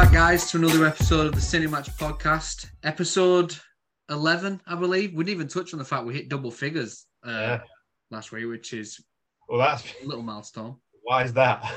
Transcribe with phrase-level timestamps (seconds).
[0.00, 3.54] back, guys, to another episode of the Cinematch podcast, episode
[4.08, 5.12] 11, I believe.
[5.12, 7.60] We didn't even touch on the fact we hit double figures uh, Yeah.
[8.10, 9.04] last week, which is
[9.46, 10.76] Well, that's a little milestone.
[11.02, 11.70] why is that?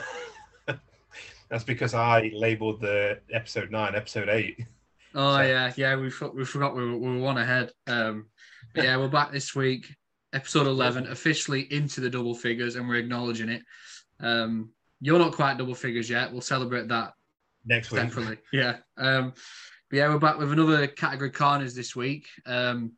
[1.50, 4.65] that's because I labelled the episode nine, episode eight.
[5.14, 7.71] Oh, So- yeah, yeah, we, for- we forgot we were, we were one ahead.
[7.87, 8.28] Um,
[8.74, 9.93] yeah, we're back this week,
[10.32, 13.64] episode 11, officially into the double figures, and we're acknowledging it.
[14.21, 14.69] Um,
[15.01, 16.32] you're not quite double figures yet.
[16.32, 17.11] We'll celebrate that
[17.65, 18.01] Next week.
[18.01, 18.77] Definitely, yeah.
[18.97, 19.33] Um,
[19.89, 22.27] but yeah, we're back with another Category Carnage this week.
[22.45, 22.93] Um,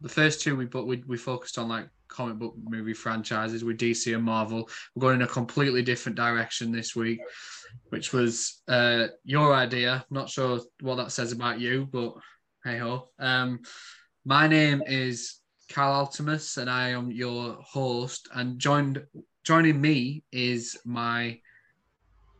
[0.00, 3.78] the first two we but we we focused on like comic book movie franchises with
[3.78, 4.68] DC and Marvel.
[4.94, 7.20] We're going in a completely different direction this week,
[7.90, 10.04] which was uh, your idea.
[10.10, 12.14] Not sure what that says about you, but
[12.64, 13.10] hey ho.
[13.18, 13.60] Um,
[14.24, 18.28] my name is Carl Altimus, and I am your host.
[18.34, 19.04] And joined
[19.44, 21.40] joining me is my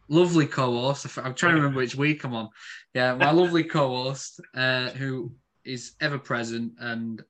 [0.09, 1.07] lovely co-host.
[1.19, 2.49] I'm trying to remember which week I'm on.
[2.95, 5.33] Yeah, my lovely co-host, uh, who
[5.65, 7.23] is ever present and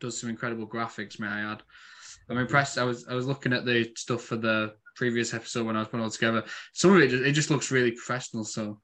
[0.00, 1.18] does some incredible graphics.
[1.18, 1.62] May I add?
[2.28, 2.78] I'm impressed.
[2.78, 5.88] I was I was looking at the stuff for the previous episode when I was
[5.88, 6.44] putting it all together.
[6.72, 8.44] Some of it just, it just looks really professional.
[8.44, 8.80] So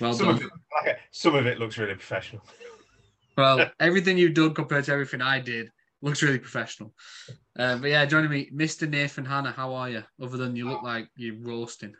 [0.00, 0.36] well some, done.
[0.36, 0.42] of
[0.86, 2.42] it, some of it looks really professional.
[3.36, 5.70] Well, everything you've done compared to everything I did
[6.02, 6.94] looks really professional.
[7.58, 8.88] Uh, but yeah, joining me, Mr.
[8.88, 9.52] Nathan Hannah.
[9.52, 10.04] How are you?
[10.22, 11.94] Other than you look like you're roasting.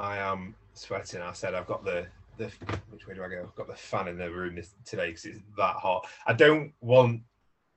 [0.00, 1.20] I am sweating.
[1.22, 2.50] I said I've got the the
[2.90, 3.42] which way do I go?
[3.42, 6.06] I've got the fan in the room this, today because it's that hot.
[6.26, 7.22] I don't want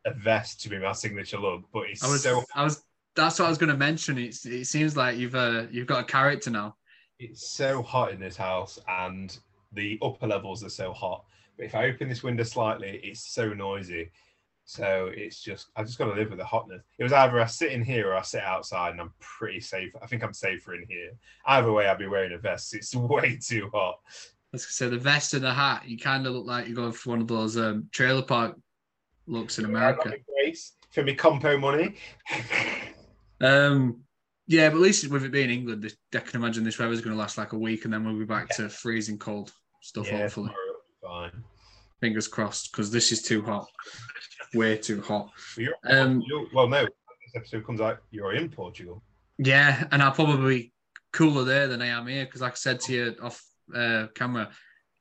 [0.06, 2.84] a vest to be my signature look, but it's I was, so I was.
[3.16, 4.18] That's what I was going to mention.
[4.18, 6.76] It's, it seems like you've uh, you've got a character now.
[7.20, 9.38] it's so hot in this house, and
[9.74, 11.26] the upper levels are so hot.
[11.58, 14.12] But if I open this window slightly, it's so noisy.
[14.70, 16.84] So it's just I just got to live with the hotness.
[17.00, 19.92] It was either I sit in here or I sit outside, and I'm pretty safe.
[20.00, 21.10] I think I'm safer in here.
[21.48, 22.76] Either way, I'd be wearing a vest.
[22.76, 23.96] It's way too hot.
[24.54, 25.88] Let's say the vest and the hat.
[25.88, 28.60] You kind of look like you're going for one of those um, trailer park
[29.26, 30.14] looks in America.
[30.92, 31.96] For me compo money.
[33.42, 34.02] Um,
[34.48, 37.18] yeah, but at least with it being England, I can imagine this weather's going to
[37.18, 40.08] last like a week, and then we'll be back to freezing cold stuff.
[40.08, 41.44] Yeah, hopefully, tomorrow it'll be fine.
[42.00, 43.68] Fingers crossed, because this is too hot,
[44.54, 45.30] way too hot.
[45.58, 48.00] You're, Um, you're, well, no, this episode comes out.
[48.12, 49.02] You're in Portugal.
[49.38, 50.74] Yeah, and I'll probably be
[51.14, 53.42] cooler there than I am here because, like I said to you off
[53.74, 54.50] uh, camera,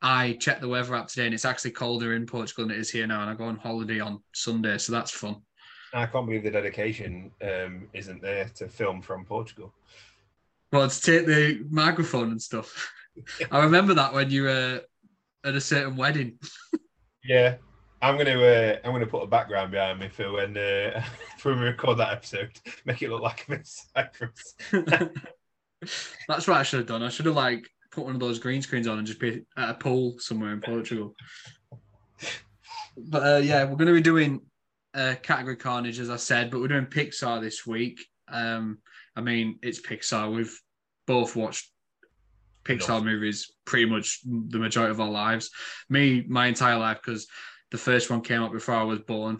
[0.01, 2.91] I checked the weather app today and it's actually colder in Portugal than it is
[2.91, 3.23] here now.
[3.23, 5.37] And I go on holiday on Sunday, so that's fun.
[5.93, 9.73] I can't believe the dedication um, isn't there to film from Portugal.
[10.71, 12.93] Well, to take the microphone and stuff.
[13.51, 14.83] I remember that when you were
[15.45, 16.39] at a certain wedding.
[17.28, 17.56] Yeah,
[18.00, 21.05] I'm gonna uh, I'm gonna put a background behind me for when uh,
[21.37, 22.50] for when we record that episode.
[22.87, 24.55] Make it look like I'm in Cyprus.
[26.27, 27.03] that's what I should have done.
[27.03, 29.69] I should have like put one of those green screens on and just be at
[29.69, 31.15] a pool somewhere in Portugal.
[32.97, 34.41] But uh, yeah, we're going to be doing
[34.94, 38.00] uh, category carnage as I said, but we're doing Pixar this week.
[38.27, 38.78] Um,
[39.15, 40.34] I mean, it's Pixar.
[40.34, 40.61] We've
[41.06, 41.71] both watched
[42.69, 45.51] Pixar movies pretty much the majority of our lives.
[45.89, 47.27] Me, my entire life, because
[47.71, 49.39] the first one came out before I was born.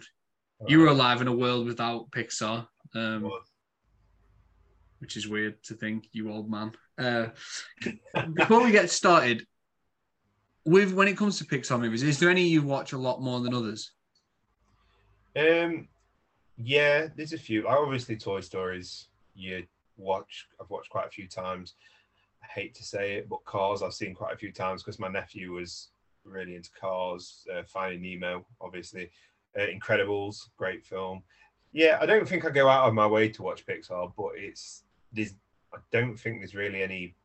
[0.67, 2.67] You were alive in a world without Pixar.
[2.95, 3.31] Um,
[4.99, 6.73] which is weird to think, you old man.
[6.97, 7.27] Uh,
[8.33, 9.45] before we get started,
[10.65, 13.39] with when it comes to Pixar movies, is there any you watch a lot more
[13.39, 13.91] than others?
[15.35, 15.87] Um,
[16.57, 17.67] yeah, there's a few.
[17.67, 19.07] I obviously Toy Stories.
[19.35, 19.63] You
[19.97, 20.47] watch.
[20.59, 21.75] I've watched quite a few times.
[22.53, 25.53] Hate to say it, but Cars I've seen quite a few times because my nephew
[25.53, 25.89] was
[26.23, 27.45] really into Cars.
[27.53, 29.11] Uh, Finding Nemo, obviously.
[29.57, 31.23] Uh, Incredibles, great film.
[31.71, 34.83] Yeah, I don't think I go out of my way to watch Pixar, but it's
[35.11, 35.35] there's.
[35.73, 37.15] I don't think there's really any,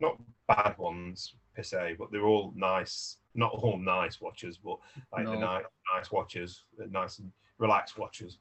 [0.00, 3.18] not bad ones per se, but they're all nice.
[3.34, 4.78] Not all nice watches, but
[5.12, 5.64] like the nice,
[5.94, 8.38] nice watches, the nice and relaxed watches.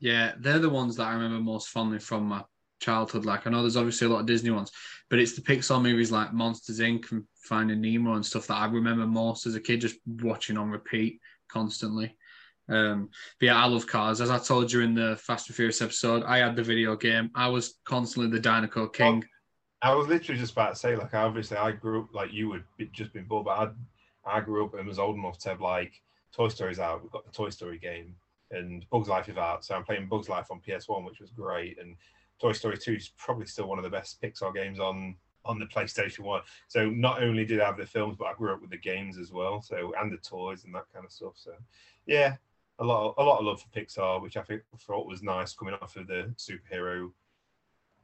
[0.00, 2.42] Yeah, they're the ones that I remember most fondly from my
[2.80, 3.24] childhood.
[3.24, 4.72] Like I know there's obviously a lot of Disney ones,
[5.10, 7.12] but it's the Pixar movies like Monsters Inc.
[7.12, 10.70] and Finding Nemo and stuff that I remember most as a kid, just watching on
[10.70, 12.16] repeat constantly.
[12.68, 14.20] Um, but yeah, I love cars.
[14.20, 17.30] As I told you in the Fast and Furious episode, I had the video game.
[17.34, 19.24] I was constantly the Dinoco King.
[19.82, 22.64] I was literally just about to say, like, obviously, I grew up like you would
[22.76, 23.74] be, just been born, but
[24.26, 25.92] I, I grew up and was old enough to have like
[26.32, 27.02] Toy Story's out.
[27.02, 28.14] We've got the Toy Story game,
[28.50, 29.64] and Bugs Life is out.
[29.64, 31.78] So I'm playing Bugs Life on PS1, which was great.
[31.78, 31.94] And
[32.40, 35.66] Toy Story 2 is probably still one of the best Pixar games on on the
[35.66, 36.42] PlayStation One.
[36.68, 39.16] So not only did I have the films, but I grew up with the games
[39.16, 39.62] as well.
[39.62, 41.34] So and the toys and that kind of stuff.
[41.36, 41.52] So
[42.06, 42.36] yeah,
[42.78, 45.54] a lot of, a lot of love for Pixar, which I think thought was nice
[45.54, 47.10] coming off of the superhero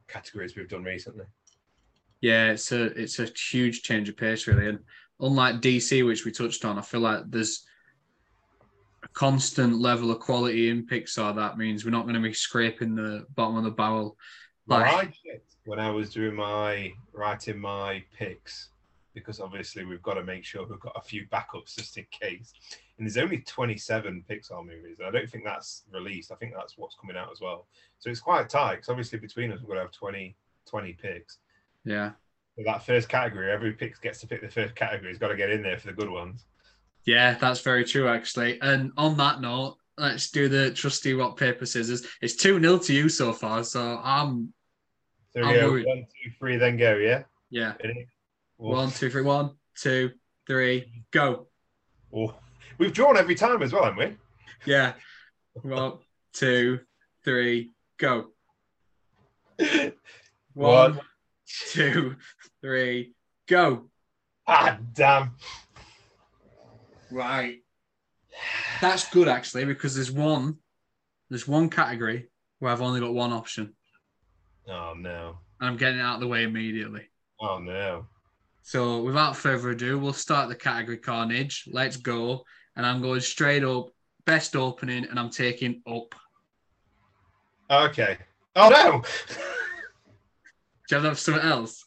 [0.08, 1.26] categories we've done recently.
[2.20, 4.68] Yeah, it's a it's a huge change of pace, really.
[4.68, 4.78] And
[5.20, 7.66] unlike DC, which we touched on, I feel like there's
[9.14, 11.34] constant level of quality in Pixar.
[11.34, 14.16] That means we're not going to be scraping the bottom of the barrel.
[14.66, 15.14] Like,
[15.64, 18.70] when I was doing my writing my picks
[19.14, 22.52] because obviously we've got to make sure we've got a few backups just in case.
[22.98, 24.98] And there's only 27 Pixar movies.
[25.04, 26.32] I don't think that's released.
[26.32, 27.66] I think that's what's coming out as well.
[27.98, 30.36] So it's quite tight because obviously between us we're going to have 20,
[30.66, 31.38] 20 picks.
[31.84, 32.12] yeah,
[32.56, 35.10] So that first category, every pick gets to pick the first category.
[35.10, 36.46] It's got to get in there for the good ones.
[37.04, 38.60] Yeah, that's very true, actually.
[38.60, 42.06] And on that note, let's do the trusty rock paper scissors.
[42.20, 44.52] It's two 0 to you so far, so I'm
[45.34, 45.86] So I'm go worried.
[45.86, 46.96] one, two, three, then go.
[46.96, 47.22] Yeah.
[47.50, 47.74] yeah.
[47.82, 48.06] Ready?
[48.56, 50.10] One, two, three, one, two,
[50.46, 51.48] three, go.
[52.14, 52.34] Oh,
[52.78, 54.16] we've drawn every time as well, haven't we?
[54.72, 54.92] Yeah.
[55.62, 55.98] One,
[56.32, 56.80] two,
[57.24, 58.28] three, go.
[60.54, 61.00] One, One.
[61.70, 62.16] two,
[62.60, 63.14] three,
[63.48, 63.88] go.
[64.46, 65.32] Ah, damn.
[67.12, 67.58] Right.
[68.80, 70.56] That's good actually because there's one,
[71.28, 72.28] there's one category
[72.58, 73.74] where I've only got one option,
[74.68, 75.38] Oh no.
[75.60, 77.08] and I'm getting it out of the way immediately.
[77.40, 78.06] Oh no.
[78.62, 81.68] So without further ado, we'll start the category carnage.
[81.70, 82.44] Let's go,
[82.76, 83.88] and I'm going straight up.
[84.24, 86.14] Best opening, and I'm taking up.
[87.70, 88.16] Okay.
[88.56, 89.02] Oh no.
[90.88, 91.84] Do you have something else?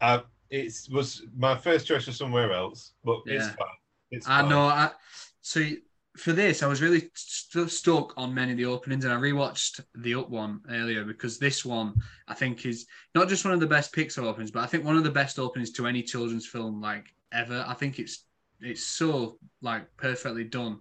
[0.00, 0.20] uh,
[0.54, 3.54] it was my first choice was somewhere else, but it's Yeah.
[3.54, 3.78] fine.
[4.12, 4.50] It's I fine.
[4.50, 4.66] know.
[4.66, 4.92] I,
[5.40, 5.68] so
[6.16, 9.84] for this, I was really st- stuck on many of the openings, and I rewatched
[9.96, 11.94] the Up one earlier because this one
[12.28, 12.86] I think is
[13.16, 15.40] not just one of the best Pixar openings, but I think one of the best
[15.40, 17.64] openings to any children's film like ever.
[17.66, 18.24] I think it's
[18.60, 20.80] it's so like perfectly done,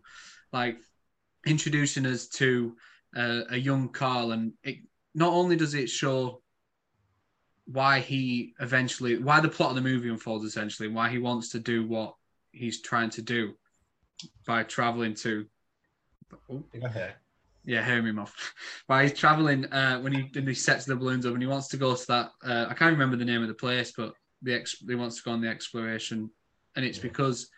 [0.51, 0.77] like
[1.47, 2.77] introducing us to
[3.15, 4.77] uh, a young Carl, and it
[5.15, 6.42] not only does it show
[7.65, 11.59] why he eventually why the plot of the movie unfolds essentially why he wants to
[11.59, 12.13] do what
[12.51, 13.53] he's trying to do
[14.45, 15.45] by traveling to
[16.51, 16.63] oh,
[17.63, 18.35] yeah hear me mouth
[18.87, 21.69] by he's traveling uh when he when he sets the balloons up and he wants
[21.69, 24.13] to go to that uh, i can't remember the name of the place but
[24.43, 26.29] the ex he wants to go on the exploration.
[26.75, 27.03] And it's Yeah.
[27.03, 27.49] because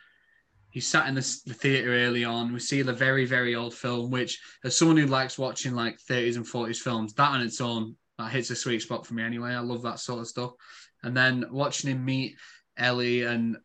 [0.69, 2.53] he sat in the, the theater early on.
[2.53, 6.37] We see the very very old film which as someone who likes watching like 30s
[6.37, 9.53] and 40s films that on its own that hits a sweet spot for me anyway.
[9.53, 10.51] I love that sort of stuff.
[11.03, 12.35] And then watching him meet
[12.77, 13.57] ellie and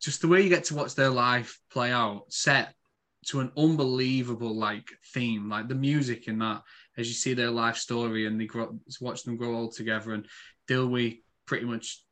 [0.00, 2.74] just the way you get to watch their life play out set
[3.26, 5.48] to an unbelievable like theme.
[5.48, 6.62] Like the music in that
[6.96, 10.26] as you see their life story and they grow watch them grow old together and
[10.66, 11.14] deal with
[11.46, 12.02] pretty much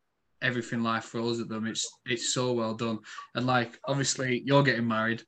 [0.41, 1.65] everything life throws at them.
[1.65, 2.99] It's it's so well done.
[3.35, 5.23] And like obviously you're getting married.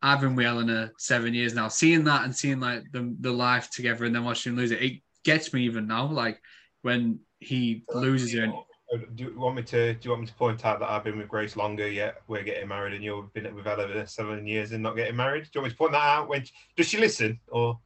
[0.00, 1.68] I've been with Eleanor seven years now.
[1.68, 4.82] Seeing that and seeing like the the life together and then watching him lose it,
[4.82, 6.06] it gets me even now.
[6.06, 6.40] Like
[6.82, 8.52] when he loses her.
[8.52, 9.94] Oh, Do you want me to?
[9.94, 12.22] Do you want me to point out that I've been with Grace longer yet?
[12.28, 15.44] We're getting married, and you've been with Ella for seven years and not getting married.
[15.44, 16.28] Do you want me to point that out?
[16.28, 16.44] When
[16.76, 17.40] does she listen?
[17.48, 17.78] Or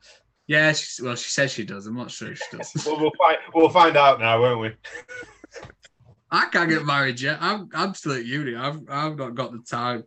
[0.46, 1.86] yeah, she, well, she says she does.
[1.86, 2.72] I'm not sure if she does.
[2.86, 4.72] well, we'll find we'll find out now, won't we?
[6.30, 7.38] I can't get married yet.
[7.40, 8.56] I'm I'm still at uni.
[8.56, 10.04] I've I've not got the time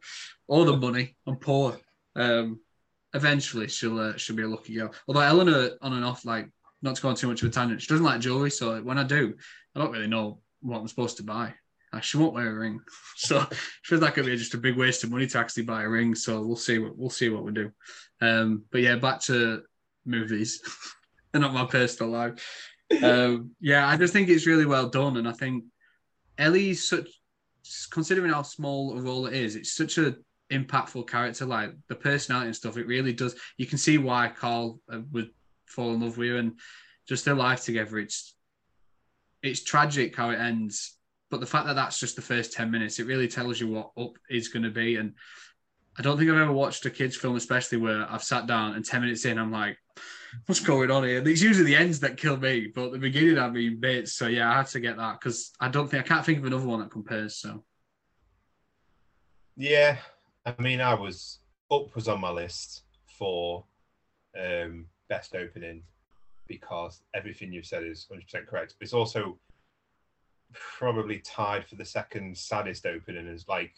[0.48, 1.16] or the money.
[1.28, 1.78] I'm poor.
[2.16, 2.60] Um,
[3.14, 4.94] eventually she'll uh, she'll be a lucky girl.
[5.08, 6.50] Although Eleanor on and off, like
[6.82, 8.52] not to go on too much of a tangent, she doesn't like jewelry.
[8.52, 9.34] So when I do,
[9.76, 11.54] I don't really know what I'm supposed to buy.
[12.02, 12.80] She won't wear a ring,
[13.18, 15.84] so she feels like it'd be just a big waste of money to actually buy
[15.84, 16.16] a ring.
[16.16, 17.70] So we'll see what we'll see what we do.
[18.22, 19.64] Um, but yeah, back to
[20.06, 20.62] movies.
[21.32, 22.70] They're not my personal life.
[23.04, 25.66] Um, yeah, I just think it's really well done, and I think
[26.38, 27.10] Ellie's such,
[27.92, 30.16] considering how small a role it is, it's such a
[30.52, 31.46] impactful character.
[31.46, 33.36] Like the personality and stuff, it really does.
[33.58, 35.32] You can see why Carl uh, would
[35.72, 36.60] fall in love with you and
[37.08, 38.00] just their life together.
[38.00, 38.36] It's
[39.44, 40.98] it's tragic how it ends,
[41.32, 43.92] but the fact that that's just the first ten minutes, it really tells you what
[43.98, 44.98] up is going to be.
[44.98, 45.14] And
[45.98, 48.86] I don't think I've ever watched a kids' film, especially where I've sat down and
[48.86, 49.78] ten minutes in, I'm like,
[50.46, 53.50] "What's going on here?" It's usually the ends that kill me, but the beginning I
[53.50, 54.14] mean bits.
[54.14, 56.46] So yeah, I had to get that because I don't think I can't think of
[56.46, 57.38] another one that compares.
[57.38, 57.64] So
[59.58, 59.98] Yeah,
[60.46, 61.40] I mean, I was
[61.72, 62.84] up was on my list
[63.18, 63.66] for
[64.40, 65.84] um, best opening
[66.48, 68.76] because everything you've said is 100% correct.
[68.80, 69.38] It's also
[70.54, 73.28] probably tied for the second saddest opening.
[73.28, 73.74] Is like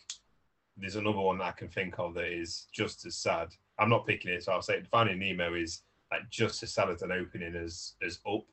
[0.78, 3.48] there's another one that I can think of that is just as sad.
[3.80, 7.02] I'm not picking it, so I'll say Finding Nemo is like just as sad as
[7.02, 8.46] an opening as as Up.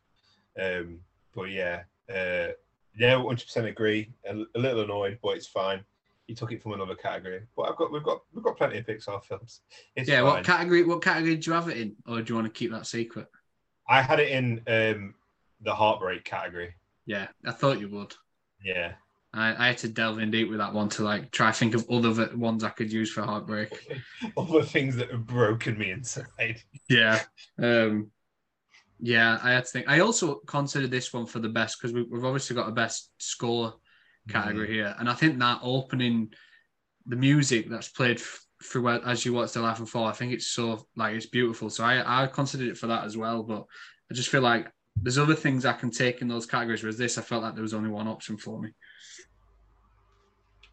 [0.58, 1.00] Um,
[1.34, 2.52] but yeah, uh,
[2.98, 4.10] yeah, 100% agree.
[4.26, 5.84] A, a little annoyed, but it's fine
[6.30, 7.42] you took it from another category.
[7.56, 9.60] But I've got we've got we've got plenty of Pixar films.
[9.96, 10.24] It's yeah, fine.
[10.26, 10.84] what category?
[10.84, 13.26] What category do you have it in, or do you want to keep that secret?
[13.88, 15.14] I had it in um,
[15.60, 16.74] the heartbreak category.
[17.04, 18.14] Yeah, I thought you would.
[18.64, 18.92] Yeah.
[19.32, 21.88] I, I had to delve in deep with that one to like try think of
[21.90, 23.72] other ones I could use for heartbreak.
[24.36, 26.60] Other things that have broken me inside.
[26.88, 27.20] Yeah.
[27.56, 28.10] Um,
[28.98, 29.88] yeah, I had to think.
[29.88, 33.10] I also considered this one for the best because we, we've obviously got a best
[33.18, 33.74] score
[34.28, 34.72] category mm.
[34.72, 36.32] here, and I think that opening,
[37.06, 40.32] the music that's played f- through as you watch the Life and Fall, I think
[40.32, 41.70] it's so like it's beautiful.
[41.70, 43.64] So I I considered it for that as well, but
[44.10, 46.82] I just feel like there's other things I can take in those categories.
[46.82, 48.70] Whereas this, I felt like there was only one option for me.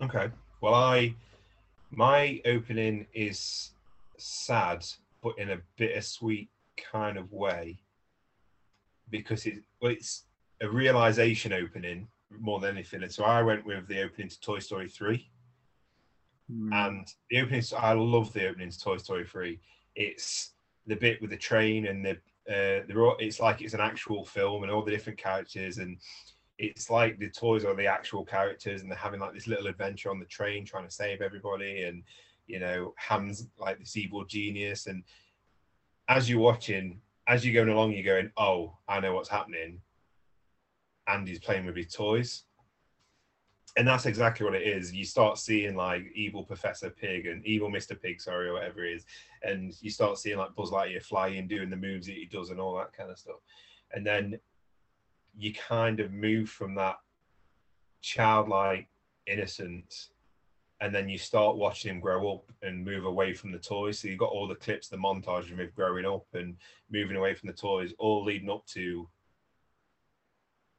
[0.01, 0.30] Okay.
[0.62, 1.16] Well, I
[1.92, 3.72] my opening is
[4.18, 4.86] sad,
[5.24, 6.50] but in a bittersweet
[6.92, 7.80] kind of way,
[9.10, 10.25] because it well, it's
[10.62, 13.03] a realization opening more than anything.
[13.03, 15.29] And so I went with the opening to Toy Story three,
[16.51, 16.74] Mm.
[16.74, 17.62] and the opening.
[17.77, 19.60] I love the opening to Toy Story three.
[19.96, 20.53] It's
[20.86, 22.12] the bit with the train and the
[22.50, 25.98] uh, they're all, it's like it's an actual film and all the different characters and
[26.57, 30.10] it's like the toys are the actual characters and they're having like this little adventure
[30.10, 32.03] on the train trying to save everybody and
[32.48, 35.03] you know Hamm's like this evil genius and
[36.07, 39.81] as you're watching as you're going along you're going oh I know what's happening
[41.07, 42.43] Andy's playing with his toys.
[43.77, 44.91] And that's exactly what it is.
[44.91, 48.93] You start seeing like evil Professor Pig and evil Mr Pig sorry or whatever it
[48.93, 49.05] is.
[49.43, 52.59] And you start seeing like Buzz Lightyear flying doing the moves that he does and
[52.59, 53.37] all that kind of stuff.
[53.93, 54.39] And then
[55.37, 56.95] you kind of move from that
[58.01, 58.87] childlike
[59.27, 60.09] innocence
[60.79, 63.99] and then you start watching him grow up and move away from the toys.
[63.99, 66.55] So you've got all the clips, the montage of him growing up and
[66.91, 69.07] moving away from the toys, all leading up to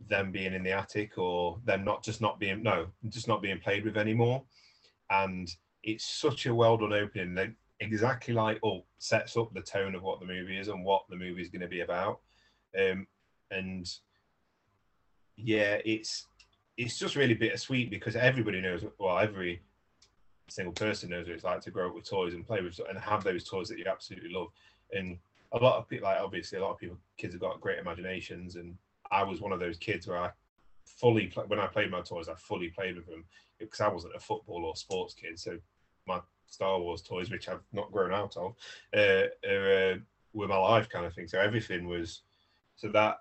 [0.07, 3.59] them being in the attic or them not just not being no, just not being
[3.59, 4.43] played with anymore.
[5.11, 5.49] And
[5.83, 7.35] it's such a well done opening.
[7.35, 7.51] They
[7.81, 11.17] exactly like oh sets up the tone of what the movie is and what the
[11.17, 12.21] movie is going to be about.
[12.79, 13.07] Um,
[13.51, 13.89] and
[15.37, 16.27] yeah, it's
[16.77, 19.63] it's just really bittersweet because everybody knows well every
[20.49, 22.99] single person knows what it's like to grow up with toys and play with and
[22.99, 24.49] have those toys that you absolutely love.
[24.93, 25.19] And
[25.53, 28.57] a lot of people, like obviously, a lot of people, kids have got great imaginations,
[28.57, 28.77] and
[29.11, 30.31] I was one of those kids where I
[30.85, 33.25] fully play, when I played my toys, I fully played with them
[33.59, 35.39] because I wasn't a football or sports kid.
[35.39, 35.59] So
[36.07, 38.55] my Star Wars toys, which I've not grown out of,
[38.97, 39.97] uh, uh,
[40.33, 41.29] were my life kind of thing.
[41.29, 42.23] So everything was
[42.77, 43.19] so that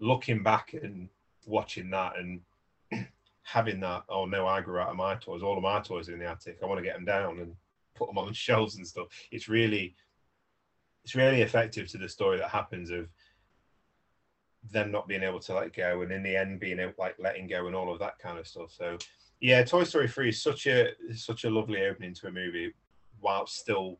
[0.00, 1.08] looking back and
[1.46, 2.40] watching that and
[3.42, 5.42] having that, oh no, I grew out of my toys.
[5.42, 6.58] All of my toys are in the attic.
[6.62, 7.54] I want to get them down and
[7.94, 9.06] put them on shelves and stuff.
[9.30, 9.94] It's really,
[11.04, 13.08] it's really effective to the story that happens of
[14.70, 17.46] them not being able to let go, and in the end being able, like letting
[17.46, 18.72] go and all of that kind of stuff.
[18.72, 18.98] So,
[19.40, 22.74] yeah, Toy Story Three is such a such a lovely opening to a movie,
[23.20, 23.98] while still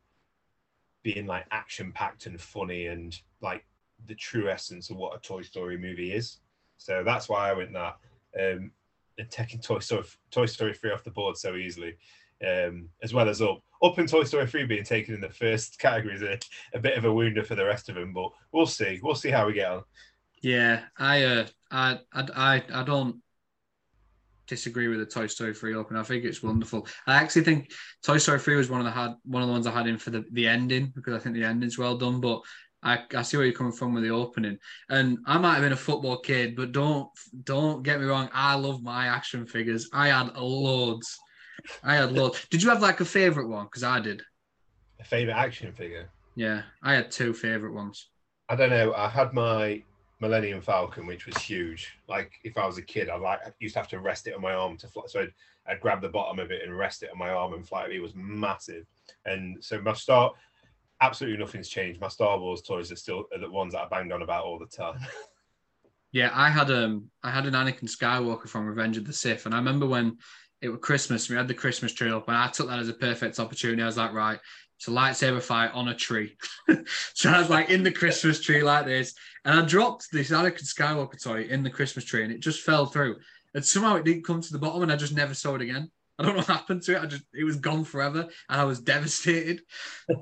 [1.03, 3.63] being like action packed and funny and like
[4.07, 6.37] the true essence of what a Toy Story movie is.
[6.77, 7.97] So that's why I went that.
[8.39, 8.71] Um,
[9.17, 11.95] and taking Toy Story Toy Story three off the board so easily,
[12.45, 15.79] um, as well as up up and Toy Story three being taken in the first
[15.79, 16.39] category is a,
[16.73, 18.13] a bit of a wounder for the rest of them.
[18.13, 18.99] But we'll see.
[19.01, 19.83] We'll see how we get on.
[20.45, 23.19] Yeah, I, uh, I, I, I, I don't
[24.45, 25.97] disagree with the Toy Story three open.
[25.97, 26.87] I think it's wonderful.
[27.07, 27.71] I actually think
[28.03, 29.97] Toy Story three was one of the had one of the ones I had in
[29.97, 32.21] for the, the ending because I think the ending's well done.
[32.21, 32.41] But
[32.83, 34.59] I, I see where you're coming from with the opening.
[34.87, 37.09] And I might have been a football kid, but don't
[37.43, 38.29] don't get me wrong.
[38.31, 39.89] I love my action figures.
[39.93, 41.17] I had loads.
[41.83, 42.45] I had loads.
[42.51, 43.65] Did you have like a favorite one?
[43.65, 44.21] Because I did.
[44.99, 46.07] A favorite action figure?
[46.35, 48.11] Yeah, I had two favorite ones.
[48.47, 48.93] I don't know.
[48.93, 49.81] I had my
[50.19, 51.97] Millennium Falcon, which was huge.
[52.07, 54.35] Like if I was a kid, I like I used to have to rest it
[54.35, 55.03] on my arm to fly.
[55.07, 55.33] So I'd,
[55.67, 57.87] I'd grab the bottom of it and rest it on my arm and fly.
[57.91, 58.85] It was massive.
[59.25, 60.35] And so my start
[61.01, 61.99] absolutely nothing's changed.
[61.99, 64.59] My Star Wars toys are still are the ones that I banged on about all
[64.59, 64.99] the time.
[66.11, 69.53] yeah, I had um I had an Anakin Skywalker from Revenge of the Sith, and
[69.53, 70.17] I remember when
[70.61, 72.93] it was Christmas, we had the Christmas tree up, and I took that as a
[72.93, 73.81] perfect opportunity.
[73.81, 74.39] I was like, right,
[74.77, 76.35] it's a lightsaber fight on a tree.
[77.13, 79.13] so I was like in the Christmas tree like this,
[79.45, 82.85] and I dropped this Anakin Skywalker toy in the Christmas tree, and it just fell
[82.85, 83.17] through.
[83.53, 85.89] And somehow it didn't come to the bottom, and I just never saw it again.
[86.17, 87.01] I don't know what happened to it.
[87.01, 89.61] I just it was gone forever, and I was devastated.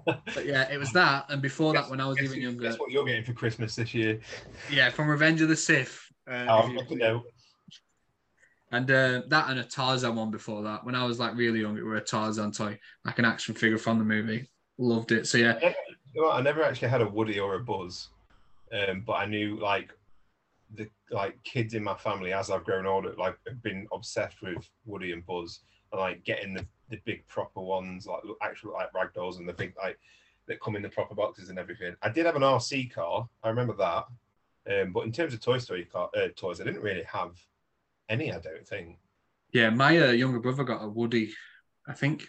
[0.05, 2.63] but yeah, it was that, and before guess, that, when I was even younger.
[2.63, 4.19] That's what you're getting for Christmas this year.
[4.71, 5.99] Yeah, from Revenge of the Sith.
[6.29, 7.23] Uh, oh, you, know.
[8.73, 10.83] And uh, that and a Tarzan one before that.
[10.83, 13.77] When I was like really young, it were a Tarzan toy, like an action figure
[13.77, 14.49] from the movie.
[14.79, 15.27] Loved it.
[15.27, 15.59] So yeah.
[15.61, 15.75] I
[16.15, 18.09] never, I never actually had a Woody or a Buzz,
[18.71, 19.93] um, but I knew like
[20.73, 24.67] the like kids in my family as I've grown older, like have been obsessed with
[24.85, 25.59] Woody and Buzz
[25.91, 29.75] and like getting the, the big proper ones, like actual like ragdolls and the big
[29.77, 29.99] like
[30.47, 31.95] that come in the proper boxes and everything.
[32.01, 33.29] I did have an RC car.
[33.43, 34.05] I remember that.
[34.65, 37.37] Um, but in terms of Toy Story car, uh, toys, I didn't really have
[38.09, 38.31] any.
[38.31, 38.97] I don't think.
[39.53, 41.33] Yeah, my uh, younger brother got a Woody.
[41.87, 42.27] I think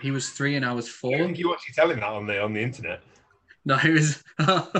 [0.00, 1.18] he was three and I was I four.
[1.18, 3.02] think you actually telling that on the on the internet.
[3.64, 4.22] No, he was.
[4.38, 4.70] I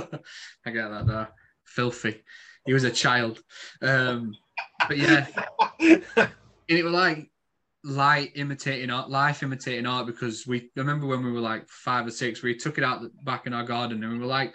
[0.66, 1.28] get that there.
[1.64, 2.22] Filthy.
[2.66, 3.42] He was a child.
[3.82, 4.34] Um,
[4.88, 5.26] but yeah,
[5.80, 6.02] and
[6.68, 7.30] it was like
[7.84, 10.06] light imitating art, life imitating art.
[10.06, 13.10] Because we remember when we were like five or six, we took it out the,
[13.22, 14.54] back in our garden and we were like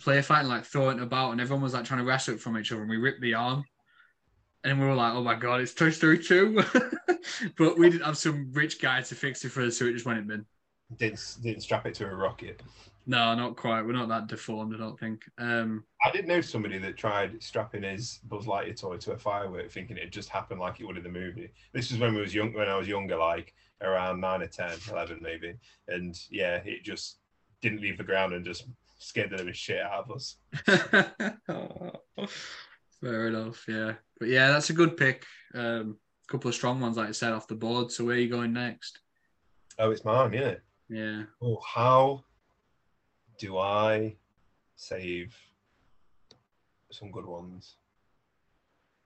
[0.00, 2.58] play fighting, like throwing it about, and everyone was like trying to wrestle it from
[2.58, 3.64] each other, and we ripped the arm.
[4.64, 6.62] And we were like, "Oh my god, it's Toy Story 2.
[7.56, 10.06] but we didn't have some rich guy to fix it for us, so it just
[10.06, 10.46] went in bin.
[10.96, 12.62] didn't didn't strap it to a rocket.
[13.08, 13.82] No, not quite.
[13.82, 15.22] We're not that deformed, I don't think.
[15.38, 19.70] Um, I didn't know somebody that tried strapping his Buzz Lightyear toy to a firework,
[19.70, 21.50] thinking it just happened like it would in the movie.
[21.72, 24.70] This was when we was young, when I was younger, like around nine or 10,
[24.90, 25.54] 11 maybe.
[25.88, 27.16] And yeah, it just
[27.62, 28.66] didn't leave the ground and just
[28.98, 30.36] scared the living shit out of us.
[33.00, 33.94] Fair enough, yeah.
[34.18, 35.24] But yeah, that's a good pick.
[35.54, 35.96] Um,
[36.28, 37.90] a couple of strong ones, like I said, off the board.
[37.90, 38.98] So where are you going next?
[39.78, 40.60] Oh, it's mine, isn't?
[40.88, 41.22] Yeah.
[41.40, 42.24] Oh, how
[43.38, 44.16] do I
[44.76, 45.36] save
[46.90, 47.76] some good ones?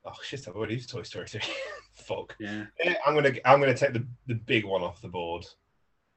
[0.05, 0.49] Oh shit!
[0.49, 1.41] I've already used Toy Story 3.
[1.93, 2.35] Fuck.
[2.41, 2.65] Yeah.
[2.81, 5.45] Eh, I'm gonna I'm gonna take the, the big one off the board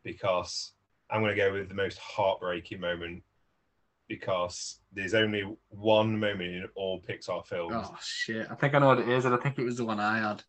[0.03, 0.71] because
[1.09, 3.23] I'm gonna go with the most heartbreaking moment
[4.07, 8.47] because there's only one moment in all Pixar films Oh shit!
[8.49, 10.19] I think I know what it is, and I think it was the one I
[10.19, 10.43] had.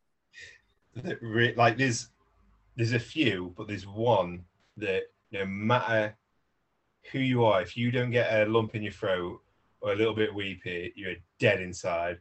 [0.97, 2.09] that re- like there's
[2.77, 4.45] there's a few, but there's one
[4.77, 6.17] that no matter
[7.13, 9.41] who you are, if you don't get a lump in your throat
[9.81, 12.19] or a little bit weepy, you're dead inside,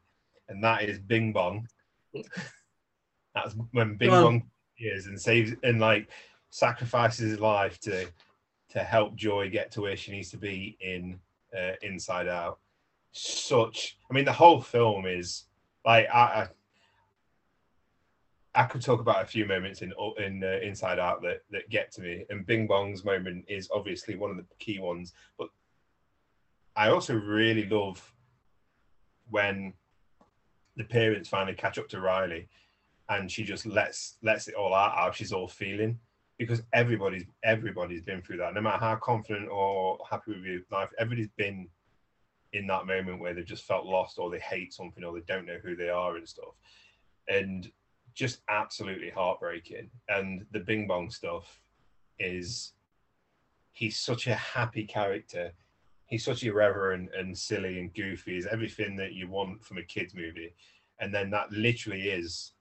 [0.50, 1.68] and that is Bing Bong.
[3.34, 6.10] That's when Bing Well- Bong is and saves and like
[6.50, 8.08] sacrifices his life to
[8.70, 11.18] to help Joy get to where she needs to be in
[11.58, 12.60] uh, Inside Out.
[13.12, 15.46] Such, I mean, the whole film is
[15.86, 16.20] like I.
[16.20, 16.48] I
[18.58, 21.92] I could talk about a few moments in in uh, Inside Out that that get
[21.94, 25.14] to me, and Bing Bong's moment is obviously one of the key ones.
[25.38, 25.50] But
[26.76, 28.14] I also really love
[29.30, 29.74] when
[30.78, 32.48] the parents finally catch up to Riley,
[33.10, 36.00] and she just lets lets it all out how she's all feeling,
[36.38, 38.54] because everybody's everybody's been through that.
[38.54, 41.68] No matter how confident or happy with your life, everybody's been
[42.54, 45.46] in that moment where they've just felt lost, or they hate something, or they don't
[45.46, 46.56] know who they are and stuff,
[47.28, 47.72] and
[48.14, 49.90] just absolutely heartbreaking.
[50.10, 51.60] And the Bing Bong stuff
[52.18, 52.74] is
[53.74, 55.52] he's such a happy character.
[56.08, 58.36] He's such irreverent and silly and goofy.
[58.36, 60.54] He's everything that you want from a kids movie.
[61.00, 62.54] And then that literally is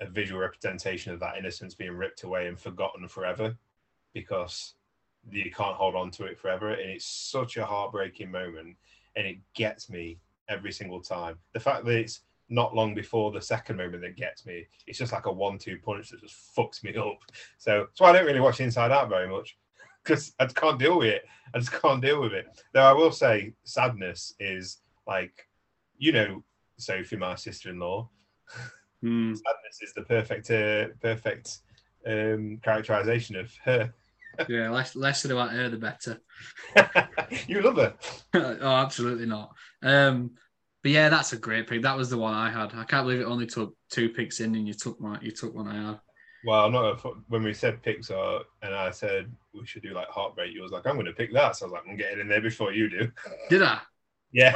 [0.00, 3.56] a visual representation of that innocence being ripped away and forgotten forever
[4.12, 4.74] because
[5.30, 6.70] you can't hold on to it forever.
[6.70, 8.76] And it's such a heartbreaking moment
[9.16, 11.36] and it gets me every single time.
[11.52, 14.66] The fact that it's not long before the second moment that gets me.
[14.86, 17.18] It's just like a one-two punch that just fucks me up.
[17.58, 19.56] So that's why I don't really watch Inside Out very much
[20.02, 21.22] because I can't deal with it.
[21.54, 22.46] I just can't deal with it.
[22.72, 25.48] Though I will say, sadness is like,
[25.96, 26.42] you know,
[26.76, 28.08] Sophie, my sister-in-law.
[29.02, 29.34] Hmm.
[29.34, 31.58] Sadness is the perfect, uh, perfect
[32.06, 33.92] um, characterization of her.
[34.48, 36.20] Yeah, less less said about her, the better.
[37.48, 37.94] you love her.
[38.32, 39.50] oh, absolutely not.
[39.82, 40.30] Um,
[40.82, 41.82] but yeah, that's a great pick.
[41.82, 42.72] That was the one I had.
[42.74, 45.52] I can't believe it only took two picks in, and you took my you took
[45.52, 46.00] one I had.
[46.44, 49.92] Well, I'm not a, when we said picks Pixar, and I said we should do
[49.92, 50.54] like Heartbreak.
[50.54, 51.56] You was like, I'm going to pick that.
[51.56, 53.10] So I was like, I'm getting in there before you do.
[53.48, 53.80] Did I?
[54.32, 54.54] Yeah.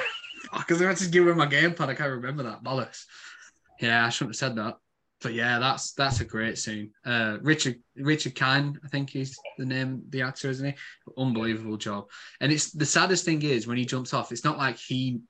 [0.56, 1.88] Because I had to give away my gamepad.
[1.88, 2.62] I can't remember that.
[2.62, 3.06] Bollocks.
[3.84, 4.78] Yeah, I shouldn't have said that.
[5.20, 6.90] But yeah, that's that's a great scene.
[7.04, 10.74] Uh, Richard Richard Kind, I think he's the name, the actor, isn't he?
[11.18, 12.08] Unbelievable job.
[12.40, 14.32] And it's the saddest thing is when he jumps off.
[14.32, 15.20] It's not like he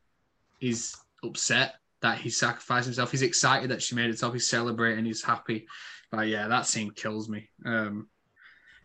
[0.61, 3.11] is upset that he sacrificed himself.
[3.11, 4.33] He's excited that she made it top.
[4.33, 5.05] He's celebrating.
[5.05, 5.67] He's happy.
[6.11, 7.49] But yeah, that scene kills me.
[7.65, 8.09] Um,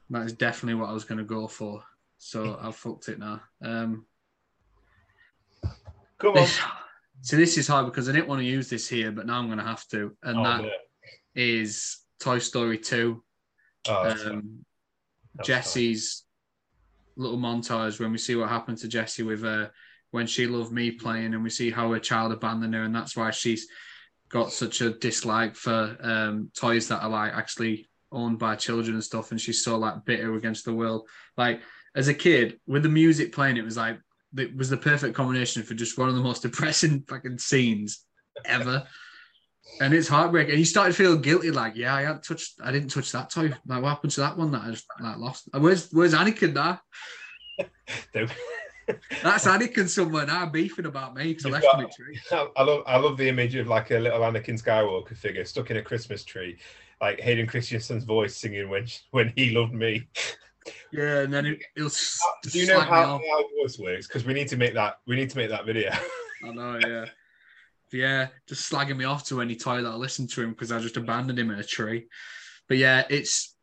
[0.10, 1.84] that is definitely what I was going to go for.
[2.18, 3.42] So I've fucked it now.
[3.62, 4.06] Um,
[6.18, 6.48] Come on.
[7.22, 9.48] so this is hard because I didn't want to use this here, but now I'm
[9.48, 10.16] going to have to.
[10.24, 10.70] And Oh, that no.
[11.36, 13.24] is Toy Story 2.
[13.88, 14.10] Oh.
[14.10, 14.66] Um,
[15.44, 16.24] Jessie's
[17.16, 19.68] little montage when we see what happened to Jessie with uh,
[20.12, 23.16] when she loved me playing, and we see how her child abandoned her, and that's
[23.16, 23.68] why she's
[24.30, 29.04] got such a dislike for um, toys that are like actually owned by children and
[29.04, 31.08] stuff, and she's so like bitter against the world.
[31.38, 31.62] Like
[31.96, 34.00] as a kid, with the music playing, it was like
[34.38, 38.06] it was the perfect combination for just one of the most depressing fucking scenes
[38.46, 38.86] ever.
[39.82, 40.52] And it's heartbreaking.
[40.52, 43.54] And you started feeling guilty, like, yeah, I hadn't touched, I didn't touch that toy.
[43.68, 45.48] Like, what happened to that one that I just like lost?
[45.54, 46.82] Where's Where's Anakin now?
[49.24, 52.20] That's Anakin somewhere now beefing about me because I left got- him a tree.
[52.58, 55.78] I love I love the image of like a little Anakin Skywalker figure stuck in
[55.78, 56.58] a Christmas tree,
[57.00, 60.08] like Hayden Christensen's voice singing when when he loved me.
[60.92, 64.08] Yeah, and then it, s- Do you know how how voice works?
[64.08, 65.92] Because we need to make that we need to make that video.
[66.44, 67.06] I know, yeah.
[67.92, 70.80] Yeah, just slagging me off to any toy that I listened to him because I
[70.80, 72.08] just abandoned him in a tree.
[72.68, 73.56] But yeah, it's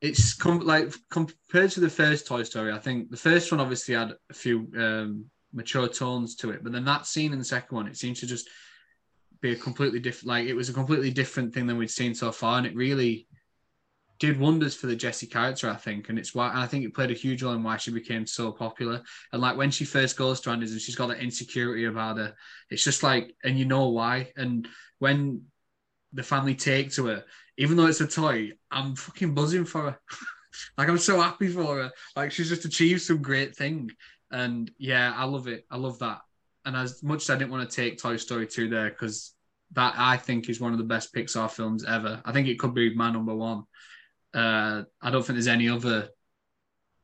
[0.00, 2.72] it's com- like compared to the first Toy Story.
[2.72, 6.72] I think the first one obviously had a few um, mature tones to it, but
[6.72, 8.48] then that scene in the second one, it seems to just
[9.40, 10.28] be a completely different.
[10.28, 13.26] Like it was a completely different thing than we'd seen so far, and it really
[14.20, 15.68] did wonders for the Jessie character.
[15.68, 17.78] I think, and it's why and I think it played a huge role in why
[17.78, 19.02] she became so popular.
[19.32, 22.34] And like when she first goes to Andy's and she's got that insecurity about her,
[22.68, 24.30] it's just like, and you know why.
[24.36, 25.42] And when
[26.12, 27.24] the family take to her,
[27.56, 30.00] even though it's a toy, I'm fucking buzzing for her.
[30.78, 31.90] like I'm so happy for her.
[32.14, 33.90] Like she's just achieved some great thing.
[34.30, 35.64] And yeah, I love it.
[35.70, 36.20] I love that.
[36.66, 39.34] And as much as I didn't want to take Toy Story 2 there, because
[39.72, 42.20] that I think is one of the best Pixar films ever.
[42.24, 43.64] I think it could be my number one.
[44.34, 46.08] Uh, I don't think there's any other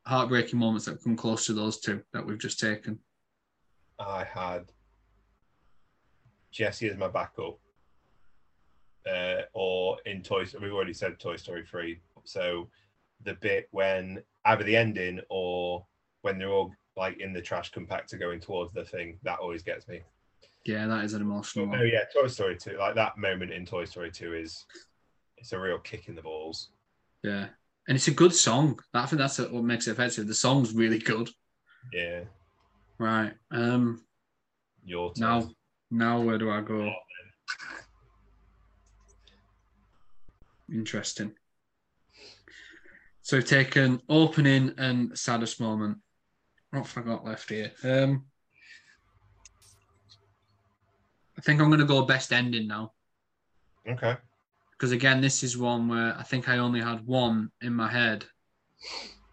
[0.06, 2.98] heartbreaking moments that come close to those two that we've just taken.
[3.98, 4.70] I had
[6.52, 7.58] Jessie as my backup,
[9.10, 10.44] uh, or in Toy.
[10.44, 12.00] Story, We've already said Toy Story three.
[12.24, 12.68] So
[13.24, 15.84] the bit when either the ending or
[16.22, 19.88] when they're all like in the trash compactor going towards the thing, that always gets
[19.88, 20.00] me.
[20.64, 21.88] Yeah, that is an emotional Oh one.
[21.88, 22.76] yeah, Toy Story two.
[22.78, 24.64] Like that moment in Toy Story two is
[25.38, 26.70] it's a real kick in the balls.
[27.26, 27.48] Yeah.
[27.88, 28.78] And it's a good song.
[28.94, 30.26] I think that's what makes it effective.
[30.26, 31.28] The song's really good.
[31.92, 32.20] Yeah,
[32.98, 33.32] Right.
[33.50, 34.02] Um
[34.84, 35.20] your turn.
[35.28, 35.50] now
[35.90, 36.92] now where do I go?
[40.72, 41.32] Interesting.
[43.22, 45.98] So taken opening and saddest moment.
[46.70, 47.72] What have I got left here?
[47.84, 48.26] Um
[51.38, 52.92] I think I'm gonna go best ending now.
[53.88, 54.16] Okay.
[54.78, 58.24] Because again, this is one where I think I only had one in my head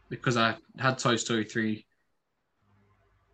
[0.09, 1.85] because I had Toy Story three.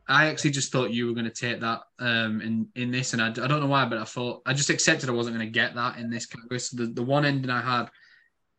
[0.08, 3.22] I actually just thought you were going to take that um, in in this, and
[3.22, 5.52] I, I don't know why, but I thought I just accepted I wasn't going to
[5.52, 6.60] get that in this category.
[6.60, 7.90] So the, the one ending I had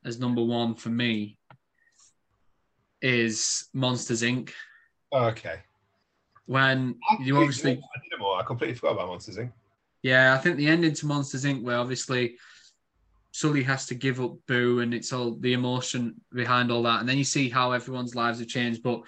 [0.05, 1.37] as number one for me
[3.03, 4.51] is Monsters Inc.
[5.13, 5.61] Okay.
[6.47, 8.37] When you obviously I did them all.
[8.37, 9.53] I completely forgot about Monsters Inc.
[10.03, 12.37] Yeah, I think the ending to Monsters Inc., where obviously
[13.33, 17.09] Sully has to give up Boo, and it's all the emotion behind all that, and
[17.09, 18.83] then you see how everyone's lives have changed.
[18.83, 19.03] But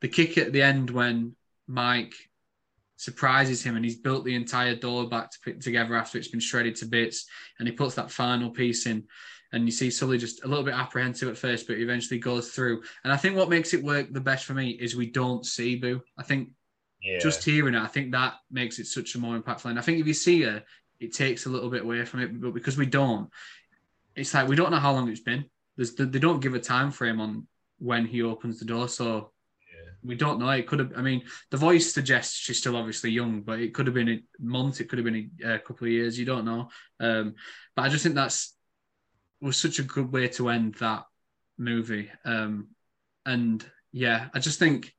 [0.00, 1.34] the kick at the end when
[1.66, 2.14] Mike
[2.96, 6.40] surprises him and he's built the entire door back to put together after it's been
[6.40, 7.26] shredded to bits,
[7.58, 9.04] and he puts that final piece in.
[9.52, 12.82] And you see Sully just a little bit apprehensive at first, but eventually goes through.
[13.04, 15.76] And I think what makes it work the best for me is we don't see
[15.76, 16.02] Boo.
[16.18, 16.50] I think
[17.00, 17.18] Yeah.
[17.18, 19.70] just hearing it, I think that makes it such a more impactful.
[19.70, 20.64] And I think if you see her,
[20.98, 22.40] it takes a little bit away from it.
[22.40, 23.30] But because we don't,
[24.16, 25.44] it's like we don't know how long it's been.
[25.76, 27.46] There's, they don't give a time frame on
[27.78, 29.32] when he opens the door, so
[29.70, 29.90] Yeah.
[30.02, 30.48] we don't know.
[30.50, 30.92] It could have.
[30.96, 34.22] I mean, the voice suggests she's still obviously young, but it could have been a
[34.40, 34.80] month.
[34.80, 36.18] It could have been a, a couple of years.
[36.18, 36.70] You don't know.
[36.98, 37.34] Um,
[37.74, 38.54] but I just think that's
[39.40, 41.04] was such a good way to end that
[41.58, 42.10] movie.
[42.24, 42.68] Um,
[43.26, 44.92] and yeah, I just think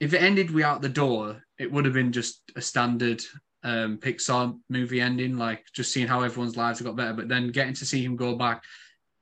[0.00, 3.22] if it ended without the door, it would have been just a standard
[3.64, 7.12] um, Pixar movie ending, like just seeing how everyone's lives have got better.
[7.12, 8.64] But then getting to see him go back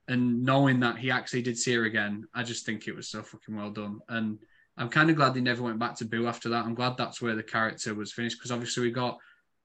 [0.09, 3.23] and knowing that he actually did see her again, I just think it was so
[3.23, 4.01] fucking well done.
[4.09, 4.39] And
[4.77, 6.65] I'm kind of glad they never went back to Boo after that.
[6.65, 9.19] I'm glad that's where the character was finished because obviously we got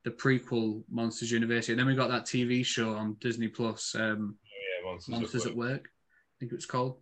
[0.03, 3.95] the prequel Monsters University, and then we got that TV show on Disney Plus.
[3.95, 5.69] Um, Yeah, Monsters, Monsters at at Work.
[5.69, 6.99] Work, I think it was called.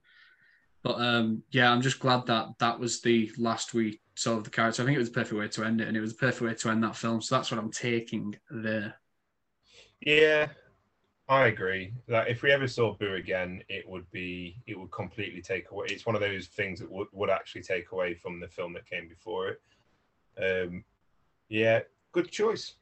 [0.84, 4.82] But um, yeah, I'm just glad that that was the last we of the character.
[4.82, 6.42] I think it was a perfect way to end it, and it was a perfect
[6.42, 7.22] way to end that film.
[7.22, 8.96] So that's what I'm taking there.
[10.02, 10.50] Yeah,
[11.30, 11.94] I agree.
[12.08, 15.88] That if we ever saw Boo again, it would be it would completely take away.
[15.90, 18.90] It's one of those things that would, would actually take away from the film that
[18.90, 19.62] came before it.
[20.38, 20.84] Um,
[21.50, 21.80] yeah,
[22.12, 22.76] good choice.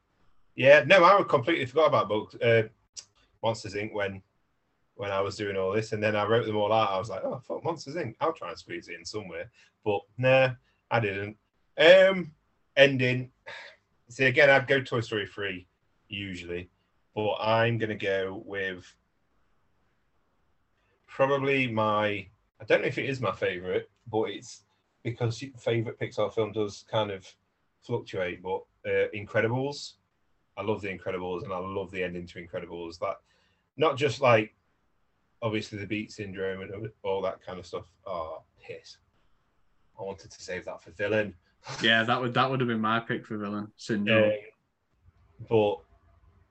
[0.55, 2.63] Yeah, no, I would completely forgot about books, uh,
[3.43, 3.93] Monsters Inc.
[3.93, 4.21] when
[4.95, 6.91] when I was doing all this, and then I wrote them all out.
[6.91, 8.15] I was like, oh, fuck, Monsters Inc.
[8.19, 9.49] I'll try and squeeze it in somewhere,
[9.85, 10.51] but nah,
[10.91, 11.37] I didn't.
[11.77, 12.31] Um,
[12.75, 13.31] ending.
[14.09, 15.67] See, again, I'd go Toy Story three
[16.09, 16.69] usually
[17.15, 18.85] but I'm going to go with
[21.07, 22.27] probably my.
[22.59, 24.63] I don't know if it is my favorite, but it's
[25.03, 27.27] because favorite Pixar film does kind of
[27.81, 28.41] fluctuate.
[28.43, 29.93] But uh, Incredibles,
[30.57, 32.99] I love the Incredibles, and I love the ending to Incredibles.
[32.99, 33.17] That
[33.77, 34.55] not just like
[35.41, 37.91] obviously the beat syndrome and all that kind of stuff.
[38.05, 38.97] Oh, piss!
[40.01, 41.35] I wanted to save that for villain.
[41.79, 44.31] Yeah, that would that would have been my pick for villain syndrome.
[44.31, 45.79] Um, but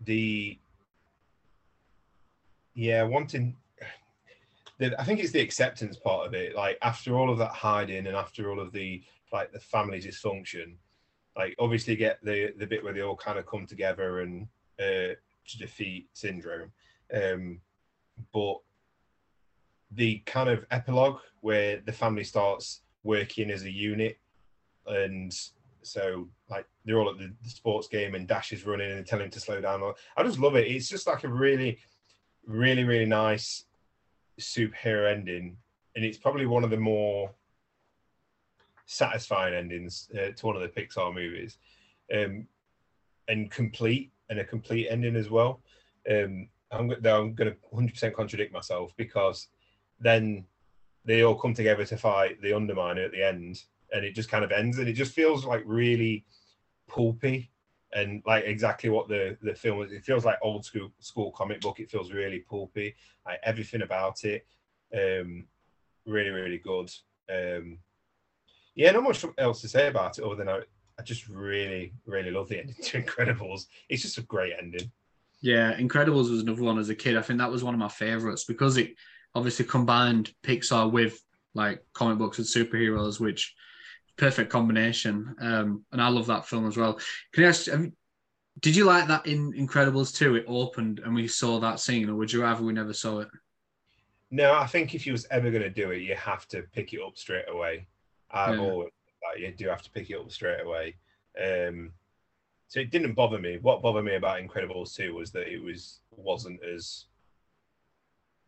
[0.03, 0.57] the
[2.75, 3.57] yeah, wanting
[4.79, 6.55] the, I think it's the acceptance part of it.
[6.55, 10.77] Like after all of that hiding and after all of the like the family dysfunction,
[11.37, 14.47] like obviously get the the bit where they all kind of come together and
[14.79, 15.15] uh,
[15.49, 16.71] to defeat syndrome.
[17.13, 17.61] Um,
[18.33, 18.59] but
[19.91, 24.19] the kind of epilogue where the family starts working as a unit
[24.87, 25.35] and
[25.83, 29.27] so like they're all at the, the, sports game and Dash is running and telling
[29.27, 29.83] him to slow down.
[30.17, 30.67] I just love it.
[30.67, 31.79] It's just like a really,
[32.47, 33.65] really, really nice
[34.39, 35.57] superhero ending,
[35.97, 37.31] and it's probably one of the more
[38.87, 41.59] satisfying endings uh, to one of the Pixar movies,
[42.15, 42.47] um,
[43.29, 45.61] and complete and a complete ending as well.
[46.11, 49.49] Um, I'm, I'm going to 100% contradict myself because
[49.99, 50.45] then
[51.05, 54.45] they all come together to fight the Underminer at the end, and it just kind
[54.45, 56.25] of ends, and it just feels like really
[56.89, 57.51] pulpy
[57.93, 59.93] and like exactly what the the film is.
[59.93, 61.81] It feels like old school school comic book.
[61.81, 62.95] It feels really pulpy.
[63.27, 64.47] Like everything about it,
[64.95, 65.47] um,
[66.07, 66.91] really really good.
[67.33, 67.79] Um,
[68.75, 70.61] yeah, not much else to say about it other than I,
[70.99, 73.67] I just really really love the ending to Incredibles.
[73.89, 74.91] It's just a great ending.
[75.41, 77.17] Yeah, Incredibles was another one as a kid.
[77.17, 78.95] I think that was one of my favorites because it
[79.35, 81.23] obviously combined Pixar with
[81.55, 83.55] like comic books and superheroes, which
[84.17, 85.35] perfect combination.
[85.41, 86.99] Um, and I love that film as well.
[87.33, 87.67] Can I ask,
[88.61, 90.37] did you like that in Incredibles 2?
[90.37, 93.29] It opened and we saw that scene, or would you rather we never saw it?
[94.31, 96.93] No, I think if you was ever going to do it, you have to pick
[96.93, 97.87] it up straight away.
[98.31, 98.61] I've yeah.
[98.61, 98.91] always
[99.29, 100.97] like, you do have to pick it up straight away.
[101.41, 101.93] Um,
[102.69, 103.59] so it didn't bother me.
[103.61, 107.07] What bothered me about Incredibles 2 was that it was wasn't as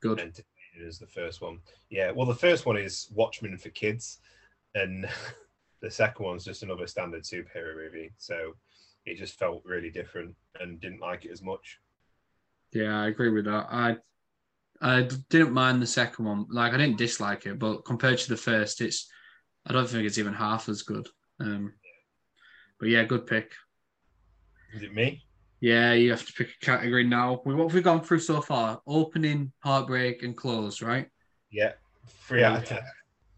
[0.01, 0.45] good entertaining
[0.87, 1.58] as the first one.
[1.90, 4.18] Yeah, well, the first one is Watchmen for kids,
[4.74, 5.08] and
[5.80, 8.12] the second one's just another standard superhero movie.
[8.18, 8.54] So
[9.04, 11.78] it just felt really different and didn't like it as much.
[12.72, 13.66] Yeah, I agree with that.
[13.70, 13.96] I
[14.80, 16.46] I didn't mind the second one.
[16.50, 19.11] Like I didn't dislike it, but compared to the first, it's
[19.66, 21.08] I don't think it's even half as good.
[21.38, 21.74] Um,
[22.80, 23.52] but yeah, good pick.
[24.74, 25.24] Is it me?
[25.62, 27.40] Yeah, you have to pick a category now.
[27.44, 28.83] What have we gone through so far?
[28.85, 31.09] Opening, heartbreak, and close, right?
[31.53, 31.75] Yeah,
[32.27, 32.81] three out of ten.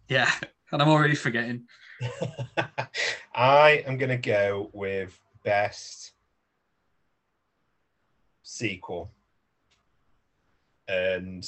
[0.08, 0.30] Yeah,
[0.72, 1.66] and I'm already forgetting.
[3.34, 6.12] I am going to go with best
[8.42, 9.10] sequel.
[10.88, 11.46] And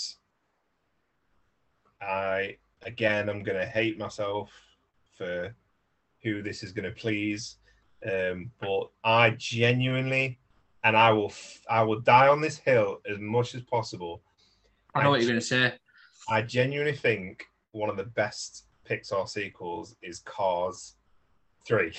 [2.03, 4.51] I, again, I'm going to hate myself
[5.17, 5.55] for
[6.23, 7.57] who this is going to please.
[8.05, 10.39] Um, but I genuinely,
[10.87, 11.33] and I will,
[11.68, 14.22] I will die on this hill as much as possible.
[14.94, 15.75] I know I what you're going to say.
[16.29, 20.94] I genuinely think one of the best Pixar sequels is Cars
[21.66, 21.92] 3.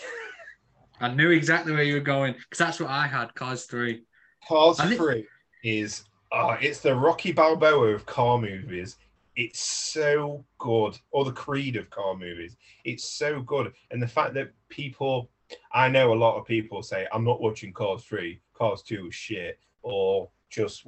[1.01, 4.01] I knew exactly where you were going because that's what I had Cars 3.
[4.47, 5.27] Cars 3
[5.65, 8.95] is uh, it's the Rocky Balboa of car movies.
[9.35, 12.55] It's so good, or the Creed of car movies.
[12.85, 15.29] It's so good, and the fact that people,
[15.71, 18.41] I know a lot of people say, "I'm not watching Cars Three.
[18.53, 20.85] Cars Two is shit," or just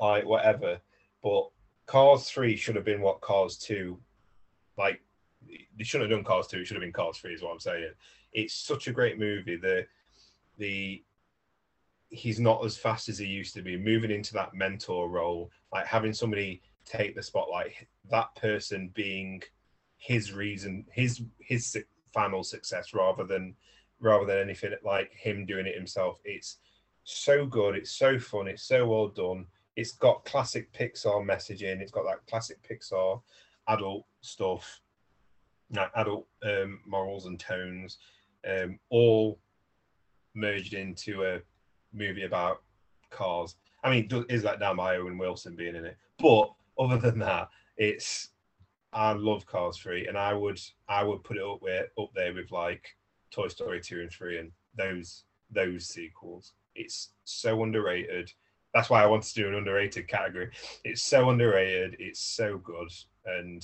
[0.00, 0.80] like whatever.
[1.22, 1.50] But
[1.86, 3.98] Cars Three should have been what Cars Two,
[4.76, 5.00] like
[5.76, 7.60] they shouldn't have done Cars 2, it should have been Cars 3 is what I'm
[7.60, 7.90] saying.
[8.32, 9.56] It's such a great movie.
[9.56, 9.86] The
[10.58, 11.02] the
[12.08, 15.86] he's not as fast as he used to be, moving into that mentor role, like
[15.86, 17.72] having somebody take the spotlight,
[18.10, 19.42] that person being
[19.96, 21.76] his reason, his his
[22.12, 23.54] final success rather than
[24.02, 26.20] rather than anything like him doing it himself.
[26.24, 26.58] It's
[27.04, 29.46] so good, it's so fun, it's so well done.
[29.76, 33.22] It's got classic Pixar messaging, it's got that classic Pixar
[33.68, 34.80] adult stuff
[35.70, 37.98] like adult um, morals and tones,
[38.46, 39.38] um, all
[40.34, 41.40] merged into a
[41.94, 42.62] movie about
[43.10, 43.56] cars.
[43.84, 45.96] I mean, is that down by Owen Wilson being in it?
[46.18, 48.28] But other than that, it's
[48.92, 52.34] I love Cars Three, and I would I would put it up with up there
[52.34, 52.94] with like
[53.32, 56.52] Toy Story two and three and those those sequels.
[56.74, 58.32] It's so underrated.
[58.74, 60.50] That's why I want to do an underrated category.
[60.84, 61.96] It's so underrated.
[61.98, 62.88] It's so good,
[63.26, 63.62] and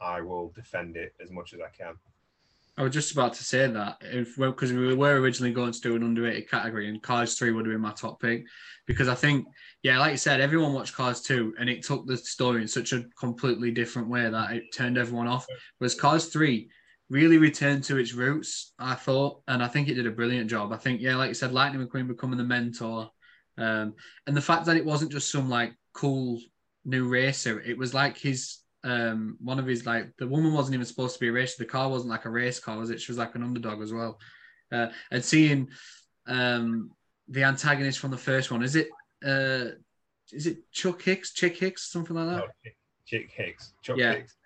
[0.00, 1.94] I will defend it as much as I can.
[2.76, 5.94] I was just about to say that if because we were originally going to do
[5.94, 8.44] an underrated category, and Cars Three would have been my top pick
[8.86, 9.46] because I think,
[9.82, 12.92] yeah, like you said, everyone watched Cars Two, and it took the story in such
[12.92, 15.46] a completely different way that it turned everyone off.
[15.78, 16.68] Whereas Cars Three
[17.10, 20.72] really returned to its roots, I thought, and I think it did a brilliant job.
[20.72, 23.10] I think, yeah, like you said, Lightning McQueen becoming the mentor,
[23.58, 23.94] um,
[24.26, 26.40] and the fact that it wasn't just some like cool
[26.84, 30.84] new racer, it was like his Um, one of his like the woman wasn't even
[30.86, 31.56] supposed to be a race.
[31.56, 33.00] The car wasn't like a race car, was it?
[33.00, 34.18] She was like an underdog as well.
[34.70, 35.68] Uh, and seeing
[36.26, 36.90] um
[37.28, 38.88] the antagonist from the first one, is it
[39.24, 39.72] uh
[40.32, 42.44] is it Chuck Hicks, Chick Hicks, something like that?
[42.44, 43.72] No, Chick, Chick Hicks.
[43.82, 44.14] Chuck Yeah.
[44.16, 44.36] Hicks.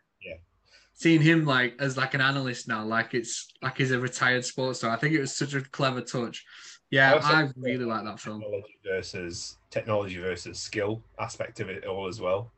[0.99, 4.81] Seeing him like as like an analyst now, like it's like he's a retired sports
[4.81, 4.91] star.
[4.91, 6.45] I think it was such a clever touch.
[6.91, 8.41] Yeah, Also- I really like that film.
[8.41, 12.51] Technology versus technology versus skill aspect of it all as well.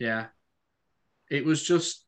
[0.00, 0.26] Yeah,
[1.30, 2.06] it was just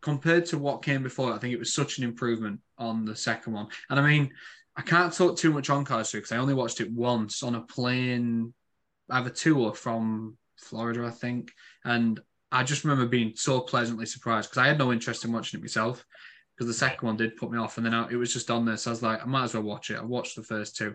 [0.00, 1.34] compared to what came before.
[1.34, 3.68] I think it was such an improvement on the second one.
[3.90, 4.32] And I mean,
[4.74, 7.60] I can't talk too much on Cars because I only watched it once on a
[7.60, 8.54] plane,
[9.10, 11.52] I have a tour from Florida, I think,
[11.84, 12.18] and
[12.52, 15.62] I just remember being so pleasantly surprised because I had no interest in watching it
[15.62, 16.04] myself
[16.60, 18.66] because the second one did put me off, and then I, it was just on
[18.66, 19.98] there, so I was like, I might as well watch it.
[19.98, 20.94] I watched the first two.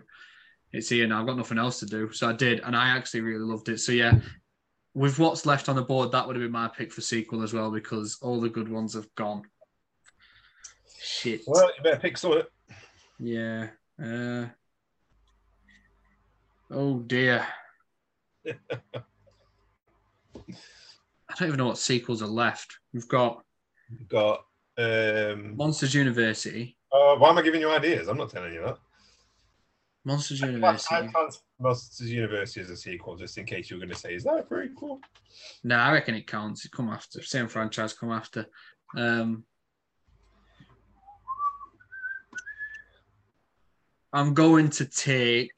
[0.72, 1.20] It's here now.
[1.20, 3.80] I've got nothing else to do, so I did, and I actually really loved it.
[3.80, 4.18] So yeah,
[4.94, 7.52] with what's left on the board, that would have been my pick for sequel as
[7.52, 9.42] well because all the good ones have gone.
[11.02, 11.42] Shit.
[11.46, 12.42] Well, you better pick some.
[13.18, 13.68] Yeah.
[14.02, 14.46] Uh,
[16.70, 17.46] oh dear.
[21.36, 22.78] I don't even know what sequels are left.
[22.94, 23.42] We've got
[23.90, 24.40] You've got.
[24.78, 26.76] Um, Monsters University.
[26.92, 28.08] oh, why am I giving you ideas?
[28.08, 28.78] I'm not telling you that.
[30.04, 30.94] Monsters I University.
[30.94, 34.24] can't Monsters University as a sequel, just in case you were going to say, is
[34.24, 35.00] that very cool?
[35.64, 36.64] No, I reckon it counts.
[36.64, 37.22] It come after.
[37.22, 38.46] Same franchise come after.
[38.96, 39.44] Um,
[44.12, 45.52] I'm going to take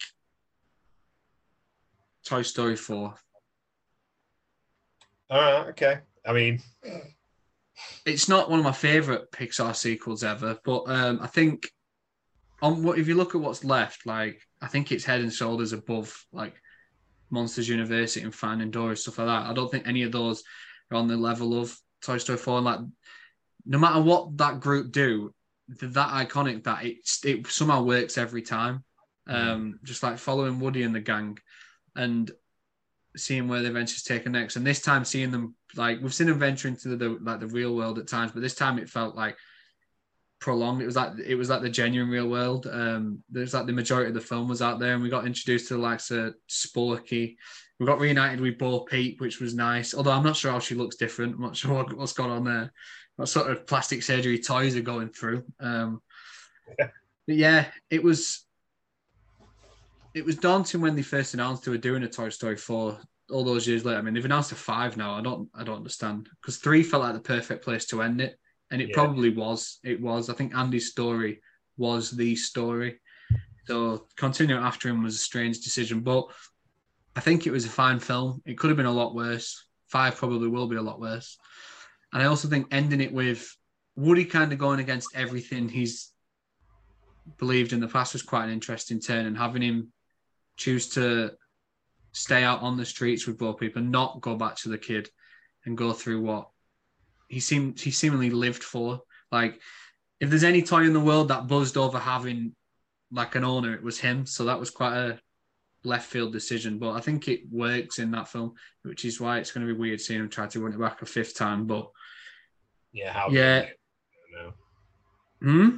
[2.24, 3.14] Toy Story 4.
[5.30, 5.98] All right, okay.
[6.26, 6.60] I mean,
[8.06, 11.70] it's not one of my favorite Pixar sequels ever, but um, I think
[12.62, 15.72] on what if you look at what's left, like I think it's head and shoulders
[15.72, 16.60] above like
[17.30, 19.50] Monsters University and Finding Dory stuff like that.
[19.50, 20.42] I don't think any of those
[20.90, 22.56] are on the level of Toy Story Four.
[22.56, 22.80] And like,
[23.66, 25.32] no matter what that group do,
[25.68, 28.84] they're that iconic that it it somehow works every time.
[29.26, 31.38] Um, just like following Woody and the gang,
[31.94, 32.30] and
[33.18, 34.56] seeing where the adventures taken next.
[34.56, 37.74] And this time, seeing them like we've seen them venture into the like the real
[37.74, 39.36] world at times, but this time it felt like
[40.40, 40.82] prolonged.
[40.82, 42.66] It was like it was like the genuine real world.
[42.70, 45.68] Um, there's like the majority of the film was out there, and we got introduced
[45.68, 47.36] to the likes of Sporky.
[47.78, 49.94] We got reunited with Bo Peep, which was nice.
[49.94, 51.36] Although I'm not sure how she looks different.
[51.36, 52.72] I'm not sure what, what's going on there.
[53.16, 55.44] What sort of plastic surgery toys are going through.
[55.60, 56.02] Um,
[56.78, 56.90] but
[57.26, 58.44] yeah, it was.
[60.14, 62.98] It was daunting when they first announced they were doing a Toy Story 4
[63.30, 63.98] all those years later.
[63.98, 65.14] I mean, they've announced a five now.
[65.14, 68.38] I don't, I don't understand because three felt like the perfect place to end it,
[68.70, 68.94] and it Yeah.
[68.94, 69.78] probably was.
[69.84, 70.30] It was.
[70.30, 71.42] I think Andy's story
[71.76, 73.00] was the story.
[73.66, 76.26] So continuing after him was a strange decision, but
[77.14, 78.40] I think it was a fine film.
[78.46, 79.66] It could have been a lot worse.
[79.88, 81.36] Five probably will be a lot worse.
[82.12, 83.54] And I also think ending it with
[83.94, 86.12] Woody kind of going against everything he's
[87.36, 89.92] believed in the past was quite an interesting turn, and having him
[90.58, 91.32] choose to
[92.12, 95.08] stay out on the streets with Bo Peep, not go back to the kid
[95.64, 96.48] and go through what
[97.28, 99.00] he seemed he seemingly lived for.
[99.30, 99.60] Like,
[100.20, 102.54] if there's any toy in the world that buzzed over having
[103.10, 104.26] like an owner, it was him.
[104.26, 105.20] So that was quite a
[105.84, 106.78] left field decision.
[106.78, 109.78] But I think it works in that film, which is why it's going to be
[109.78, 111.66] weird seeing him try to run it back a fifth time.
[111.66, 111.90] But
[112.92, 113.66] yeah, how Yeah.
[113.66, 114.52] I don't know.
[115.40, 115.76] hmm?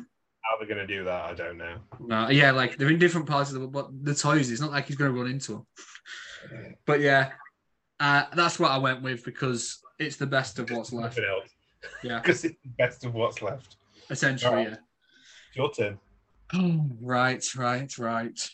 [0.50, 1.76] How they're going to do that, I don't know.
[2.00, 4.50] No, yeah, like they're in different parts of the but the toys.
[4.50, 5.66] It's not like he's going to run into them.
[6.86, 7.30] But yeah,
[8.00, 11.18] uh, that's what I went with because it's the best of what's left.
[11.18, 12.18] Yeah.
[12.20, 13.76] Because it's the best of what's left.
[14.10, 14.68] Essentially, Alright.
[14.70, 14.76] yeah.
[15.48, 15.98] It's your turn.
[16.52, 18.50] Oh, right, right, right.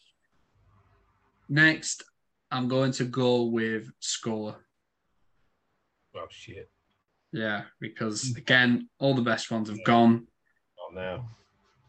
[1.49, 2.05] Next,
[2.51, 4.57] I'm going to go with score.
[6.15, 6.69] Oh, shit.
[7.33, 10.27] Yeah, because again, all the best ones have gone.
[10.93, 11.29] Not now.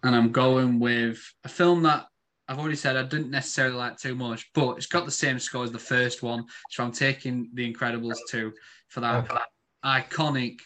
[0.04, 2.06] And I'm going with a film that
[2.48, 5.64] I've already said I didn't necessarily like too much, but it's got the same score
[5.64, 6.46] as the first one.
[6.70, 8.54] So I'm taking The Incredibles 2
[8.88, 9.48] for that, that
[9.84, 10.60] iconic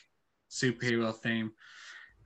[0.49, 1.51] superhero theme.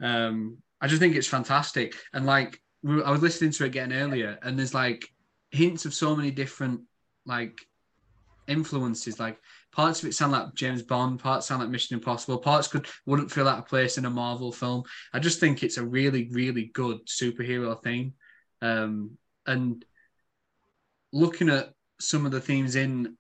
[0.01, 1.95] Um, I just think it's fantastic.
[2.13, 5.09] And like, I was listening to it again earlier, and there's like
[5.51, 6.82] hints of so many different
[7.25, 7.59] like
[8.47, 9.19] influences.
[9.19, 9.39] Like
[9.76, 13.32] parts of it sound like James Bond, parts sound like Mission Impossible, parts could wouldn't
[13.32, 14.84] feel out of place in a Marvel film.
[15.13, 18.13] I just think it's a really, really good superhero theme.
[18.61, 19.84] Um, and
[21.11, 23.17] looking at some of the themes in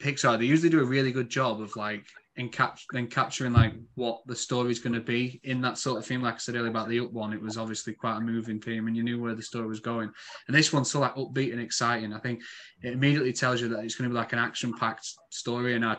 [0.00, 2.04] Pixar, they usually do a really good job of like
[2.36, 6.22] encapt- capturing like what the story's going to be in that sort of theme.
[6.22, 8.86] Like I said earlier about the Up one, it was obviously quite a moving theme,
[8.86, 10.10] and you knew where the story was going.
[10.46, 12.12] And this one's so like upbeat and exciting.
[12.12, 12.42] I think
[12.82, 15.96] it immediately tells you that it's going to be like an action-packed story, and I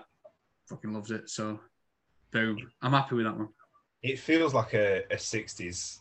[0.70, 1.30] fucking loved it.
[1.30, 1.60] So,
[2.32, 3.50] boom, I'm happy with that one.
[4.02, 6.00] It feels like a, a 60s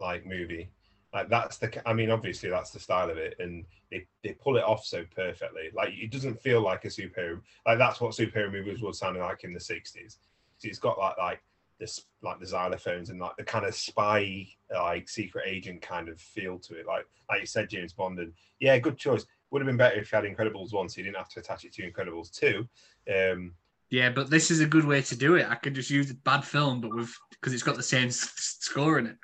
[0.00, 0.70] like movie.
[1.16, 4.58] Like that's the, I mean, obviously that's the style of it, and they, they pull
[4.58, 5.70] it off so perfectly.
[5.74, 7.40] Like it doesn't feel like a superhero.
[7.66, 10.18] Like that's what superhero movies were sounding like in the 60s.
[10.58, 11.42] So it's got like like
[11.80, 16.20] this like the xylophones and like the kind of spy like secret agent kind of
[16.20, 16.86] feel to it.
[16.86, 19.24] Like like you said, James Bond, and yeah, good choice.
[19.50, 21.64] Would have been better if you had Incredibles one, so you didn't have to attach
[21.64, 22.68] it to Incredibles two.
[23.10, 23.54] Um,
[23.88, 25.48] yeah, but this is a good way to do it.
[25.48, 28.58] I could just use a bad film, but with because it's got the same s-
[28.60, 29.16] score in it.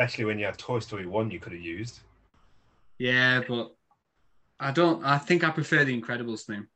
[0.00, 2.00] Especially when you had Toy Story one, you could have used.
[2.98, 3.74] Yeah, but
[4.58, 5.04] I don't.
[5.04, 6.68] I think I prefer the Incredibles theme.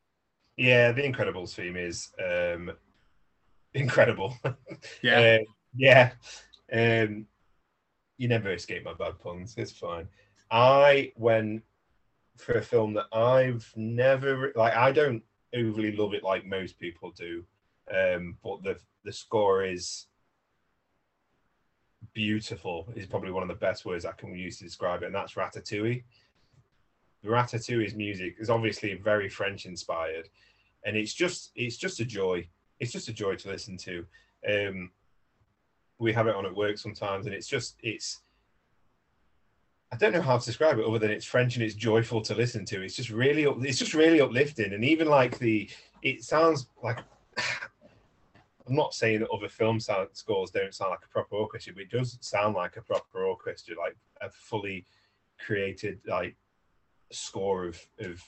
[0.59, 2.73] Yeah, the Incredibles theme is um,
[3.73, 4.37] incredible.
[5.01, 5.45] Yeah, uh,
[5.75, 6.11] yeah.
[6.71, 7.25] Um,
[8.19, 9.55] you never escape my bad puns.
[9.57, 10.07] It's fine.
[10.51, 11.63] I went
[12.37, 14.77] for a film that I've never like.
[14.77, 15.23] I don't
[15.55, 17.43] overly love it like most people do,
[17.91, 20.09] um, but the the score is
[22.15, 22.89] beautiful.
[22.97, 25.35] Is probably one of the best words I can use to describe it, and that's
[25.35, 26.03] Ratatouille.
[27.25, 30.29] Ratatouille's music is obviously very French inspired,
[30.85, 32.49] and it's just it's just a joy.
[32.81, 34.07] It's just a joy to listen to.
[34.49, 34.91] Um,
[35.99, 38.21] we have it on at work sometimes, and it's just it's.
[39.93, 42.35] I don't know how to describe it other than it's French and it's joyful to
[42.35, 42.83] listen to.
[42.83, 45.69] It's just really it's just really uplifting, and even like the
[46.03, 46.99] it sounds like.
[48.67, 51.83] I'm not saying that other film sound scores don't sound like a proper orchestra, but
[51.83, 54.87] it does sound like a proper orchestra, like a fully
[55.45, 56.37] created like
[57.13, 58.23] score of of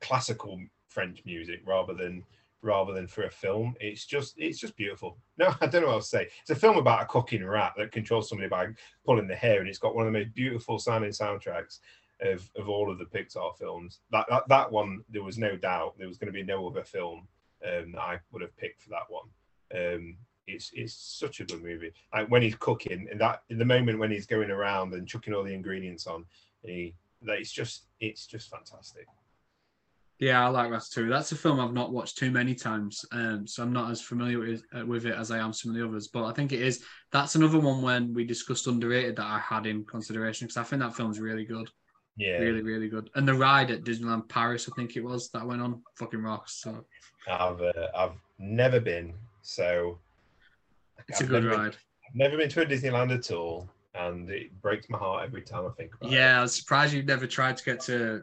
[0.00, 2.24] classical French music rather than
[2.64, 3.74] rather than for a film.
[3.80, 5.18] It's just it's just beautiful.
[5.38, 6.28] No, I don't know what else to say.
[6.40, 8.68] It's a film about a cooking rat that controls somebody by
[9.04, 11.80] pulling the hair, and it's got one of the most beautiful sounding soundtracks
[12.20, 14.00] of, of all of the Pixar films.
[14.10, 16.84] That, that that one, there was no doubt there was going to be no other
[16.84, 17.28] film
[17.66, 19.28] um, that I would have picked for that one.
[19.74, 20.16] Um,
[20.46, 21.92] it's it's such a good movie.
[22.12, 25.34] Like when he's cooking, and that in the moment when he's going around and chucking
[25.34, 26.26] all the ingredients on,
[26.62, 29.06] he that it's just it's just fantastic.
[30.20, 31.08] yeah, I like that too.
[31.08, 34.38] That's a film I've not watched too many times, um, so I'm not as familiar
[34.38, 36.08] with, uh, with it as I am some of the others.
[36.08, 36.84] But I think it is.
[37.10, 40.82] That's another one when we discussed underrated that I had in consideration because I think
[40.82, 41.68] that film's really good,
[42.16, 43.10] Yeah, really, really good.
[43.14, 46.60] And the ride at Disneyland Paris, I think it was that went on, fucking rocks.
[46.62, 46.84] So
[47.28, 49.14] I've uh, I've never been,
[49.44, 49.98] so
[51.08, 51.76] it's a I've good never been- ride.
[52.08, 55.66] I've never been to a Disneyland at all, and it breaks my heart every time
[55.66, 56.14] I think about it.
[56.16, 58.22] Yeah, I was surprised you've never tried to get to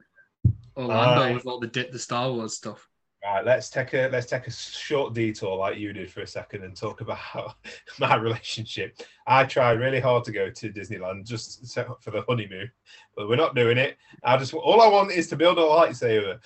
[0.75, 2.87] Orlando with all the di- the Star Wars stuff.
[3.23, 6.63] Right, let's take a let's take a short detour like you did for a second
[6.63, 7.55] and talk about
[7.99, 8.97] my relationship.
[9.27, 12.71] I tried really hard to go to Disneyland just for the honeymoon,
[13.15, 13.97] but we're not doing it.
[14.23, 16.39] I just all I want is to build a lightsaber.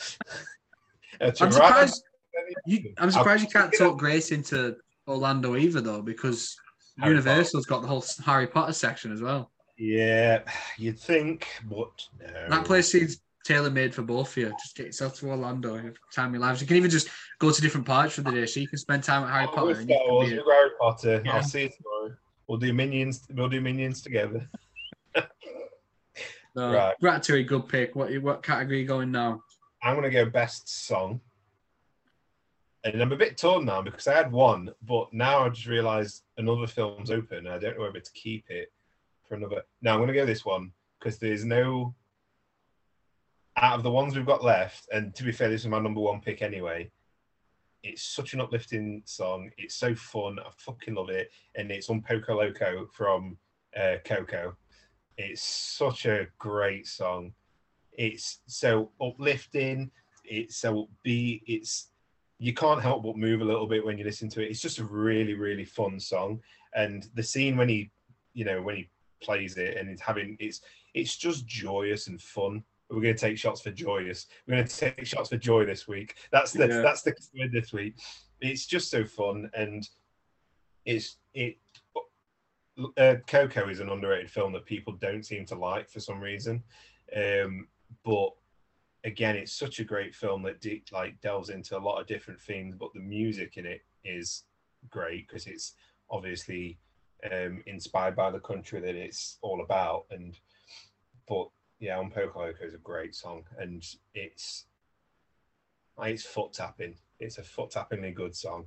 [1.22, 2.04] I'm surprised.
[2.66, 4.76] You, I'm surprised you can't talk Grace into
[5.08, 6.56] Orlando either, though, because
[7.00, 9.52] Harry Universal's got the whole Harry Potter section as well.
[9.78, 10.40] Yeah,
[10.78, 12.48] you'd think, but no.
[12.50, 14.50] That place seems tailor made for both of you.
[14.62, 16.62] Just get yourself to Orlando every time your lives.
[16.62, 17.10] You can even just
[17.40, 19.66] go to different parts for the day, so you can spend time at Harry Potter.
[19.68, 21.22] with and you Star can Wars, be- Harry Potter.
[21.26, 21.36] Yeah.
[21.36, 22.16] I'll see you tomorrow.
[22.48, 23.22] We'll do minions.
[23.34, 24.48] We'll do minions together.
[26.56, 26.96] No, Right.
[27.04, 27.96] Ratatouille, good pick.
[27.98, 29.42] What what category are you going now?
[29.84, 31.20] I'm gonna go best song.
[32.86, 36.24] And I'm a bit torn now because I had one, but now I just realised
[36.38, 37.48] another film's open.
[37.48, 38.72] I don't know whether to keep it
[39.28, 39.64] for another.
[39.82, 41.96] Now I'm gonna go this one because there's no
[43.58, 44.88] out of the ones we've got left.
[44.94, 46.92] And to be fair, this is my number one pick anyway.
[47.82, 49.50] It's such an uplifting song.
[49.58, 50.38] It's so fun.
[50.40, 51.32] I fucking love it.
[51.56, 53.38] And it's Un Poco Loco from
[53.76, 54.56] uh, Coco.
[55.18, 57.34] It's such a great song.
[57.94, 59.90] It's so uplifting.
[60.24, 61.42] It's so upbeat.
[61.48, 61.90] It's
[62.38, 64.50] you can't help but move a little bit when you listen to it.
[64.50, 66.42] It's just a really, really fun song.
[66.74, 67.92] And the scene when he,
[68.34, 68.90] you know, when he
[69.22, 70.62] plays it and he's having it's
[70.94, 72.64] it's just joyous and fun.
[72.90, 74.28] We're going to take shots for joyous.
[74.46, 76.16] We're going to take shots for joy this week.
[76.32, 76.82] That's the Yeah.
[76.82, 77.96] that's the word this week.
[78.42, 79.88] It's just so fun and
[80.86, 81.58] it's it.
[82.98, 86.62] Uh, Coco is an underrated film that people don't seem to like for some reason,
[87.16, 87.70] um,
[88.04, 88.32] but
[89.06, 92.42] again, it's such a great film that de- like delves into a lot of different
[92.42, 94.44] themes, But the music in it is
[94.90, 95.74] great because it's
[96.10, 96.80] obviously
[97.32, 100.06] um, inspired by the country that it's all about.
[100.10, 100.38] And
[101.30, 101.50] but
[101.80, 103.84] yeah, Un Poco Loco is a great song, and
[104.16, 104.66] it's
[105.98, 106.96] it's foot tapping.
[107.20, 108.66] It's a foot tappingly good song.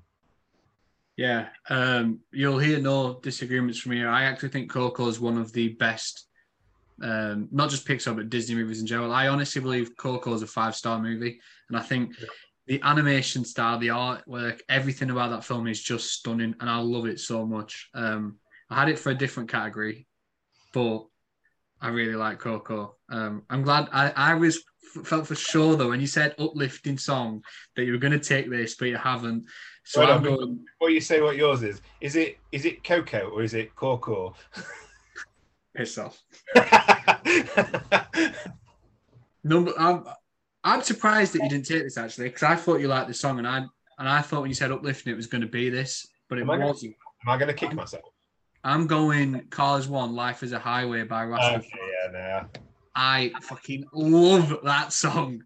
[1.16, 4.08] Yeah, um, you'll hear no disagreements from here.
[4.08, 6.27] I actually think Coco is one of the best,
[7.02, 9.12] um, not just Pixar but Disney movies in general.
[9.12, 12.14] I honestly believe Coco is a five star movie, and I think
[12.66, 17.06] the animation style, the artwork, everything about that film is just stunning, and I love
[17.06, 17.88] it so much.
[17.94, 18.36] Um,
[18.70, 20.06] I had it for a different category,
[20.72, 21.06] but
[21.80, 22.96] I really like Coco.
[23.10, 23.88] Um, I'm glad.
[23.92, 24.62] I, I was
[25.04, 27.42] felt for sure though when you said uplifting song
[27.76, 29.44] that you were going to take this, but you haven't.
[29.84, 30.64] So Wait, I'm going.
[30.78, 34.34] Before you say what yours is, is it is it Coco or is it Coco?
[35.74, 36.20] Piss off.
[39.44, 39.72] Number.
[39.78, 40.04] I'm.
[40.64, 43.38] I'm surprised that you didn't take this actually because I thought you liked the song
[43.38, 43.58] and I
[43.98, 46.42] and I thought when you said uplifting it was going to be this, but it
[46.42, 46.96] Am I gonna- wasn't.
[47.26, 48.04] Am I going to kick myself?
[48.64, 51.56] I'm going Cars One, Life is a Highway by Russell.
[51.56, 51.68] Okay,
[52.12, 52.60] yeah, nah.
[52.94, 55.42] I fucking love that song.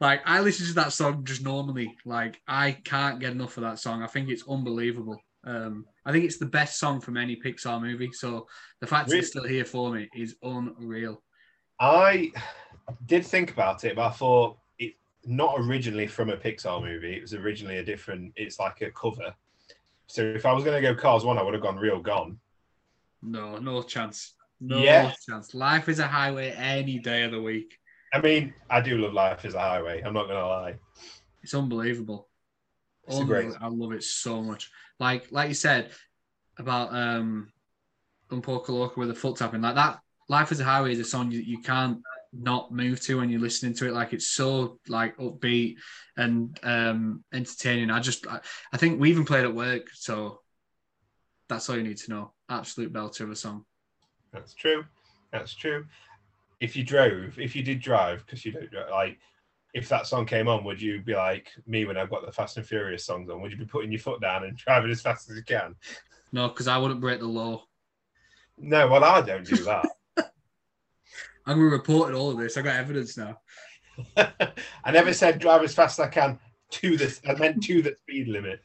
[0.00, 1.94] Like I listen to that song just normally.
[2.04, 4.02] Like I can't get enough of that song.
[4.02, 5.20] I think it's unbelievable.
[5.46, 8.10] Um, I think it's the best song from any Pixar movie.
[8.12, 8.46] So
[8.80, 11.22] the fact that it's still here for me is unreal.
[11.80, 12.32] I
[13.06, 17.14] did think about it, but I thought it's not originally from a Pixar movie.
[17.14, 18.32] It was originally a different.
[18.36, 19.34] It's like a cover.
[20.06, 22.38] So if I was going to go Cars One, I would have gone Real Gone.
[23.22, 24.34] No, no chance.
[24.60, 25.12] No Yeah.
[25.26, 25.54] chance.
[25.54, 27.76] Life is a highway any day of the week.
[28.12, 30.02] I mean, I do love Life is a Highway.
[30.02, 30.78] I'm not going to lie.
[31.42, 32.28] It's unbelievable.
[33.06, 34.70] It's a great- I love it so much.
[34.98, 35.90] Like like you said
[36.58, 37.52] about um
[38.30, 41.04] Un Poco Loco with the foot tapping, like that Life is a Highway is a
[41.04, 42.00] song you, you can't
[42.32, 43.92] not move to when you're listening to it.
[43.92, 45.76] Like it's so like upbeat
[46.16, 47.90] and um entertaining.
[47.90, 48.40] I just I,
[48.72, 50.40] I think we even played at work, so
[51.48, 52.32] that's all you need to know.
[52.48, 53.66] Absolute belter of a song.
[54.32, 54.84] That's true.
[55.30, 55.84] That's true.
[56.60, 59.18] If you drove, if you did drive, because you don't like,
[59.74, 62.56] if that song came on, would you be like me when I've got the Fast
[62.56, 63.42] and Furious songs on?
[63.42, 65.74] Would you be putting your foot down and driving as fast as you can?
[66.32, 67.64] No, because I wouldn't break the law.
[68.56, 69.86] No, well, I don't do that.
[71.46, 72.56] I'm gonna report all of this.
[72.56, 73.38] I got evidence now.
[74.16, 76.38] I never said drive as fast as I can
[76.70, 77.20] to this.
[77.28, 78.60] I meant to the speed limit,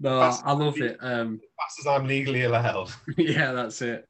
[0.00, 0.96] No, That's- I love it.
[1.00, 2.90] Um, fast as I'm legally allowed.
[3.16, 4.06] yeah, that's it.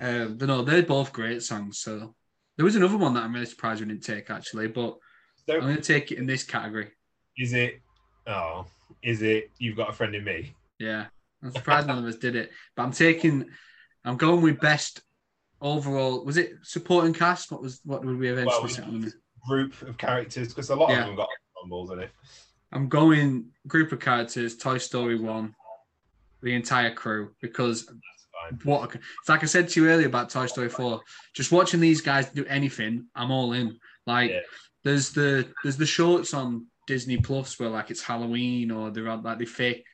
[0.00, 1.78] Um, but no, they're both great songs.
[1.78, 2.14] So
[2.60, 4.98] there was another one that I'm really surprised we didn't take actually, but
[5.48, 6.90] I'm going to take it in this category.
[7.38, 7.80] is it?
[8.26, 8.66] Oh,
[9.02, 9.50] is it?
[9.56, 10.54] You've got a friend in me.
[10.78, 11.06] Yeah,
[11.42, 12.50] I'm surprised none of us did it.
[12.76, 13.46] But I'm taking,
[14.04, 15.00] I'm going with best
[15.62, 16.22] overall.
[16.22, 17.50] Was it supporting cast?
[17.50, 19.10] What was what would we eventually Well?
[19.48, 21.00] Group of characters because a lot Yeah.
[21.00, 22.10] of them got ensembles in it.
[22.72, 24.58] I'm going group of characters.
[24.58, 25.54] Toy Story one,
[26.42, 27.90] the entire crew because
[28.64, 31.00] What it's like I said to you earlier about Toy Story 4.
[31.34, 33.78] Just watching these guys do anything, I'm all in.
[34.06, 34.40] Like Yeah.
[34.84, 39.22] there's the there's the shorts on Disney Plus where like it's Halloween or they're on
[39.22, 39.84] like they fake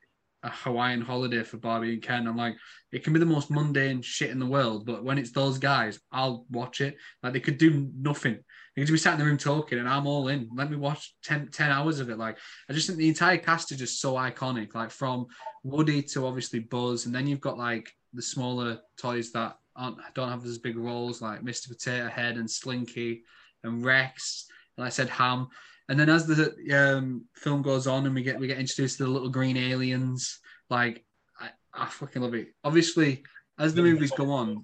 [0.43, 2.27] a Hawaiian holiday for Barbie and Ken.
[2.27, 2.55] I'm like,
[2.93, 5.99] it can be the most mundane shit in the world, but when it's those guys,
[6.13, 6.97] I'll watch it.
[7.23, 8.39] Like they could do nothing.
[8.79, 10.51] Just be sat in the room talking and I'm all in.
[10.55, 12.19] Let me watch 10, 10 hours of it.
[12.19, 14.75] Like I just think the entire cast is just so iconic.
[14.75, 15.27] Like from
[15.63, 20.31] Woody to obviously Buzz, and then you've got like the smaller toys that aren't don't
[20.31, 21.69] have as big roles, like Mr.
[21.69, 23.23] Potato Head and Slinky
[23.65, 24.47] and Rex,
[24.77, 25.49] and I said Hamm.
[25.89, 29.05] And then as the um, film goes on and we get we get introduced to
[29.05, 31.05] the little green aliens, like
[31.41, 32.49] I, I fucking love it.
[32.65, 33.23] Obviously,
[33.59, 34.63] as the movies go on,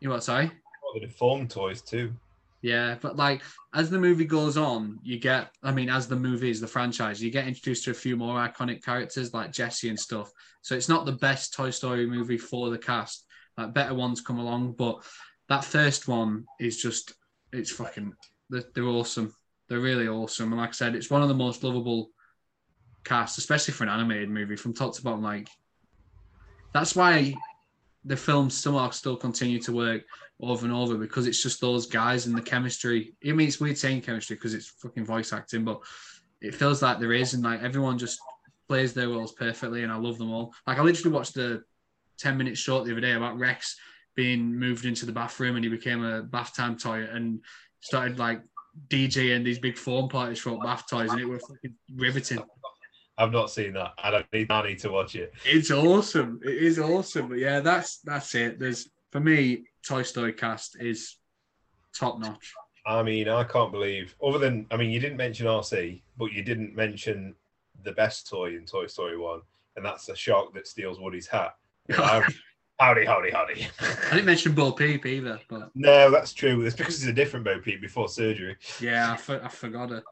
[0.00, 0.24] you know what?
[0.24, 0.50] Sorry.
[0.94, 2.12] The deformed toys too.
[2.64, 3.42] Yeah, but like
[3.74, 7.22] as the movie goes on, you get, I mean, as the movie is the franchise,
[7.22, 10.32] you get introduced to a few more iconic characters like Jessie and stuff.
[10.62, 13.26] So it's not the best Toy Story movie for the cast.
[13.58, 15.04] Like better ones come along, but
[15.50, 17.12] that first one is just,
[17.52, 18.14] it's fucking,
[18.48, 19.34] they're, they're awesome.
[19.68, 20.50] They're really awesome.
[20.50, 22.12] And like I said, it's one of the most lovable
[23.04, 25.22] casts, especially for an animated movie from top to bottom.
[25.22, 25.50] Like,
[26.72, 27.34] that's why
[28.04, 30.02] the films somehow still continue to work
[30.40, 33.14] over and over because it's just those guys and the chemistry.
[33.26, 35.80] I mean, it's weird saying chemistry because it's fucking voice acting, but
[36.40, 38.18] it feels like there is, and like everyone just
[38.68, 40.54] plays their roles perfectly, and I love them all.
[40.66, 41.62] Like I literally watched the
[42.18, 43.76] ten minute short the other day about Rex
[44.14, 47.40] being moved into the bathroom and he became a bath time toy and
[47.80, 48.40] started like
[48.88, 52.42] DJing these big foam parties for bath toys, and it was fucking riveting.
[53.16, 53.92] I've not seen that.
[53.98, 54.50] I don't need.
[54.50, 55.32] I need to watch it.
[55.44, 56.40] It's awesome.
[56.44, 57.28] It is awesome.
[57.28, 58.58] But yeah, that's that's it.
[58.58, 61.16] There's for me, Toy Story cast is
[61.94, 62.52] top notch.
[62.86, 64.14] I mean, I can't believe.
[64.22, 67.34] Other than, I mean, you didn't mention RC, but you didn't mention
[67.82, 69.40] the best toy in Toy Story One,
[69.76, 71.54] and that's the shark that steals Woody's hat.
[72.80, 73.30] Howdy, howdy, howdy.
[73.30, 73.68] howdy.
[73.78, 76.60] I didn't mention Bo Peep either, but no, that's true.
[76.62, 78.56] It's because it's a different Bo Peep before surgery.
[78.80, 80.02] yeah, I, for, I forgot it.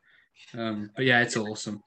[0.57, 1.82] Um, but yeah, it's awesome.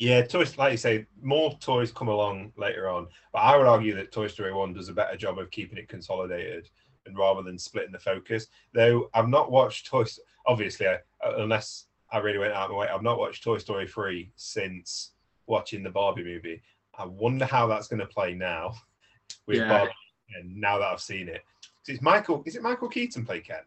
[0.00, 3.06] Yeah, toys, like you say, more toys come along later on.
[3.34, 5.90] But I would argue that Toy Story 1 does a better job of keeping it
[5.90, 6.70] consolidated
[7.04, 8.46] and rather than splitting the focus.
[8.72, 10.04] Though I've not watched Toy
[10.46, 12.88] obviously, I, uh, unless I really went out of my way.
[12.88, 15.10] I've not watched Toy Story 3 since
[15.46, 16.62] watching the Barbie movie.
[16.98, 18.72] I wonder how that's going to play now
[19.46, 19.68] with Yeah.
[19.68, 19.92] Barbie.
[20.34, 22.42] And now that I've seen it, 'Cause it's Michael.
[22.46, 23.64] Is it Michael Keaton play Ken?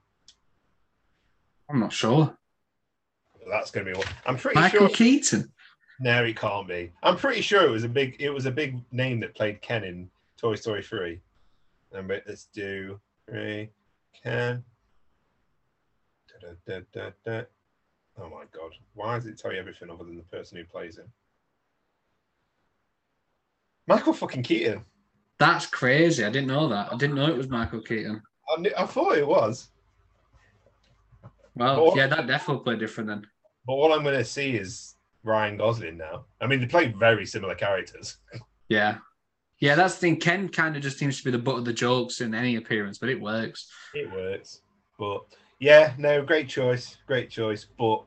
[1.69, 2.35] I'm not sure.
[3.47, 4.07] That's going to be one.
[4.25, 4.95] I'm pretty Michael sure.
[4.95, 5.52] Keaton.
[6.03, 6.91] No, he can't be.
[7.01, 8.17] I'm pretty sure it was a big.
[8.19, 11.17] It was a big name that played Ken in Toy Story 3.
[11.93, 12.99] And but let's do
[13.29, 13.69] three.
[14.21, 14.61] Ken.
[16.41, 17.45] Da, da, da, da, da.
[18.19, 18.71] Oh my god!
[18.95, 21.09] Why does it tell you everything other than the person who plays him?
[23.87, 24.83] Michael fucking Keaton.
[25.39, 26.25] That's crazy.
[26.25, 26.91] I didn't know that.
[26.91, 28.21] I didn't know it was Michael Keaton.
[28.55, 29.69] I, knew, I thought it was,
[31.55, 31.95] Well, Oh.
[31.95, 33.25] yeah, that definitely played different then.
[33.65, 36.25] but all I'm going to see is Ryan Gosling now.
[36.41, 38.17] I mean, they play very similar characters.
[38.69, 38.97] Yeah.
[39.59, 40.19] Yeah, that's the thing.
[40.19, 42.97] Ken kind of just seems to be the butt of the jokes in any appearance,
[42.97, 43.69] but it works.
[43.93, 44.61] It works,
[44.99, 45.21] but
[45.59, 47.65] yeah, no, great choice, great choice.
[47.77, 48.03] But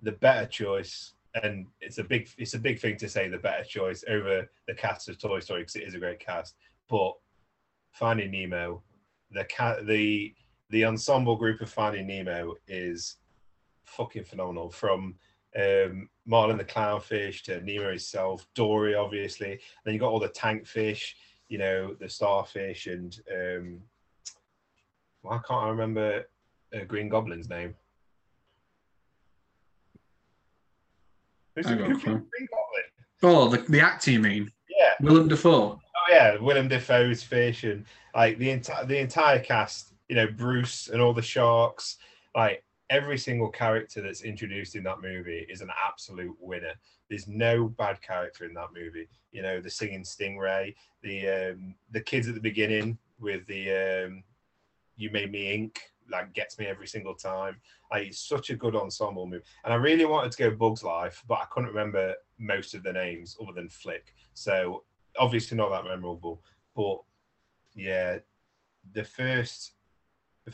[0.00, 3.64] the better choice, and it's a big, it's a big thing to say the better
[3.64, 6.54] choice over the cast of Toy Story because it is a great cast.
[6.88, 7.12] But
[7.92, 8.82] Finding Nemo,
[9.30, 10.34] the cat, the
[10.70, 13.16] the ensemble group of Finding Nemo is
[13.84, 14.70] fucking phenomenal.
[14.70, 15.16] From
[15.56, 19.58] um, Marlin the clownfish to Nemo himself, Dory, obviously.
[19.84, 21.16] Then you got all the tank fish,
[21.48, 23.80] you know, the starfish, and um,
[25.22, 26.24] why can't I remember
[26.74, 27.74] uh, Green Goblin's name?
[31.56, 32.02] Who's the, got who it.
[32.02, 32.84] plays Green Goblin?
[33.22, 34.50] Oh, the, the actor you mean?
[34.68, 35.80] Yeah, Willem Dafoe.
[35.80, 35.80] oh
[36.12, 37.84] yeah, Willem Dafoe's fish and
[38.14, 39.94] like the entire the entire cast.
[40.08, 41.98] You know, Bruce and all the sharks.
[42.34, 46.72] Like every single character that's introduced in that movie is an absolute winner.
[47.08, 49.08] There's no bad character in that movie.
[49.32, 54.24] You know, the singing stingray, the um, the kids at the beginning with the um,
[54.96, 55.80] "You Made Me Ink"
[56.10, 57.60] like gets me every single time.
[57.90, 61.22] Like, it's such a good ensemble movie, and I really wanted to go Bugs Life,
[61.28, 64.14] but I couldn't remember most of the names other than Flick.
[64.34, 64.84] So
[65.18, 66.42] obviously not that memorable,
[66.74, 66.98] but
[67.74, 68.18] yeah,
[68.92, 69.72] the first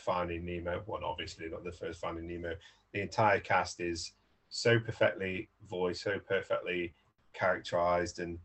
[0.01, 2.55] Finding Nemo, well, obviously not the first Finding Nemo.
[2.93, 4.13] The entire cast is
[4.49, 6.95] so perfectly voiced, so perfectly
[7.33, 8.39] characterized, and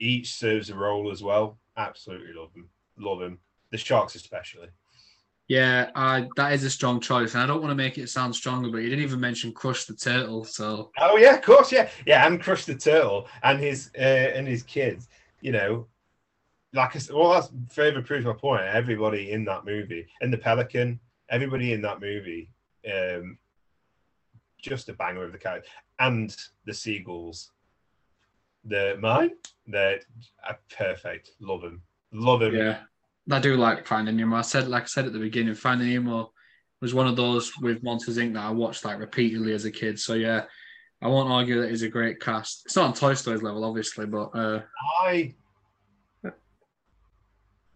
[0.00, 1.58] each serves a role as well.
[1.76, 3.38] Absolutely love them, love them.
[3.70, 4.68] The sharks especially.
[5.48, 7.34] Yeah, I, that is a strong choice.
[7.34, 9.84] And I don't want to make it sound stronger, but you didn't even mention Crush
[9.84, 10.44] the Turtle.
[10.44, 14.46] So, Oh yeah, of course, yeah, yeah, and Crush the Turtle and his uh, and
[14.46, 15.08] his kids.
[15.40, 15.86] You know,
[16.74, 18.62] like I said, well, that's further proves my point.
[18.62, 20.98] Everybody in that movie, in the Pelican,
[21.28, 22.50] everybody in that movie,
[22.92, 23.38] um,
[24.60, 25.68] just a banger of the character,
[25.98, 27.50] and the seagulls.
[28.64, 29.32] The mine,
[29.66, 30.00] they're
[30.48, 31.32] uh, perfect.
[31.40, 32.54] Love them, love them.
[32.54, 32.78] yeah,
[33.30, 34.36] I do like Finding Nemo.
[34.36, 36.32] I said, like I said at the beginning, Finding Nemo
[36.80, 38.34] was one of those with Monsters Inc.
[38.34, 39.98] that I watched like repeatedly as a kid.
[39.98, 40.44] So, yeah,
[41.00, 42.62] I won't argue that it's a great cast.
[42.66, 44.62] It's not on Toy Story's level, obviously, but uh,
[45.02, 45.34] I.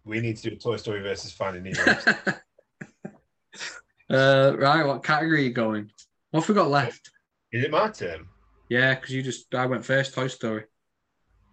[0.07, 1.97] We need to do a Toy Story versus Finding Nemo.
[4.09, 5.91] uh, right, what category are you going?
[6.31, 7.11] What have we got left?
[7.51, 8.25] Is it my turn?
[8.69, 10.63] Yeah, because you just, I went first, Toy Story.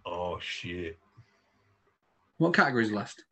[0.05, 0.97] Oh shit.
[2.37, 3.25] What categories left?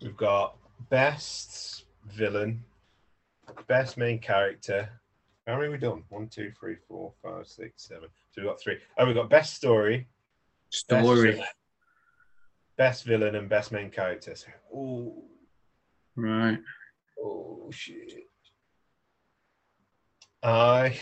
[0.00, 0.56] We've got
[0.90, 2.64] best villain,
[3.68, 4.88] best main character.
[5.46, 6.02] How many we done?
[6.08, 8.08] One, two, three, four, five, six, seven.
[8.32, 8.78] So we've got three.
[8.98, 10.08] Oh, we've got best story,
[10.70, 11.32] Story.
[11.32, 11.46] villain,
[12.82, 14.34] best villain, and best main character.
[14.34, 15.24] So, oh,
[16.16, 16.58] Right.
[17.24, 18.12] oh shit.
[20.42, 20.98] I,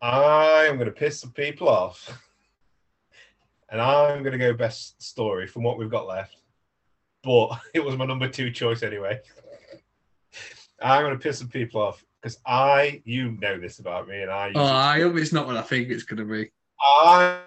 [0.00, 2.22] I am gonna piss some people off,
[3.68, 6.36] and I'm gonna go best story from what we've got left.
[7.24, 9.18] But it was my number two choice anyway.
[10.80, 14.52] I'm gonna piss some people off because I, you know this about me, and I,
[14.54, 16.48] Oh, I hope it's not what I think it's going to be.
[16.80, 17.40] I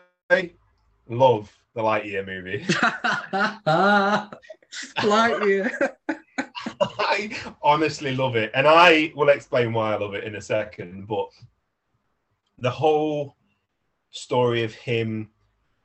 [1.07, 2.63] love the Lightyear movie.
[4.97, 5.89] Lightyear.
[6.99, 11.07] I honestly love it, and I will explain why I love it in a second.
[11.07, 11.29] But
[12.59, 13.35] the whole
[14.11, 15.29] story of him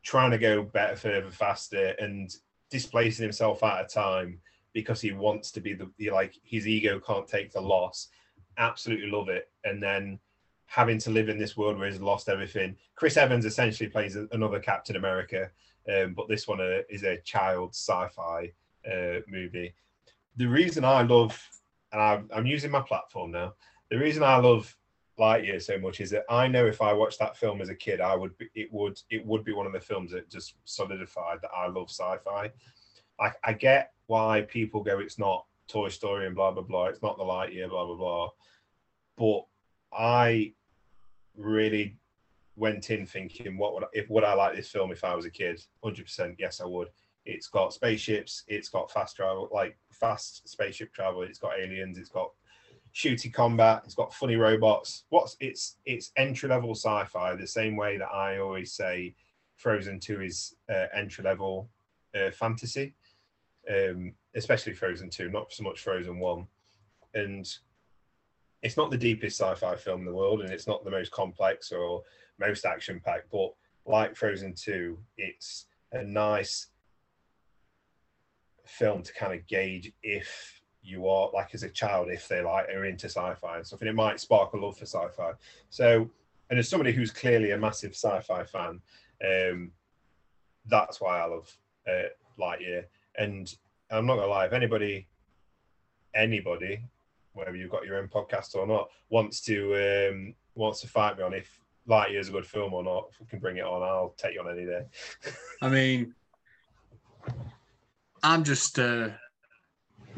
[0.02, 2.34] trying to go better, further, faster, and
[2.70, 4.40] displacing himself at a time
[4.72, 8.08] because he wants to be the he, like his ego can't take the loss.
[8.58, 10.18] Absolutely love it, and then
[10.66, 12.76] having to live in this world where he's lost everything.
[12.94, 15.50] Chris Evans essentially plays another Captain America,
[15.92, 18.52] um, but this one uh, is a child sci-fi
[18.86, 19.74] uh, movie.
[20.36, 21.40] The reason I love,
[21.92, 23.54] and I'm, I'm using my platform now.
[23.90, 24.76] The reason I love
[25.18, 28.00] Lightyear so much is that I know if I watched that film as a kid,
[28.00, 31.38] I would be, it would it would be one of the films that just solidified
[31.42, 32.52] that I love sci-fi.
[33.20, 36.86] I, I get why people go it's not Toy Story and blah blah blah.
[36.86, 38.28] It's not the Lightyear blah blah blah.
[39.16, 39.46] But
[39.92, 40.52] I
[41.36, 41.96] really
[42.58, 45.24] went in thinking, what would I, if would I like this film if I was
[45.24, 45.62] a kid?
[45.82, 46.88] Hundred percent, yes, I would.
[47.24, 51.22] It's got spaceships, it's got fast travel, like fast spaceship travel.
[51.22, 52.30] It's got aliens, it's got
[52.94, 55.04] shooty combat, it's got funny robots.
[55.10, 57.36] What's it's it's entry level sci-fi.
[57.36, 59.14] The same way that I always say,
[59.56, 61.68] Frozen Two is uh, entry level
[62.14, 62.94] uh, fantasy,
[63.70, 66.46] um, especially Frozen Two, not so much Frozen One,
[67.14, 67.46] and
[68.62, 71.70] it's not the deepest sci-fi film in the world, and it's not the most complex
[71.72, 72.02] or
[72.38, 73.52] most action-packed, but
[73.86, 76.68] like Frozen Two, it's a nice
[78.64, 82.68] film to kind of gauge if you are like as a child if they like
[82.68, 85.32] are into sci-fi and stuff and it might spark a love for sci-fi.
[85.70, 86.08] So
[86.50, 88.80] and as somebody who's clearly a massive sci-fi fan
[89.26, 89.70] um
[90.66, 91.50] that's why i love
[91.88, 92.08] uh,
[92.38, 92.84] lightyear.
[93.16, 93.52] And
[93.90, 95.08] i'm not gonna lie if anybody
[96.14, 96.80] anybody
[97.32, 99.74] whether you've got your own podcast or not wants to
[100.10, 103.20] um wants to fight me on if lightyear is a good film or not if
[103.20, 104.82] we can bring it on i'll take you on any day
[105.60, 106.14] I mean,
[108.22, 109.10] I'm just uh,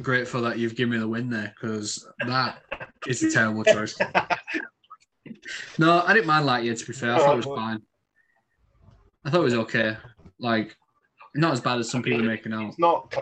[0.03, 2.63] grateful that you've given me the win there because that
[3.07, 3.99] is a terrible choice.
[5.79, 7.15] No, I didn't mind Lightyear to be fair.
[7.15, 7.81] I thought it was fine.
[9.25, 9.97] I thought it was okay.
[10.39, 10.77] Like,
[11.35, 12.69] not as bad as some people are making out.
[12.69, 13.15] It's not.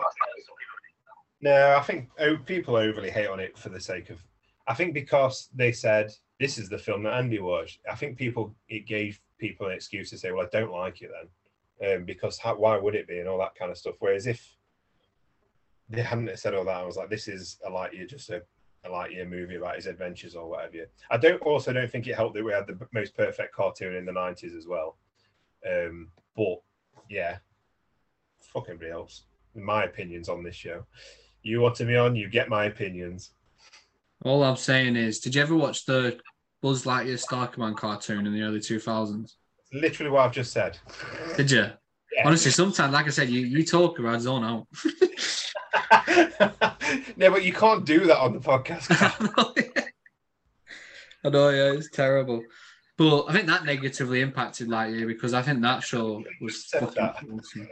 [1.41, 2.09] No, I think
[2.45, 4.23] people overly hate on it for the sake of.
[4.67, 7.79] I think because they said this is the film that Andy watched.
[7.89, 11.11] I think people it gave people an excuse to say, "Well, I don't like it
[11.79, 13.95] then," um, because how, why would it be and all that kind of stuff.
[13.99, 14.55] Whereas if
[15.89, 18.41] they hadn't said all that, I was like, "This is a light year, just a,
[18.85, 22.35] a Lightyear movie about his adventures or whatever." I don't also don't think it helped
[22.35, 24.97] that we had the most perfect cartoon in the '90s as well.
[25.69, 26.61] Um, but
[27.09, 27.39] yeah,
[28.39, 29.23] fuck everybody else.
[29.55, 30.85] My opinions on this show.
[31.41, 33.31] You want to be on, you get my opinions.
[34.23, 36.19] All I'm saying is, did you ever watch the
[36.61, 39.33] Buzz Lightyear Star Command cartoon in the early 2000s?
[39.71, 40.77] Literally what I've just said.
[41.37, 41.69] Did you?
[42.11, 42.25] Yeah.
[42.25, 44.67] Honestly, sometimes, like I said, you, you talk about zone out.
[47.17, 48.87] no, but you can't do that on the podcast.
[51.23, 52.41] I know, yeah, it's terrible.
[52.97, 57.17] But I think that negatively impacted Lightyear because I think that show was fucking that.
[57.31, 57.69] awesome.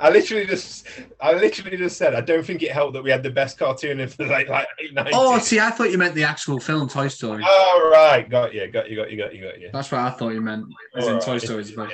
[0.00, 0.86] I literally just,
[1.20, 4.00] I literally just said, I don't think it helped that we had the best cartoon
[4.00, 5.10] in the like, like late 90s.
[5.12, 7.42] Oh, see, I thought you meant the actual film Toy Story.
[7.46, 9.70] Oh, right, got you, got you, got you, got you, got you.
[9.72, 10.66] That's what I thought you meant.
[10.96, 11.42] As in All Toy right.
[11.42, 11.90] Story's the.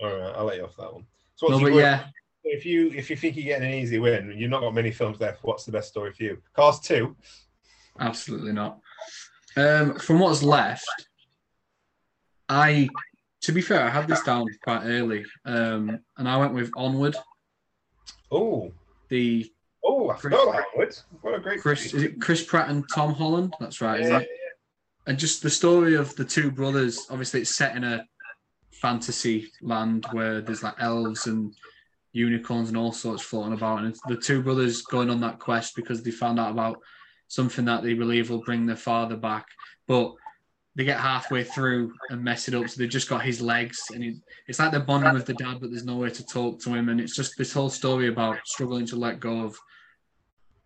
[0.00, 1.06] All right, I'll let you off that one.
[1.36, 2.06] So No, but yeah,
[2.44, 5.20] if you if you think you're getting an easy win, you've not got many films
[5.20, 5.42] left.
[5.42, 6.42] What's the best story for you?
[6.54, 7.16] Cars two.
[8.00, 8.80] absolutely not.
[9.56, 10.88] Um, from what's left,
[12.48, 12.88] I,
[13.42, 17.16] to be fair, I had this down quite early, um, and I went with Onward,
[18.30, 18.72] Oh,
[19.08, 19.50] the
[19.84, 21.02] oh, I forgot that.
[21.22, 23.54] What a great Chris, is it Chris Pratt and Tom Holland?
[23.60, 24.28] That's right, Yeah, it?
[25.06, 27.06] and just the story of the two brothers.
[27.10, 28.04] Obviously, it's set in a
[28.70, 31.54] fantasy land where there's like elves and
[32.12, 35.76] unicorns and all sorts floating about, and it's the two brothers going on that quest
[35.76, 36.80] because they found out about
[37.28, 39.46] something that they believe will bring their father back,
[39.86, 40.12] but
[40.76, 44.02] they get halfway through and mess it up, so they've just got his legs, and
[44.02, 44.14] it,
[44.48, 46.88] it's like they're bonding with the dad, but there's no way to talk to him,
[46.88, 49.56] and it's just this whole story about struggling to let go of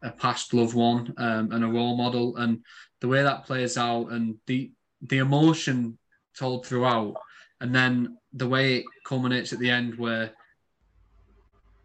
[0.02, 2.60] a past loved one um, and a role model, and
[3.00, 4.70] the way that plays out and the
[5.02, 5.98] the emotion
[6.36, 7.14] told throughout
[7.60, 10.30] and then the way it culminates at the end where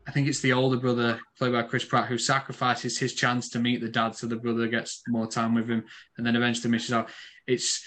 [0.07, 3.59] I think it's the older brother played by Chris Pratt who sacrifices his chance to
[3.59, 5.86] meet the dad so the brother gets more time with him
[6.17, 7.09] and then eventually misses out.
[7.47, 7.86] It's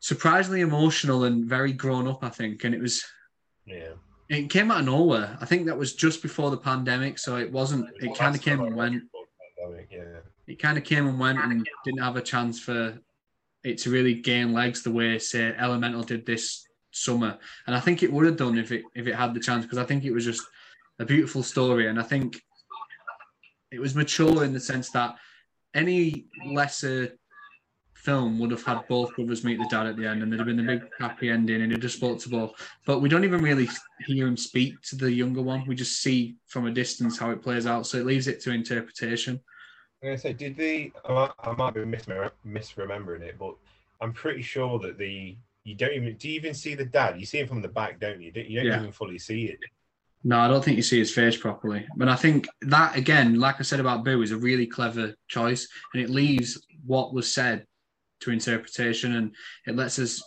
[0.00, 2.64] surprisingly emotional and very grown up, I think.
[2.64, 3.04] And it was
[3.66, 3.92] yeah.
[4.28, 5.38] it came out of nowhere.
[5.40, 8.60] I think that was just before the pandemic, so it wasn't it kind of came
[8.60, 9.02] and went
[9.90, 10.20] Yeah.
[10.46, 12.98] it kind of came and went and didn't have a chance for
[13.62, 17.38] it to really gain legs the way say Elemental did this summer.
[17.66, 19.78] And I think it would have done if it if it had the chance because
[19.78, 20.42] I think it was just
[20.98, 22.42] a beautiful story and I think
[23.70, 25.16] it was mature in the sense that
[25.74, 27.16] any lesser
[28.00, 30.46] film would have had both brothers meet the dad at the end and there'd have
[30.46, 32.52] been a big happy ending and it just spoke to both.
[32.86, 33.68] But we don't even really
[34.06, 35.66] hear him speak to the younger one.
[35.66, 37.86] We just see from a distance how it plays out.
[37.86, 39.40] So it leaves it to interpretation.
[40.02, 43.54] I'm gonna say, did the I might, I might be misremem- misremembering it, but
[44.00, 47.20] I'm pretty sure that the you don't even do you even see the dad?
[47.20, 48.26] You see him from the back, don't you?
[48.28, 48.78] You don't, you don't Yeah.
[48.80, 49.58] even fully see it.
[50.24, 51.86] No, I don't think you see his face properly.
[51.96, 55.68] But I think that again, like I said about Boo, is a really clever choice,
[55.92, 57.66] and it leaves what was said
[58.20, 59.34] to interpretation, and
[59.66, 60.22] it lets us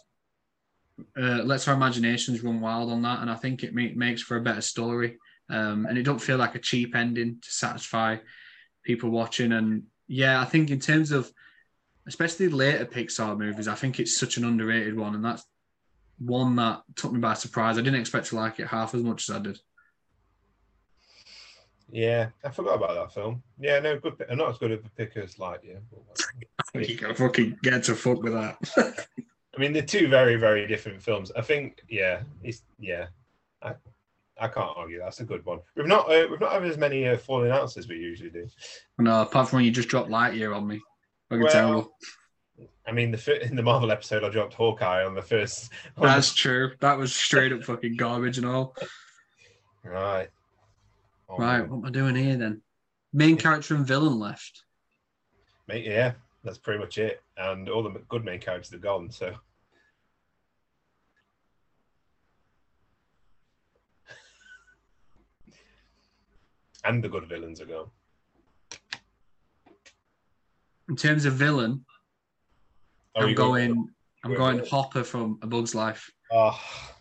[1.17, 3.21] uh, lets our imaginations run wild on that.
[3.21, 5.17] And I think it make, makes for a better story,
[5.49, 8.17] um, and it don't feel like a cheap ending to satisfy
[8.83, 9.51] people watching.
[9.51, 11.31] And yeah, I think in terms of
[12.07, 13.67] especially later Pixar movies.
[13.67, 15.43] I think it's such an underrated one, and that's
[16.19, 17.77] one that took me by surprise.
[17.77, 19.59] I didn't expect to like it half as much as I did.
[21.91, 23.43] Yeah, I forgot about that film.
[23.59, 24.17] Yeah, no, good.
[24.17, 25.79] pick- Not as good of a pick as Lightyear.
[26.59, 28.57] I think you can fucking get to fuck with that.
[29.55, 31.31] I mean, they're two very, very different films.
[31.35, 33.07] I think, yeah, it's yeah.
[33.61, 33.73] I,
[34.41, 34.97] I can't argue.
[34.99, 35.59] That's a good one.
[35.75, 38.47] We've not uh, we've not had as many uh, falling outs as we usually do.
[38.97, 40.81] no, apart from when you just dropped Lightyear on me.
[41.29, 41.93] Fucking Well, terrible.
[42.87, 45.69] I mean, the in the Marvel episode, I dropped Hawkeye on the first.
[45.97, 46.71] on That's true.
[46.79, 48.75] That was straight up fucking garbage and all.
[49.83, 50.29] the- right.
[51.33, 52.61] Oh, Right, what am I doing here then?
[53.11, 54.63] Main character and villain left.
[55.67, 56.13] Mate, yeah,
[56.43, 57.21] that's pretty much it.
[57.37, 59.09] And all the good main characters are gone.
[59.11, 59.33] So.
[66.83, 67.89] And the good villains are gone.
[70.89, 71.85] In terms of villain,
[73.15, 73.89] Oh, I'm got- going.
[74.25, 74.67] I'm going wait.
[74.69, 76.57] Hopper from A Bug's Life ah.
[76.57, 76.95] Oh,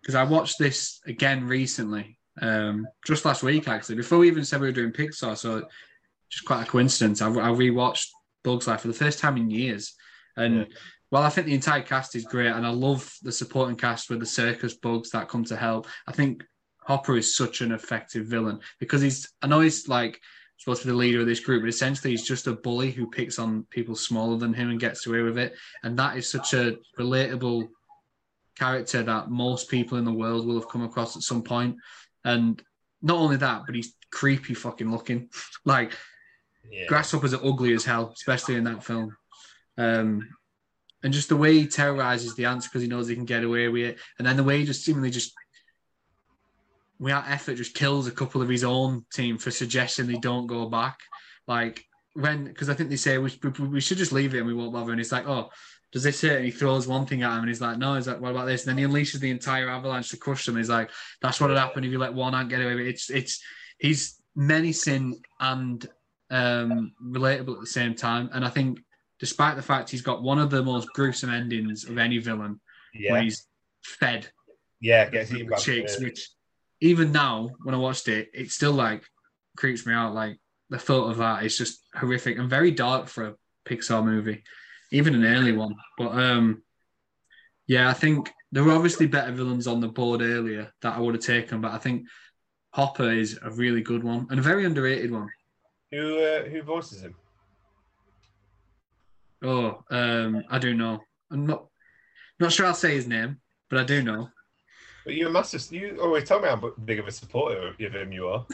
[0.00, 3.96] because I watched this again recently, um, just last week actually.
[3.96, 5.64] Before we even said we were doing Pixar, so
[6.30, 7.20] just quite a coincidence.
[7.20, 8.06] I, I rewatched
[8.42, 9.94] Bug's Life for the first time in years,
[10.36, 10.64] and Yeah.
[11.10, 14.20] while I think the entire cast is great, and I love the supporting cast with
[14.20, 16.42] the circus bugs that come to help, I think
[16.84, 19.30] Hopper is such an effective villain because he's.
[19.42, 20.20] I know he's like
[20.58, 23.10] supposed to be the leader of this group, but essentially he's just a bully who
[23.10, 25.54] picks on people smaller than him and gets away with it.
[25.82, 27.68] And that is such a relatable
[28.56, 31.76] character that most people in the world will have come across at some point.
[32.24, 32.62] And
[33.00, 35.28] not only that, but he's creepy fucking looking.
[35.64, 35.92] like
[36.70, 36.86] yeah.
[36.86, 39.16] grasshoppers are ugly as hell, especially in that film.
[39.78, 40.28] Um,
[41.02, 43.68] and just the way he terrorizes the ants because he knows he can get away
[43.68, 45.32] with it, and then the way he just seemingly just
[47.00, 50.68] without effort just kills a couple of his own team for suggesting they don't go
[50.68, 50.98] back.
[51.48, 54.46] Like when because I think they say we, we, we should just leave it and
[54.46, 54.92] we won't bother.
[54.92, 55.50] And he's like, oh,
[55.92, 56.36] does this hurt?
[56.36, 57.94] And he throws one thing at him and he's like, no.
[57.94, 58.66] He's like, what about this?
[58.66, 60.56] And then he unleashes the entire avalanche to crush them.
[60.56, 60.90] He's like,
[61.20, 62.88] that's what would happen if you let one ant get away with it.
[62.88, 63.42] It's it's
[63.78, 65.86] he's menacing and
[66.30, 68.30] um, relatable at the same time.
[68.32, 68.80] And I think
[69.20, 72.58] despite the fact he's got one of the most gruesome endings of any villain,
[72.94, 73.12] yeah.
[73.12, 73.46] where he's
[73.84, 74.28] fed
[74.80, 76.30] Yeah, gets eaten by chicks, which
[76.80, 79.04] even now when I watched it, it still like
[79.56, 80.14] creeps me out.
[80.14, 80.38] Like
[80.70, 83.34] the thought of that is just horrific and very dark for a
[83.68, 84.42] Pixar movie,
[84.92, 85.74] even an early one.
[85.98, 86.62] But um,
[87.66, 91.14] yeah, I think there were obviously better villains on the board earlier that I would
[91.14, 92.06] have taken, but I think
[92.70, 95.28] Hopper is a really good one and a very underrated one.
[95.90, 97.14] Who uh, who voices him?
[99.42, 101.00] Oh, um, I do know.
[101.30, 101.66] I'm not
[102.38, 104.28] not sure I'll say his name, but I do know.
[105.04, 105.66] But you're a massive.
[105.72, 108.46] You always tell me how big of a supporter of him you are.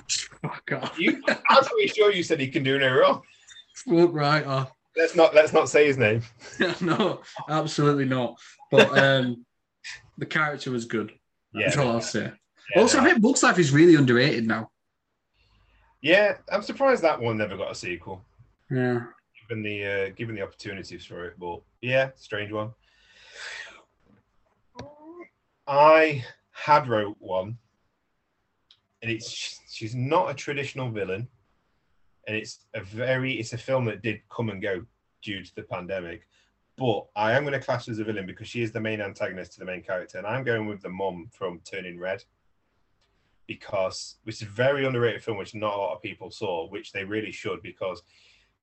[0.73, 0.99] Off.
[0.99, 3.23] You, I'm pretty sure you said he can do no wrong.
[3.75, 4.73] Fuck right off.
[4.99, 6.23] Let's not let's not say his name.
[6.81, 8.37] no, absolutely not.
[8.71, 9.47] But um,
[10.19, 11.13] the character was good.
[11.55, 11.83] That's Yeah.
[11.83, 12.33] all I'll say.
[12.75, 14.71] Yeah, also, I think Bug's Life is really underrated now.
[16.03, 18.25] yeah, I'm surprised that one never got a sequel,
[18.71, 19.05] Yeah.
[19.49, 21.35] given the uh, given the opportunities for it.
[21.39, 22.73] But yeah, strange one.
[25.67, 27.57] I had wrote one,
[29.03, 31.29] and it's she's not a traditional villain,
[32.29, 34.85] and it's a very it's a film that did come and go
[35.23, 36.29] due to the pandemic.
[36.77, 39.01] But I am going to class her as a villain because she is the main
[39.01, 42.23] antagonist to the main character, and I'm going with the mom from Turning Red
[43.49, 46.93] because which is a very underrated film, which not a lot of people saw, which
[46.93, 48.03] they really should because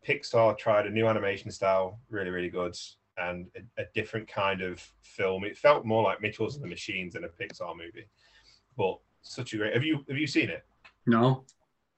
[0.07, 2.77] Pixar tried a new animation style, really really good,
[3.17, 5.43] and a, a different kind of film.
[5.43, 8.07] It felt more like Mitchell's and the Machines than a Pixar movie,
[8.77, 9.73] but such a great.
[9.73, 10.63] Have you have you seen it?
[11.07, 11.43] No.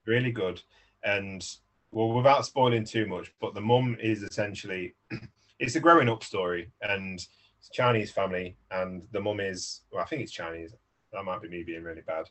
[0.06, 0.62] really good.
[1.04, 1.44] And
[1.90, 4.94] well, without spoiling too much, but the mum is essentially
[5.58, 7.14] it's a growing up story, and
[7.58, 10.74] it's Chinese family, and the mum is well, I think it's Chinese.
[11.12, 12.26] That might be me being really bad,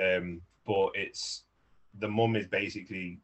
[0.00, 1.44] um, but it's
[1.98, 3.18] the mum is basically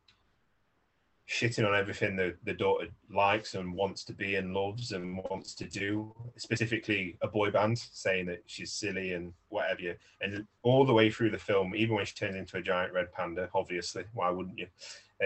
[1.29, 5.55] shitting on everything the, the daughter likes and wants to be and loves and wants
[5.55, 9.97] to do, specifically a boy band, saying that she's silly and whatever.
[10.21, 13.13] And all the way through the film, even when she turns into a giant red
[13.13, 14.69] panda, obviously, why wouldn't you?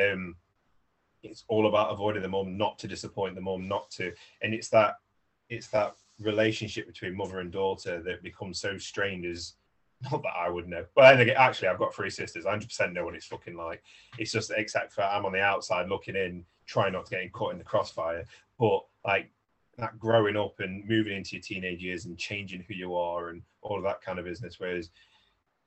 [0.00, 0.36] Um,
[1.22, 4.70] it's all about avoiding the mum, not to disappoint the mum, not to, and it's
[4.70, 4.94] that,
[5.50, 9.54] it's that relationship between mother and daughter that becomes so strained as
[10.10, 10.84] not that I would know.
[10.94, 12.46] But then actually, I've got three sisters.
[12.46, 13.82] I 100% know what it's fucking like.
[14.18, 17.52] It's just except for I'm on the outside looking in, trying not to get caught
[17.52, 18.24] in the crossfire.
[18.58, 19.30] But like
[19.78, 23.42] that growing up and moving into your teenage years and changing who you are and
[23.62, 24.58] all of that kind of business.
[24.58, 24.90] Whereas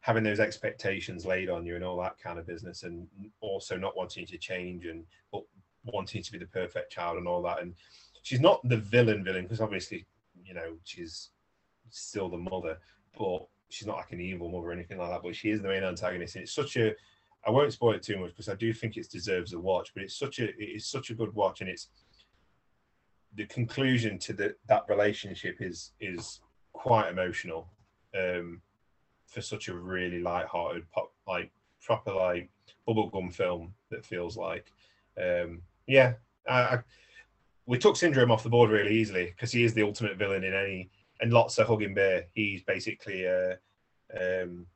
[0.02, 3.08] having those expectations laid on you and all that kind of business, and
[3.42, 5.44] also not wanting to change and but
[5.86, 7.62] wanting to be the perfect child and all that.
[7.62, 7.74] And
[8.24, 10.06] she's not the villain villain because obviously,
[10.44, 11.30] you know, she's
[11.90, 12.78] still the mother,
[13.18, 15.24] but she's not like an evil mother or anything like that.
[15.24, 16.94] But she is the main antagonist, and it's such a
[17.46, 19.94] I won't spoil it too much because I do think it deserves a watch.
[19.94, 21.90] But it's such a it is such a good watch, and it's
[23.36, 26.42] the conclusion to the, that relationship is is
[26.74, 27.68] quite emotional
[28.18, 28.62] um,
[29.26, 31.52] for such a really light-hearted pop like
[31.82, 32.50] proper like
[32.88, 34.72] bubblegum film that feels like
[35.18, 36.14] um, yeah
[36.48, 36.80] I, I,
[37.66, 40.54] we took syndrome off the board really easily because he is the ultimate villain in
[40.54, 40.90] any
[41.24, 43.56] and Lots-o'-Huggin' Bear he's basically uh,
[44.20, 44.68] um,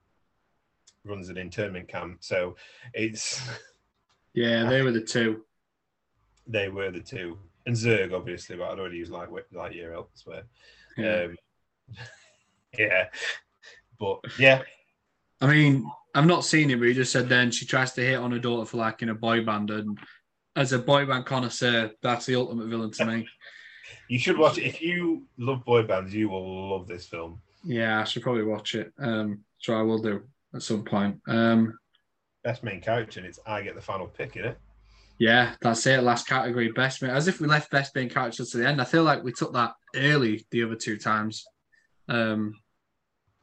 [1.04, 2.56] runs an internment camp so
[2.94, 3.42] it's
[4.34, 5.44] yeah they were the two
[6.48, 7.38] they were the two
[7.68, 10.44] and Zurg, obviously, but I'd already used light Lightyear elsewhere.
[10.98, 11.26] Yeah.
[11.26, 11.36] Um,
[12.80, 13.08] yeah,
[14.00, 14.62] but yeah.
[15.42, 18.18] I mean, I've not seen it, but you just said then she tries to hit
[18.18, 20.00] on her daughter for like in a boy band, and
[20.56, 23.28] as a boy band connoisseur, that's the ultimate villain to me.
[24.08, 26.14] you should watch it if you love boy bands.
[26.14, 27.42] You will love this film.
[27.64, 28.94] Yeah, I should probably watch it.
[29.00, 30.24] Um, so I will do
[30.54, 31.20] at some point.
[31.28, 31.78] Um,
[32.44, 34.58] Best main character, and it's I get the final pick in it.
[35.20, 36.04] Yeah, that's it.
[36.04, 37.10] Last category, best mate.
[37.10, 38.80] As if we left best main characters to the end.
[38.80, 41.46] I feel like we took that early the other two times.
[42.08, 42.54] Um,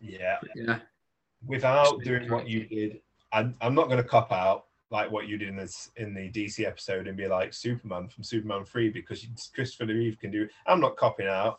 [0.01, 0.78] yeah, yeah.
[1.45, 3.01] Without doing what you did,
[3.32, 6.30] I'm, I'm not going to cop out like what you did in this in the
[6.30, 10.49] DC episode and be like Superman from Superman Three because Christopher Reeve can do.
[10.68, 11.59] I'm not copying out.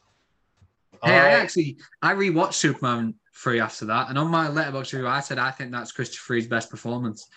[1.04, 5.08] Hey, I, I actually I rewatched Superman Three after that, and on my Letterboxd review,
[5.08, 7.28] I said I think that's Christopher Reeve's best performance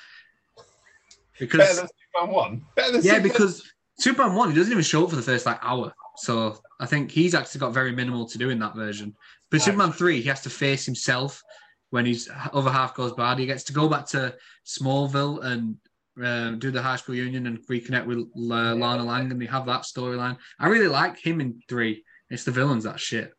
[1.36, 2.62] because Superman one.
[2.76, 3.22] Better than yeah, Superman.
[3.28, 5.92] because Superman one he doesn't even show up for the first like hour.
[6.16, 9.16] So I think he's actually got very minimal to do in that version.
[9.50, 11.42] But Superman three, he has to face himself
[11.90, 13.40] when his other half goes bad.
[13.40, 15.76] He gets to go back to Smallville and
[16.22, 19.66] uh, do the high school union and reconnect with uh, Lana Lang, and they have
[19.66, 20.36] that storyline.
[20.58, 22.04] I really like him in three.
[22.30, 23.32] It's the villains that shit.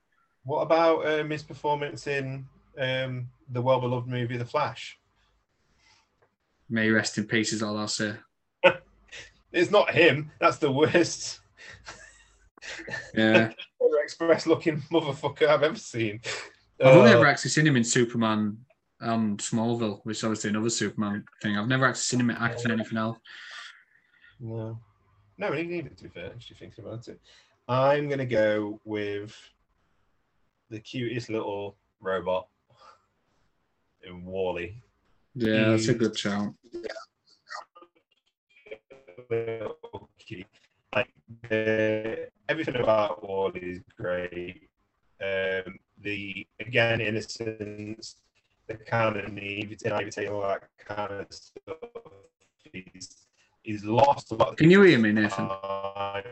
[0.44, 2.46] What about um, his performance in
[2.78, 4.98] um, the well beloved movie The Flash?
[6.70, 8.14] May rest in peace is all I'll say.
[9.52, 10.32] it's not him.
[10.40, 11.40] That's the worst.
[13.16, 13.52] Yeah.
[14.04, 16.22] Express looking motherfucker I've ever seen.
[16.84, 18.58] I've only uh, ever actually seen him in Superman
[19.02, 21.58] and Smallville, which is obviously another Superman thing.
[21.58, 23.18] I've never actually seen him act in anything else.
[24.40, 24.80] No.
[25.38, 27.20] No, he needed to be fair, actually thinking about it.
[27.68, 29.36] I'm gonna go with
[30.70, 32.48] the cutest little robot
[34.04, 34.82] in WALL-E.
[35.36, 36.54] Yeah, that's a good shout.
[40.94, 41.12] Like
[41.52, 44.70] uh, everything about Ward is great.
[45.22, 48.16] Um, the again innocence,
[48.70, 51.76] the kind of naivety, naivety, all that kind of stuff.
[52.72, 53.26] He's
[53.64, 54.58] he's lost a lot.
[54.58, 55.50] Can you hear me, Nathan?
[55.50, 56.24] Time.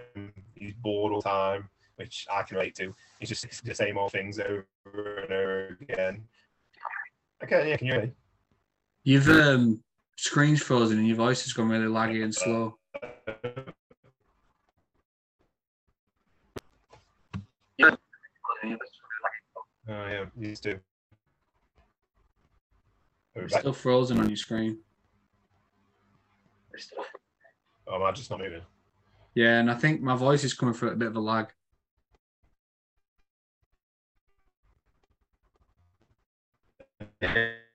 [0.53, 2.95] He's bored all the time, which I can relate to.
[3.19, 6.23] He's just the same old things over and over again.
[7.43, 8.11] Okay, yeah, can you hear me?
[9.03, 9.83] You've um,
[10.15, 12.77] screen's frozen and your voice has gone really laggy and slow.
[19.89, 20.79] Oh yeah, used to.
[23.45, 24.79] It's still frozen on your screen.
[27.88, 28.61] Oh, am I just not moving?
[29.35, 31.53] Yeah, and I think my voice is coming through a bit of a lag.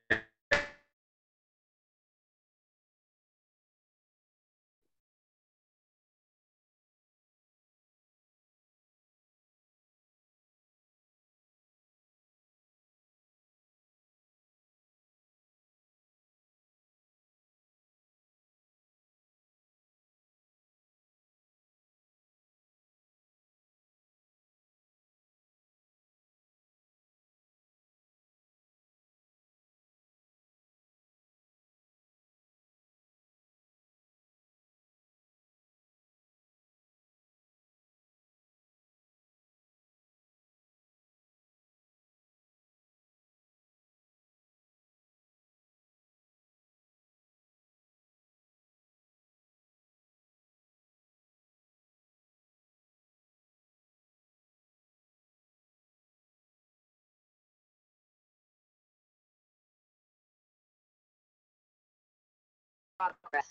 [63.22, 63.50] progress.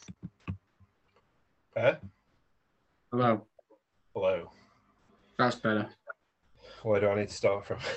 [1.77, 1.97] Okay.
[3.11, 3.45] Hello.
[4.13, 4.51] Hello.
[5.37, 5.89] That's better.
[6.83, 7.79] Where do I need to start from?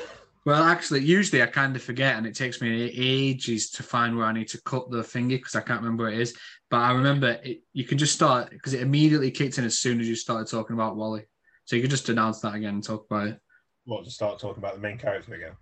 [0.46, 4.26] Well, actually, usually I kind of forget, and it takes me ages to find where
[4.26, 6.36] I need to cut the finger because I can't remember where it is.
[6.70, 10.00] But I remember it, you can just start because it immediately kicked in as soon
[10.00, 11.22] as you started talking about WALL-E.
[11.64, 13.40] So you could just announce that again and talk about it.
[13.86, 15.52] What to start talking about the main character again?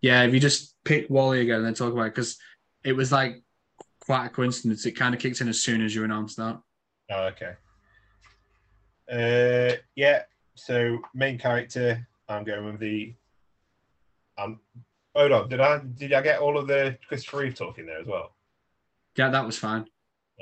[0.00, 2.36] Yeah, if you just pick WALL-E again and then talk about it because
[2.82, 3.44] it was like
[4.06, 4.86] quite a coincidence.
[4.86, 6.60] It kind of kicked in as soon as you announced that.
[7.10, 7.54] Oh, okay.
[9.10, 10.22] Uh, yeah.
[10.54, 13.14] So main character, I'm going with the
[14.38, 14.60] um,
[15.14, 15.48] hold on.
[15.48, 18.32] Did I did I get all of the Christopher Reeve talking there as well?
[19.16, 19.86] Yeah, that was fine.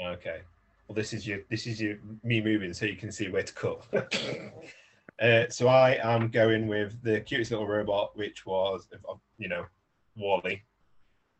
[0.03, 0.41] Okay.
[0.87, 3.53] Well, this is your this is your me moving, so you can see where to
[3.53, 3.87] cut.
[5.23, 8.89] uh, so I am going with the cutest little robot, which was
[9.39, 9.65] you know
[10.17, 10.63] WALL-E.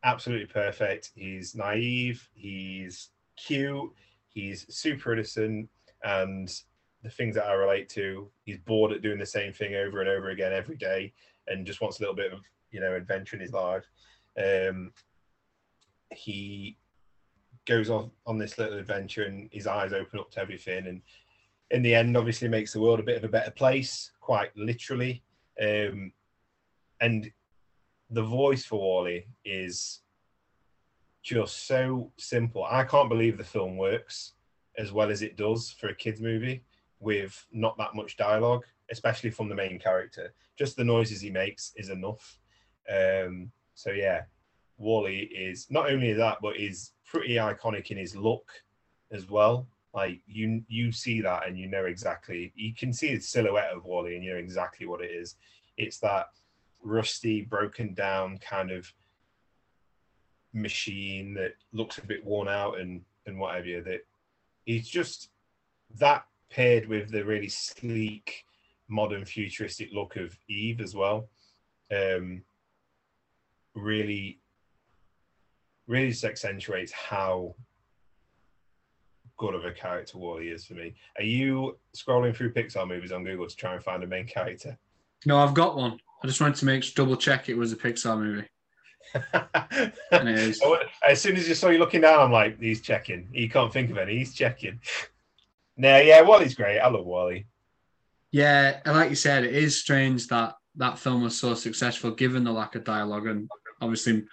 [0.05, 1.11] Absolutely perfect.
[1.15, 2.29] He's naive.
[2.35, 3.91] He's cute.
[4.29, 5.67] He's super innocent,
[6.03, 6.47] and
[7.01, 8.29] the things that I relate to.
[8.43, 11.11] He's bored at doing the same thing over and over again every day
[11.47, 12.41] and just wants a little bit of
[12.71, 13.85] you know adventure in his life.
[14.37, 14.91] Um,
[16.11, 16.77] he
[17.65, 21.01] goes off on this little adventure, and his eyes open up to everything, and
[21.71, 25.23] in the end, obviously makes the world a bit of a better place, quite literally.
[25.59, 26.11] Um,
[27.01, 27.31] and
[28.09, 30.01] the voice for WALL-E is
[31.23, 32.65] just so simple.
[32.65, 34.33] I can't believe the film works
[34.77, 36.63] as well as it does for a kids movie
[36.99, 40.33] with not that much dialogue especially from the main character.
[40.57, 42.39] Just the noises he makes is enough.
[42.89, 44.23] Um, so yeah,
[44.77, 48.49] WALL-E is not only that, but is pretty iconic in his look
[49.11, 49.67] as well.
[49.93, 52.51] Like you, you see that and you know exactly.
[52.55, 55.35] You can see the silhouette of WALL-E and you know exactly what it is.
[55.77, 56.27] It's that
[56.85, 58.91] rusty, broken down kind of
[60.53, 63.81] machine that looks a bit worn out and and whatever.
[63.81, 64.01] That
[64.65, 65.29] he's just
[65.99, 68.45] that paired with the really sleek
[68.87, 71.27] modern futuristic look of Eve as well.
[71.91, 72.43] Um,
[73.75, 74.39] really,
[75.87, 77.55] really just accentuates how
[79.37, 80.95] good of a character WALL-E is for me.
[81.17, 84.77] Are you scrolling through Pixar movies on Google to try and find a main character?
[85.25, 85.99] No, I've got one.
[86.23, 88.47] I just wanted to make double check it was a Pixar movie.
[90.11, 90.61] and it is.
[91.07, 93.29] As soon as you saw you looking down, I'm like, he's checking.
[93.31, 94.17] He can't think of any.
[94.17, 94.79] He's checking.
[95.77, 96.79] No, yeah, WALL-E's great.
[96.79, 97.45] I love WALL-E.
[98.31, 102.43] Yeah, and like you said, it is strange that that film was so successful given
[102.43, 103.49] the lack of dialogue, and
[103.81, 104.23] obviously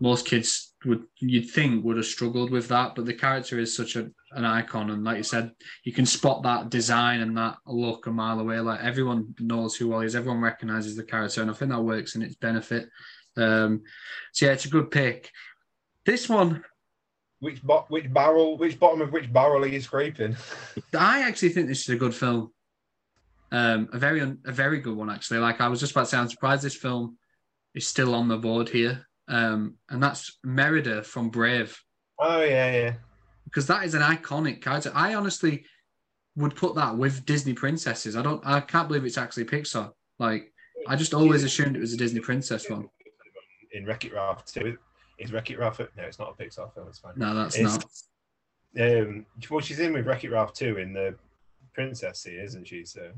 [0.00, 2.94] most kids would you'd think would have struggled with that.
[2.94, 5.52] But the character is such a, an icon, and like you said,
[5.84, 8.60] you can spot that design and that look a mile away.
[8.60, 12.16] Like everyone knows who WALL-E is, everyone recognizes the character, and I think that works
[12.16, 12.88] in its benefit.
[13.36, 13.82] Um,
[14.32, 15.30] so yeah, it's a good pick.
[16.04, 16.64] This one,
[17.40, 20.36] which bo- which barrel, which bottom of which barrel are you scraping?
[20.98, 22.52] I actually think this is a good film.
[23.52, 25.38] Um, a very a very good one actually.
[25.38, 27.16] Like I was just about to say, I'm surprised this film
[27.74, 29.06] is still on the board here.
[29.28, 31.80] Um, and that's Merida from Brave.
[32.18, 32.94] Oh yeah, yeah.
[33.44, 34.92] Because that is an iconic character.
[34.94, 35.64] I honestly
[36.36, 38.16] would put that with Disney princesses.
[38.16, 38.44] I don't.
[38.44, 39.92] I can't believe it's actually Pixar.
[40.18, 40.52] Like
[40.86, 42.88] I just always assumed it was a Disney princess one.
[43.72, 44.76] In Wreck It Ralph too.
[45.18, 45.78] Is Wreck It Ralph?
[45.78, 46.88] No, it's not a Pixar film.
[46.88, 47.14] It's fine.
[47.16, 47.78] No, that's it's,
[48.76, 49.00] not.
[49.06, 51.14] Um, well, she's in with Wreck It Ralph too in the
[51.72, 52.84] princess scene, isn't she?
[52.84, 53.10] So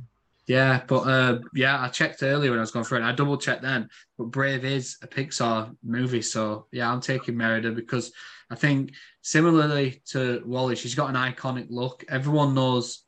[0.46, 3.04] yeah, but uh, yeah, I checked earlier when I was going through it.
[3.04, 7.72] I double checked then, but Brave is a Pixar movie, so yeah, I'm taking Merida
[7.72, 8.12] because
[8.50, 8.92] I think
[9.22, 12.04] similarly to WALL-E, she's got an iconic look.
[12.08, 13.02] Everyone knows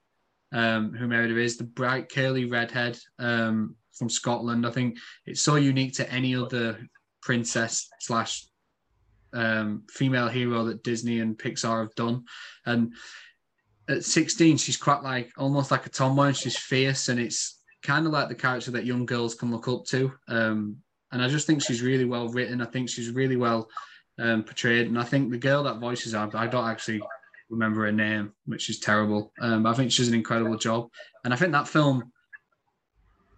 [0.52, 4.66] um, who Merida is, the bright curly redhead um, from Scotland.
[4.66, 6.78] I think it's so unique to any other
[7.22, 8.46] princess slash
[9.32, 12.24] um, female hero that Disney and Pixar have done,
[12.66, 12.94] and
[13.88, 18.06] at 16, she's quite like almost like a tomboy and she's fierce and it's kind
[18.06, 20.12] of like the character that young girls can look up to.
[20.28, 20.76] Um,
[21.10, 22.60] and I just think she's really well written.
[22.60, 23.68] I think she's really well
[24.18, 24.88] um, portrayed.
[24.88, 27.00] And I think the girl that voices her, I don't actually
[27.48, 29.32] remember her name, which is terrible.
[29.40, 30.90] Um, I think she's an incredible job.
[31.24, 32.12] And I think that film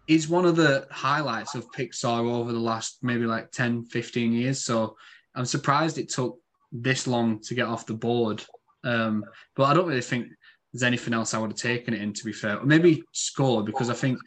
[0.09, 4.64] is one of the highlights of Pixar over the last maybe like 10, 15 years.
[4.64, 4.97] So
[5.36, 6.39] I'm surprised it took
[6.72, 8.44] this long to get off the board.
[8.82, 9.24] Um,
[9.55, 10.27] but I don't really think
[10.72, 12.12] there's anything else I would have taken it in.
[12.12, 14.18] To be fair, or maybe score because I think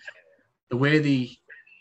[0.70, 1.32] the way the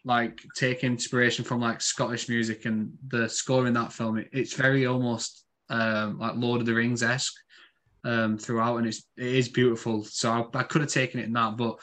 [0.05, 4.55] like take inspiration from like Scottish music and the score in that film, it, it's
[4.55, 7.35] very almost um, like Lord of the Rings esque
[8.05, 10.05] um, throughout, and it's it is beautiful.
[10.05, 11.79] So I, I could have taken it in that, but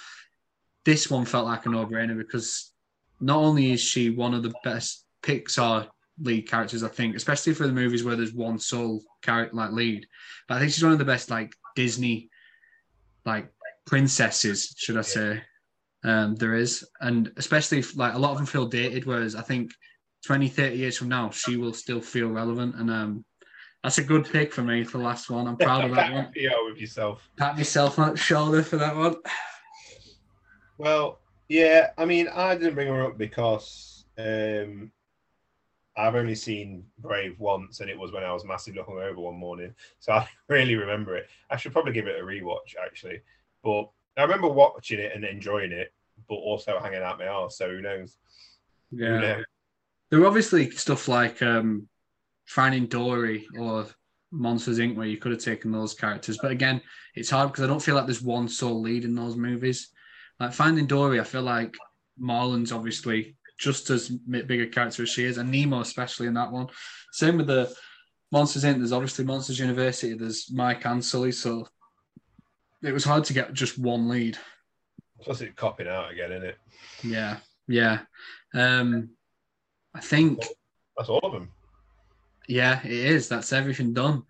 [0.86, 2.72] this one felt like a no brainer because
[3.20, 5.88] not only is she one of the best Pixar
[6.22, 10.06] lead characters, I think, especially for the movies where there's one sole character like lead,
[10.48, 12.30] but I think she's one of the best like Disney
[13.30, 13.52] like
[13.86, 15.42] princesses, should I say?
[16.04, 19.06] Um, there is, and especially if, like a lot of them feel dated.
[19.06, 19.72] Whereas I think
[20.26, 22.76] 20, 30 years from now, she will still feel relevant.
[22.76, 23.26] And um,
[23.84, 25.48] that's a good pick for me for the last one.
[25.48, 26.32] I'm proud of that one.
[26.36, 27.30] Yeah, with yourself.
[27.38, 29.16] Pat myself on the shoulder for that one.
[30.78, 31.20] Well,
[31.50, 34.92] yeah, I mean, I didn't bring her up because um,
[35.98, 39.74] I've only seen Brave once, and it was when I was massively hungover one morning.
[40.00, 41.30] So I really remember it.
[41.50, 43.22] I should probably give it a rewatch, actually.
[43.64, 45.94] But I remember watching it and enjoying it,
[46.28, 47.58] but also hanging out my arse.
[47.58, 48.18] So who knows?
[48.92, 49.20] Who Yeah.
[49.20, 49.46] knows?
[50.10, 51.88] There were obviously stuff like um,
[52.46, 53.86] Finding Dory or
[54.32, 54.96] Monsters Inc.
[54.96, 56.82] where you could have taken those characters, but again,
[57.16, 59.90] it's hard because I don't feel like there's one sole lead in those movies.
[60.40, 61.76] Like Finding Dory, I feel like
[62.18, 66.52] Marlin's obviously just as big a character as she is, and Nemo especially in that
[66.52, 66.68] one.
[67.12, 67.72] Same with the
[68.32, 68.78] Monsters Inc.
[68.78, 70.14] There's obviously Monsters University.
[70.14, 71.68] There's Mike and Sully, so
[72.82, 74.38] it was hard to get just one lead.
[75.22, 76.58] Plus, it's copping out again, isn't it?
[77.04, 77.38] Yeah,
[77.68, 78.00] yeah.
[78.54, 79.10] Um,
[79.94, 80.46] I think
[80.98, 81.50] That's all of them.
[82.48, 83.28] Yeah, it is.
[83.28, 84.24] That's everything done.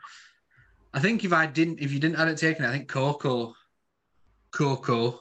[0.92, 3.54] I think if I didn't, if you didn't have it taken, I think Coco,
[4.52, 5.20] Coco,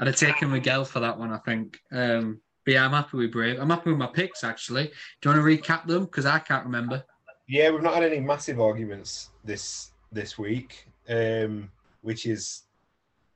[0.00, 1.30] I'd have taken Miguel for that one.
[1.30, 1.78] I think.
[1.92, 3.58] Um, but yeah, I'm happy with Brave.
[3.60, 4.84] I'm happy with my picks actually.
[5.20, 6.04] Do you want to recap them?
[6.04, 7.04] Because I can't remember.
[7.46, 11.70] Yeah, we've not had any massive arguments this this week, um,
[12.02, 12.62] which is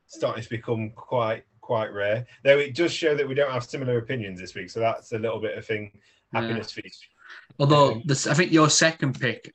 [0.07, 2.27] starting to become quite quite rare.
[2.43, 5.19] Though it does show that we don't have similar opinions this week, so that's a
[5.19, 5.93] little bit of thing.
[6.33, 6.91] Happiness for you.
[7.59, 9.55] Although Um, this, I think your second pick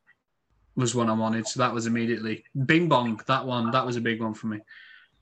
[0.75, 3.19] was one I wanted, so that was immediately Bing Bong.
[3.27, 4.59] That one, that was a big one for me.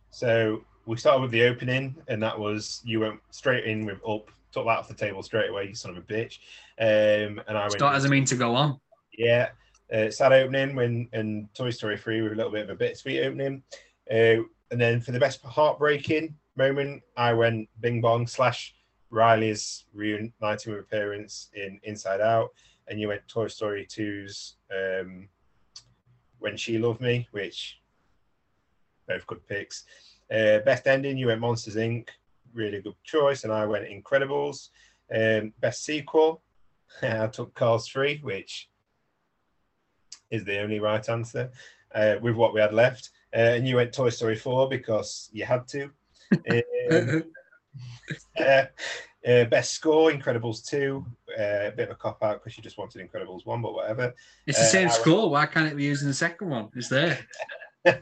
[0.10, 4.32] So we started with the opening, and that was you went straight in with up,
[4.52, 6.40] took that off the table straight away, you son of a bitch.
[6.80, 8.80] Um, and I went Start as I mean to go on.
[9.18, 9.50] Yeah,
[9.94, 13.26] uh, sad opening when and Toy Story three with a little bit of a bittersweet
[13.26, 13.64] opening,
[14.10, 18.74] uh, and then for the best heartbreaking moment, I went Bing Bong slash
[19.10, 22.50] Riley's reuniting with her parents in Inside Out,
[22.88, 25.28] and you went Toy Story 2's um,
[26.40, 27.80] When She Loved Me, which
[29.08, 29.84] both good picks.
[30.32, 32.08] Uh, best ending, you went Monsters Inc.
[32.54, 34.70] Really good choice, and I went Incredibles.
[35.14, 36.42] Um, best sequel,
[37.02, 38.70] I took Cars 3, which
[40.30, 41.52] is the only right answer
[41.94, 43.10] uh, with what we had left.
[43.34, 45.90] Uh, and you went Toy Story 4 because you had to.
[46.92, 47.24] Um,
[48.40, 48.64] uh,
[49.28, 51.06] uh, best score, Incredibles 2.
[51.38, 54.14] Uh, a bit of a cop out because you just wanted Incredibles 1, but whatever.
[54.48, 55.30] It's the Uh, same I- score.
[55.30, 56.70] Why can't it be used in the second one?
[56.76, 57.20] It's there.
[57.86, 57.94] uh,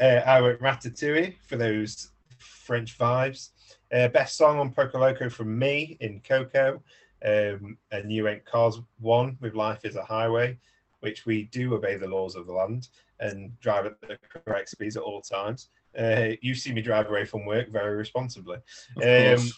[0.00, 3.50] I went Ratatouille for those French vibes.
[3.92, 6.82] Uh, best song Un Poco Loco from me in Coco.
[7.24, 10.58] Um, and you went Cars 1 with Life is a Highway,
[11.00, 12.88] which we do obey the laws of the land
[13.20, 15.68] and drive at the correct speeds at all times.
[15.96, 18.58] Uh, you see me drive away from work very responsibly.
[19.02, 19.50] Um.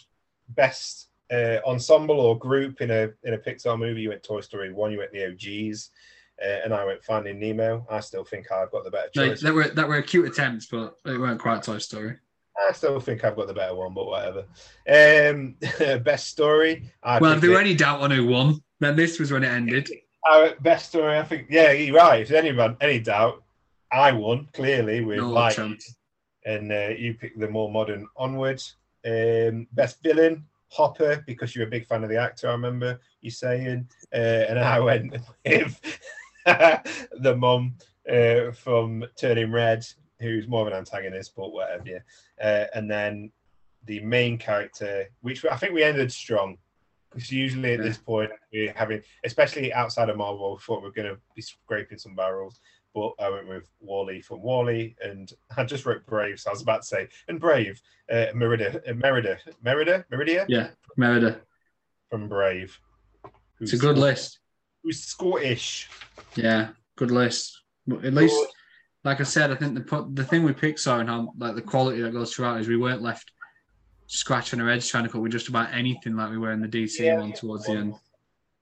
[0.49, 4.71] Best uh, ensemble or group in a in a Pixar movie, you went Toy Story
[4.71, 5.89] 1, you went the OGs.
[6.39, 7.87] Uh, and I went Finding Nemo.
[7.89, 9.41] I still think I've got the better choice.
[9.41, 12.17] that were that were cute attempts, but they weren't quite Toy Story.
[12.67, 14.45] I still think I've got the better one, but whatever.
[14.87, 15.55] Um,
[16.03, 16.89] best story.
[17.03, 19.51] I well, if there were any doubt on who won, then this was when it
[19.51, 19.89] ended.
[20.27, 21.19] Uh, best story.
[21.19, 21.45] I think.
[21.51, 22.21] Yeah, you're right.
[22.21, 23.43] If there's anyone any doubt,
[23.91, 25.95] I won clearly with No like, chance.
[26.45, 28.77] and uh, you picked the more modern onwards.
[29.05, 30.43] Um, best villain.
[30.69, 34.57] Hopper, because you're a big fan of the actor, I remember you saying, uh, and
[34.57, 35.15] I went
[35.45, 35.99] with
[36.45, 37.75] the mum
[38.11, 39.85] uh, from Turning Red,
[40.19, 41.83] who's more of an antagonist, but whatever.
[41.85, 41.99] Yeah.
[42.41, 43.31] Uh, and then
[43.85, 46.57] the main character, which I think we ended strong,
[47.11, 47.85] because usually at Yeah.
[47.85, 51.41] this point we're having, especially outside of Marvel, we thought we are going to be
[51.41, 52.59] scraping some barrels.
[52.93, 56.61] But I went with WALL-E from WALL-E, and I just wrote Brave, so I was
[56.61, 57.81] about to say, and Brave,
[58.11, 61.41] uh, Merida, uh, Merida, Merida, Meridia Yeah, Merida.
[62.09, 62.79] from Brave.
[63.59, 64.39] It's a good list.
[64.83, 65.89] Who's Scottish?
[66.35, 67.61] Yeah, good list.
[67.87, 68.35] But at least,
[69.05, 72.01] like I said, I think the the thing with Pixar and how like the quality
[72.01, 73.31] that goes throughout is we weren't left
[74.07, 76.67] scratching our heads trying to cut with just about anything like we were in the
[76.67, 77.19] DC Yeah.
[77.19, 77.95] one towards the end.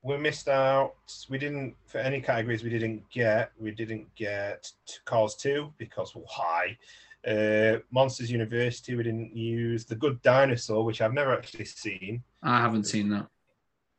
[0.03, 0.95] We missed out.
[1.29, 2.61] We didn't for any categories.
[2.61, 3.51] We didn't get.
[3.57, 4.69] We didn't get
[5.05, 6.77] Cars two because why?
[7.25, 8.95] Uh, Monsters University.
[8.95, 12.21] We didn't use the Good Dinosaur, which I've never actually seen.
[12.43, 13.27] I haven't seen that.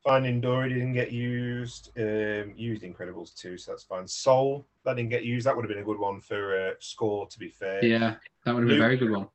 [0.05, 1.91] Finding Dory didn't get used.
[1.97, 4.07] Um, used Incredibles too, so that's fine.
[4.07, 5.47] Soul that didn't get used.
[5.47, 7.27] That would have been a good one for uh, score.
[7.27, 9.29] To be fair, Yeah, that would have been a very good one.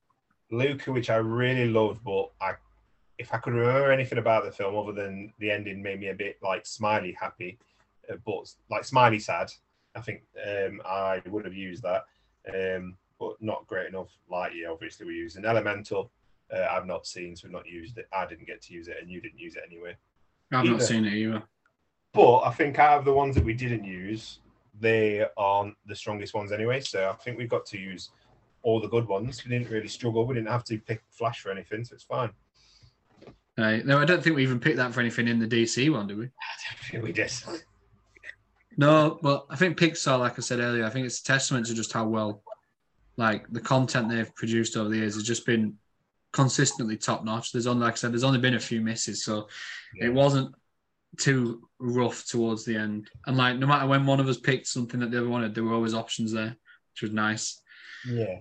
[0.51, 2.53] Luca, which I really loved, but I,
[3.17, 6.13] if I could remember anything about the film other than the ending, made me a
[6.13, 7.57] bit like smiley happy,
[8.11, 9.51] uh, but like smiley sad.
[9.95, 12.05] I think um, I would have used that,
[12.53, 14.09] um, but not great enough.
[14.31, 16.11] Lightyear, obviously, we're using Elemental.
[16.55, 18.07] uh, I've not seen, so we've not used it.
[18.13, 19.95] I didn't get to use it, and you didn't use it anyway.
[20.51, 21.43] I've not seen it either.
[22.13, 24.39] But I think out of the ones that we didn't use,
[24.79, 26.81] they aren't the strongest ones anyway.
[26.81, 28.09] So I think we've got to use
[28.63, 29.43] all the good ones.
[29.45, 30.25] We didn't really struggle.
[30.25, 32.31] We didn't have to pick Flash for anything, so it's fine.
[33.57, 33.85] Right.
[33.85, 36.17] No, I don't think we even picked that for anything in the DC one, do
[36.17, 36.25] we?
[36.25, 36.29] I
[36.69, 37.31] don't think we did.
[38.77, 41.73] No, but I think Pixar, like I said earlier, I think it's a testament to
[41.73, 42.41] just how well,
[43.17, 45.77] like the content they've produced over the years has just been
[46.31, 47.51] consistently top notch.
[47.51, 49.47] There's only, like I said, there's only been a few misses, so
[49.95, 50.07] Yeah.
[50.07, 50.53] it wasn't
[51.17, 53.09] too rough towards the end.
[53.25, 55.63] And like, no matter when one of us picked something that the other wanted, there
[55.63, 56.55] were always options there,
[56.93, 57.61] which was nice.
[58.07, 58.39] Yeah.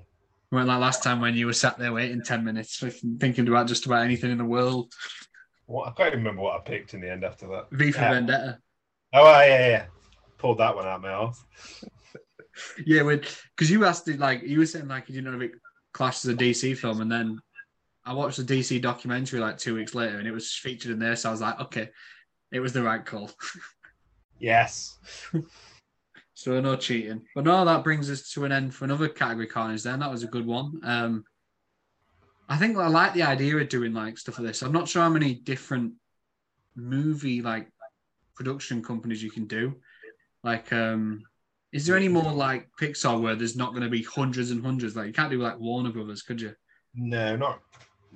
[0.51, 2.83] When like last time when you were sat there waiting ten minutes,
[3.21, 4.93] thinking about just about anything in the world,
[5.67, 7.67] What I can't even remember what I picked in the end after that.
[7.71, 8.11] V for Yeah.
[8.15, 8.59] Vendetta.
[9.13, 9.87] Oh yeah, yeah, yeah.
[10.39, 11.45] Pulled that one out of my mouth.
[12.85, 15.59] Yeah, because you asked it like you were saying like you didn't know if it
[15.93, 17.39] clashed as a DC film, and then
[18.09, 21.15] I watched the DC documentary like two weeks later, and it was featured in there.
[21.15, 21.91] So I was like, okay,
[22.51, 23.31] it was the right call.
[24.41, 24.99] Yes.
[26.35, 27.23] So no cheating.
[27.35, 29.83] But no, that brings us to an end for another category carnage.
[29.83, 30.81] Then that was a good one.
[30.85, 31.25] Um,
[32.49, 34.63] I think I like the idea of doing like stuff like this.
[34.63, 35.95] I'm not sure how many different
[36.77, 37.67] movie like
[38.37, 39.75] production companies you can do.
[40.45, 41.25] Like, um,
[41.73, 44.95] is there any more like Pixar where there's not going to be hundreds and hundreds?
[44.95, 46.55] Like, you can't do like Warner Brothers, could you?
[46.95, 47.63] No, not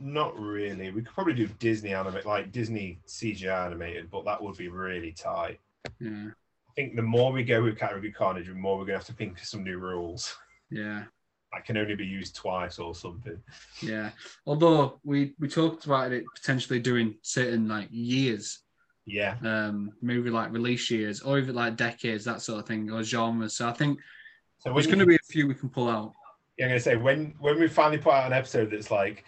[0.01, 0.91] not really.
[0.91, 5.13] We could probably do Disney animate like Disney CGI animated, but that would be really
[5.13, 5.61] tight.
[6.01, 6.29] Yeah,
[6.69, 9.13] I think the more we go with category carnage, the more we're gonna have to
[9.13, 10.35] think of some new rules.
[10.71, 11.05] yeah,
[11.53, 13.41] That can only be used twice or something.
[13.83, 14.11] yeah.
[14.47, 18.61] Although we we talked about it potentially doing certain like years
[19.05, 19.37] Yeah.
[19.43, 23.55] um maybe like release years or even like decades that sort of thing or genres
[23.57, 23.99] so i think
[24.61, 26.13] So there's going to be a few we can pull out
[26.57, 29.25] Yeah, I'm gonna say when when we finally put out an episode that's like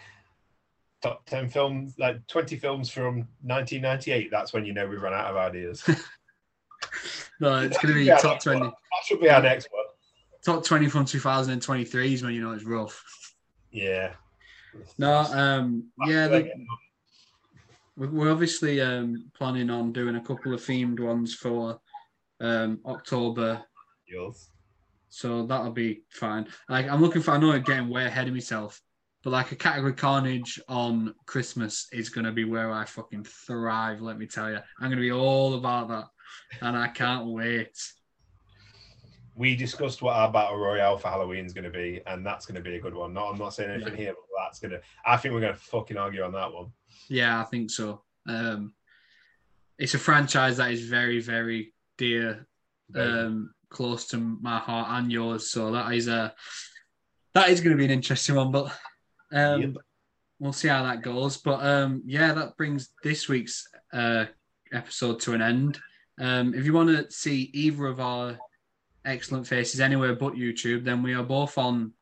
[1.09, 5.27] top ten films, like twenty films from 1998, that's when you know we've run out
[5.27, 5.83] of ideas.
[7.39, 8.73] no it's going to be top that's what- 20 that
[9.05, 9.83] should be our next one.
[10.43, 13.03] top 20 from 2023 is when you know it's rough
[13.71, 14.13] Yeah.
[14.97, 16.51] no um yeah the,
[17.97, 21.79] we- we're obviously um planning on doing a couple of themed ones for
[22.39, 23.61] um october
[24.07, 24.49] yours.
[25.09, 26.47] so that'll be fine.
[26.69, 28.81] Like I'm looking for, I know I'm getting way ahead of myself,
[29.25, 33.99] but like a category carnage on Christmas is gonna be where I fucking thrive.
[33.99, 36.05] Let me tell you, I'm gonna be all about that,
[36.61, 37.75] and I can't wait.
[39.33, 42.55] We discussed what our battle royale for Halloween is going to be, and that's going
[42.55, 43.13] to be a good one.
[43.13, 43.99] No, I'm not saying anything Yeah.
[43.99, 44.81] here, but that's going to.
[45.05, 46.67] I think we're going to fucking argue on that one.
[47.09, 48.03] Yeah, I think so.
[48.29, 48.73] Um,
[49.77, 52.47] it's a franchise that is very, very dear,
[52.95, 55.51] um, close to my heart and yours.
[55.51, 56.33] So that is a
[57.33, 58.73] that is going to be an interesting one, but
[59.31, 59.71] um, Yep.
[60.39, 61.37] we'll see how that goes.
[61.37, 64.25] But um, yeah, that brings this week's uh,
[64.73, 65.79] episode to an end.
[66.19, 68.37] Um, if you want to see either of our
[69.03, 71.93] excellent faces anywhere but YouTube, then we are both on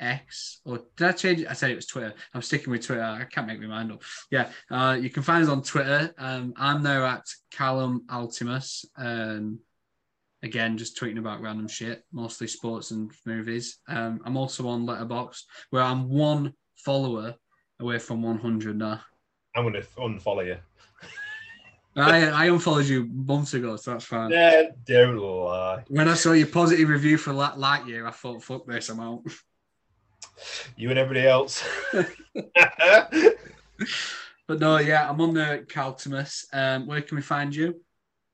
[0.00, 0.60] X.
[0.64, 1.48] Or did I change it?
[1.50, 2.14] I said it was Twitter.
[2.34, 3.02] I'm sticking with Twitter.
[3.02, 4.02] I can't make my mind up.
[4.30, 6.14] Yeah, uh, you can find us on Twitter.
[6.18, 8.84] Um, I'm there at Callum Altimus.
[8.96, 9.58] Um,
[10.42, 13.78] again, just tweeting about random shit, mostly sports and movies.
[13.88, 17.34] Um, I'm also on Letterboxd, where I'm one follower
[17.80, 19.00] away from 100 now.
[19.54, 20.56] I'm going to unfollow you.
[21.96, 24.30] I, I unfollowed you months ago, so that's fine.
[24.30, 25.84] Yeah, don't lie.
[25.88, 29.22] When I saw your positive review for La- Lightyear, I thought, fuck this, I'm out.
[30.76, 31.64] You and everybody else.
[34.48, 36.46] But no, yeah, I'm on the Caltimus.
[36.54, 37.82] Um, where can we find you?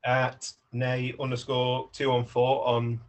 [0.05, 3.01] At nay underscore two on on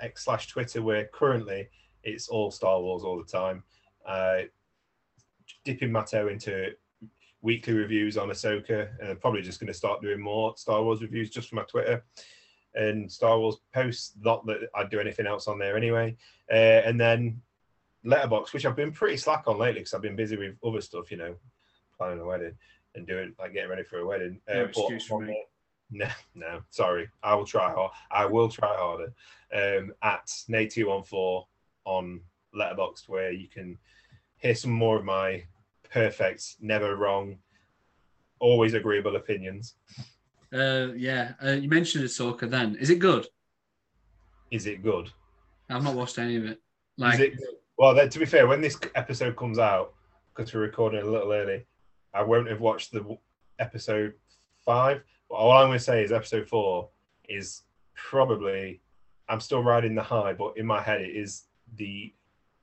[0.00, 1.68] X slash Twitter, where currently
[2.04, 3.64] it's all Star Wars all the time.
[4.06, 4.42] Uh,
[5.64, 6.72] dipping my toe into
[7.42, 11.02] weekly reviews on Ahsoka, and I'm probably just going to start doing more Star Wars
[11.02, 12.04] reviews just for my Twitter
[12.74, 14.12] and Star Wars posts.
[14.20, 16.16] Not that I'd do anything else on there anyway.
[16.50, 16.54] Uh,
[16.84, 17.40] and then
[18.04, 21.10] Letterboxd, which I've been pretty slack on lately because I've been busy with other stuff,
[21.10, 21.34] you know,
[21.96, 22.54] planning a wedding
[22.94, 24.40] and doing like getting ready for a wedding.
[24.48, 25.44] No Uh, excuse for me.
[25.90, 27.08] No, no, sorry.
[27.22, 27.92] I will try hard.
[28.10, 29.12] I will try harder.
[29.52, 31.44] Um, at Nay214
[31.84, 32.20] on
[32.56, 33.78] Letterboxd, where you can
[34.36, 35.44] hear some more of my
[35.90, 37.38] perfect, never wrong,
[38.40, 39.74] always agreeable opinions.
[40.52, 42.76] Uh, yeah, uh, you mentioned Ahsoka then.
[42.76, 43.26] Is it good?
[44.50, 45.10] Is it good?
[45.68, 46.60] I've not watched any of it.
[46.96, 47.34] Like, it?
[47.76, 49.94] Well, then, to be fair, when this episode comes out,
[50.34, 51.66] because we're recording a little early,
[52.12, 53.18] I won't have watched the
[53.58, 54.14] episode
[54.64, 55.02] five.
[55.28, 56.90] But all I'm going to say is episode four
[57.28, 57.62] is
[57.94, 58.80] probably,
[59.28, 61.44] I'm still riding the high, but in my head, it is
[61.76, 62.12] the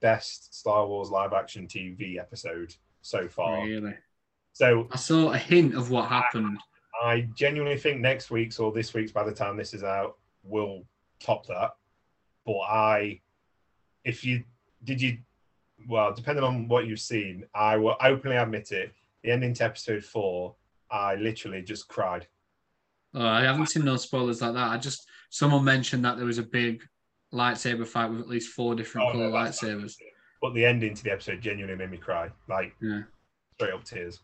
[0.01, 3.63] best Star Wars live action TV episode so far.
[3.65, 3.95] Really?
[4.53, 6.57] So I saw a hint of what happened.
[7.01, 10.83] I genuinely think next week's or this week's, by the time this is out, will
[11.19, 11.71] top that.
[12.45, 13.21] But I,
[14.03, 14.43] if you
[14.83, 15.17] did you,
[15.87, 18.93] well, depending on what you've seen, I will openly admit it.
[19.23, 20.55] The ending to episode four,
[20.89, 22.27] I literally just cried.
[23.13, 24.69] Oh, I haven't seen no spoilers like that.
[24.71, 26.83] I just someone mentioned that there was a big
[27.33, 29.95] lightsaber fight with at least four different Oh, color no, lightsabers.
[30.41, 33.01] But the ending to the episode genuinely made me cry, like Yeah,
[33.55, 34.19] straight up tears.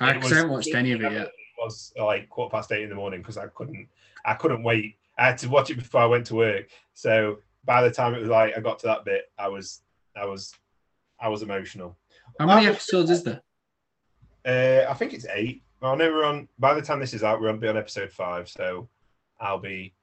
[0.00, 1.22] I, was- haven't watched any of it yet.
[1.28, 3.88] It was like quarter past eight in the morning because I couldn't,
[4.24, 4.96] I couldn't wait.
[5.18, 6.68] I had to watch it before I went to work.
[6.92, 9.80] So by the time it was like I got to that bit, I was,
[10.14, 10.52] I was,
[11.18, 11.96] I was emotional.
[12.38, 13.40] How many episodes is there?
[14.44, 15.62] Uh, I think it's eight.
[15.80, 16.48] I know we're on.
[16.58, 18.88] By the time this is out, we're on be on episode five, so
[19.40, 19.94] I'll be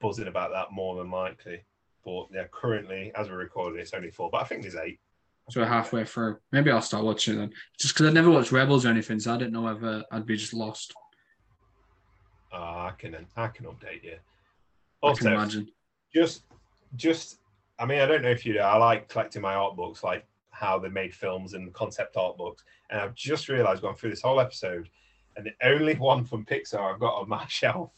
[0.00, 1.60] buzzing about that more than likely.
[2.04, 4.30] But yeah, currently as we're recording, it's only four.
[4.30, 5.00] But I think there's eight.
[5.50, 6.38] So we're halfway through.
[6.52, 7.52] Maybe I'll start watching it then.
[7.78, 10.36] Just because I never watched Rebels or anything, so I didn't know whether I'd be
[10.36, 10.94] just lost.
[12.52, 14.16] Uh, I can, I can update you.
[15.02, 15.68] I can imagine.
[16.12, 16.42] just
[16.96, 17.38] just
[17.78, 20.26] I mean, I don't know if you know, I like collecting my art books, like
[20.50, 22.64] how they made films and concept art books.
[22.90, 24.88] And I've just realized going through this whole episode,
[25.36, 27.92] and the only one from Pixar I've got on my shelf.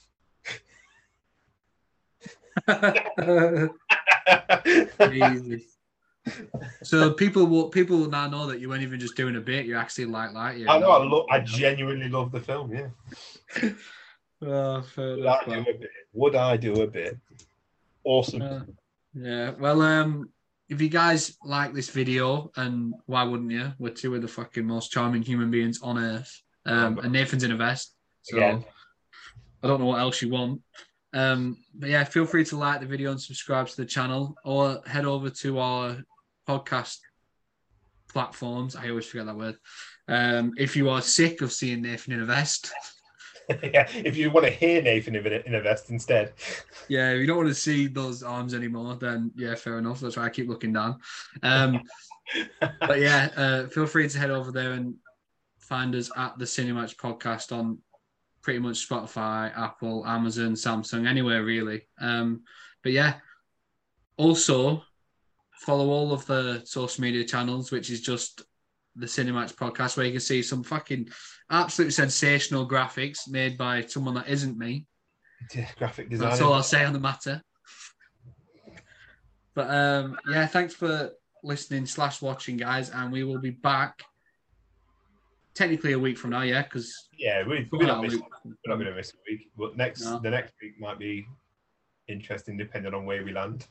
[6.83, 9.67] So people will people will now know that you weren't even just doing a bit.
[9.67, 10.69] You're actually like like you.
[10.69, 13.71] I know, I, lo- I genuinely love the film, yeah.
[14.43, 15.91] Oh, Would I do a bit?
[16.15, 17.19] Would I do a bit?
[18.05, 18.41] Awesome.
[18.41, 18.61] Uh,
[19.13, 19.51] yeah.
[19.59, 20.31] Well, um,
[20.71, 23.73] if you guys like this video, and why wouldn't you?
[23.79, 26.41] We're two of the fucking most charming human beings on earth.
[26.65, 28.65] Um, and Nathan's in a vest, so Again.
[29.63, 30.63] I don't know what else you want.
[31.13, 34.81] Um, but yeah, feel free to like the video and subscribe to the channel, or
[34.87, 35.97] head over to our
[36.49, 36.99] podcast
[38.09, 38.77] platforms.
[38.77, 39.57] I always forget that word.
[40.09, 42.73] Um, if you are sick of seeing Nathan in a vest,
[43.63, 46.33] yeah, if you want to hear Nathan in a, vest instead.
[46.89, 50.01] yeah, if you don't want to see those arms anymore, then yeah, fair enough.
[50.01, 51.01] That's why I keep looking down.
[51.43, 51.83] Um,
[52.61, 54.95] but yeah, uh, feel free to head over there and
[55.59, 57.79] find us at the Cinematch Podcast on
[58.43, 61.83] pretty much Spotify, Apple, Amazon, Samsung, anywhere really.
[62.01, 62.43] Um,
[62.83, 63.15] but yeah,
[64.17, 64.83] also
[65.61, 68.43] follow all of the social media channels, which is just
[68.97, 71.09] the Cinematch Podcast, where you can see some fucking
[71.51, 74.87] absolute sensational graphics made by someone that isn't me.
[75.79, 76.29] Graphic design.
[76.29, 77.43] That's all I'll say on the matter.
[79.55, 81.11] But um, yeah, thanks for
[81.43, 84.03] listening slash watching, guys, and we will be back
[85.61, 88.87] technically a week from now, yeah, because Yeah, we, we're not missing We're not going
[88.87, 90.19] to miss a week, but next No.
[90.19, 91.27] the next week might be
[92.09, 93.67] interesting depending on where we land.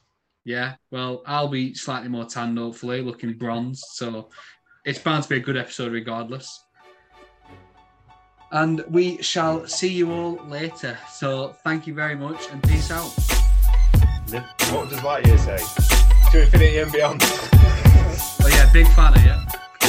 [0.45, 4.30] yeah, well, I'll be slightly more tanned, hopefully, looking bronzed, so
[4.86, 6.64] it's bound to be a good episode regardless.
[8.52, 10.98] And we shall see you all later.
[11.11, 13.10] So thank you very much and peace out.
[14.72, 15.57] What does Lightyear say?
[16.32, 17.22] To infinity and beyond.
[17.24, 19.48] Oh yeah, big fan of you.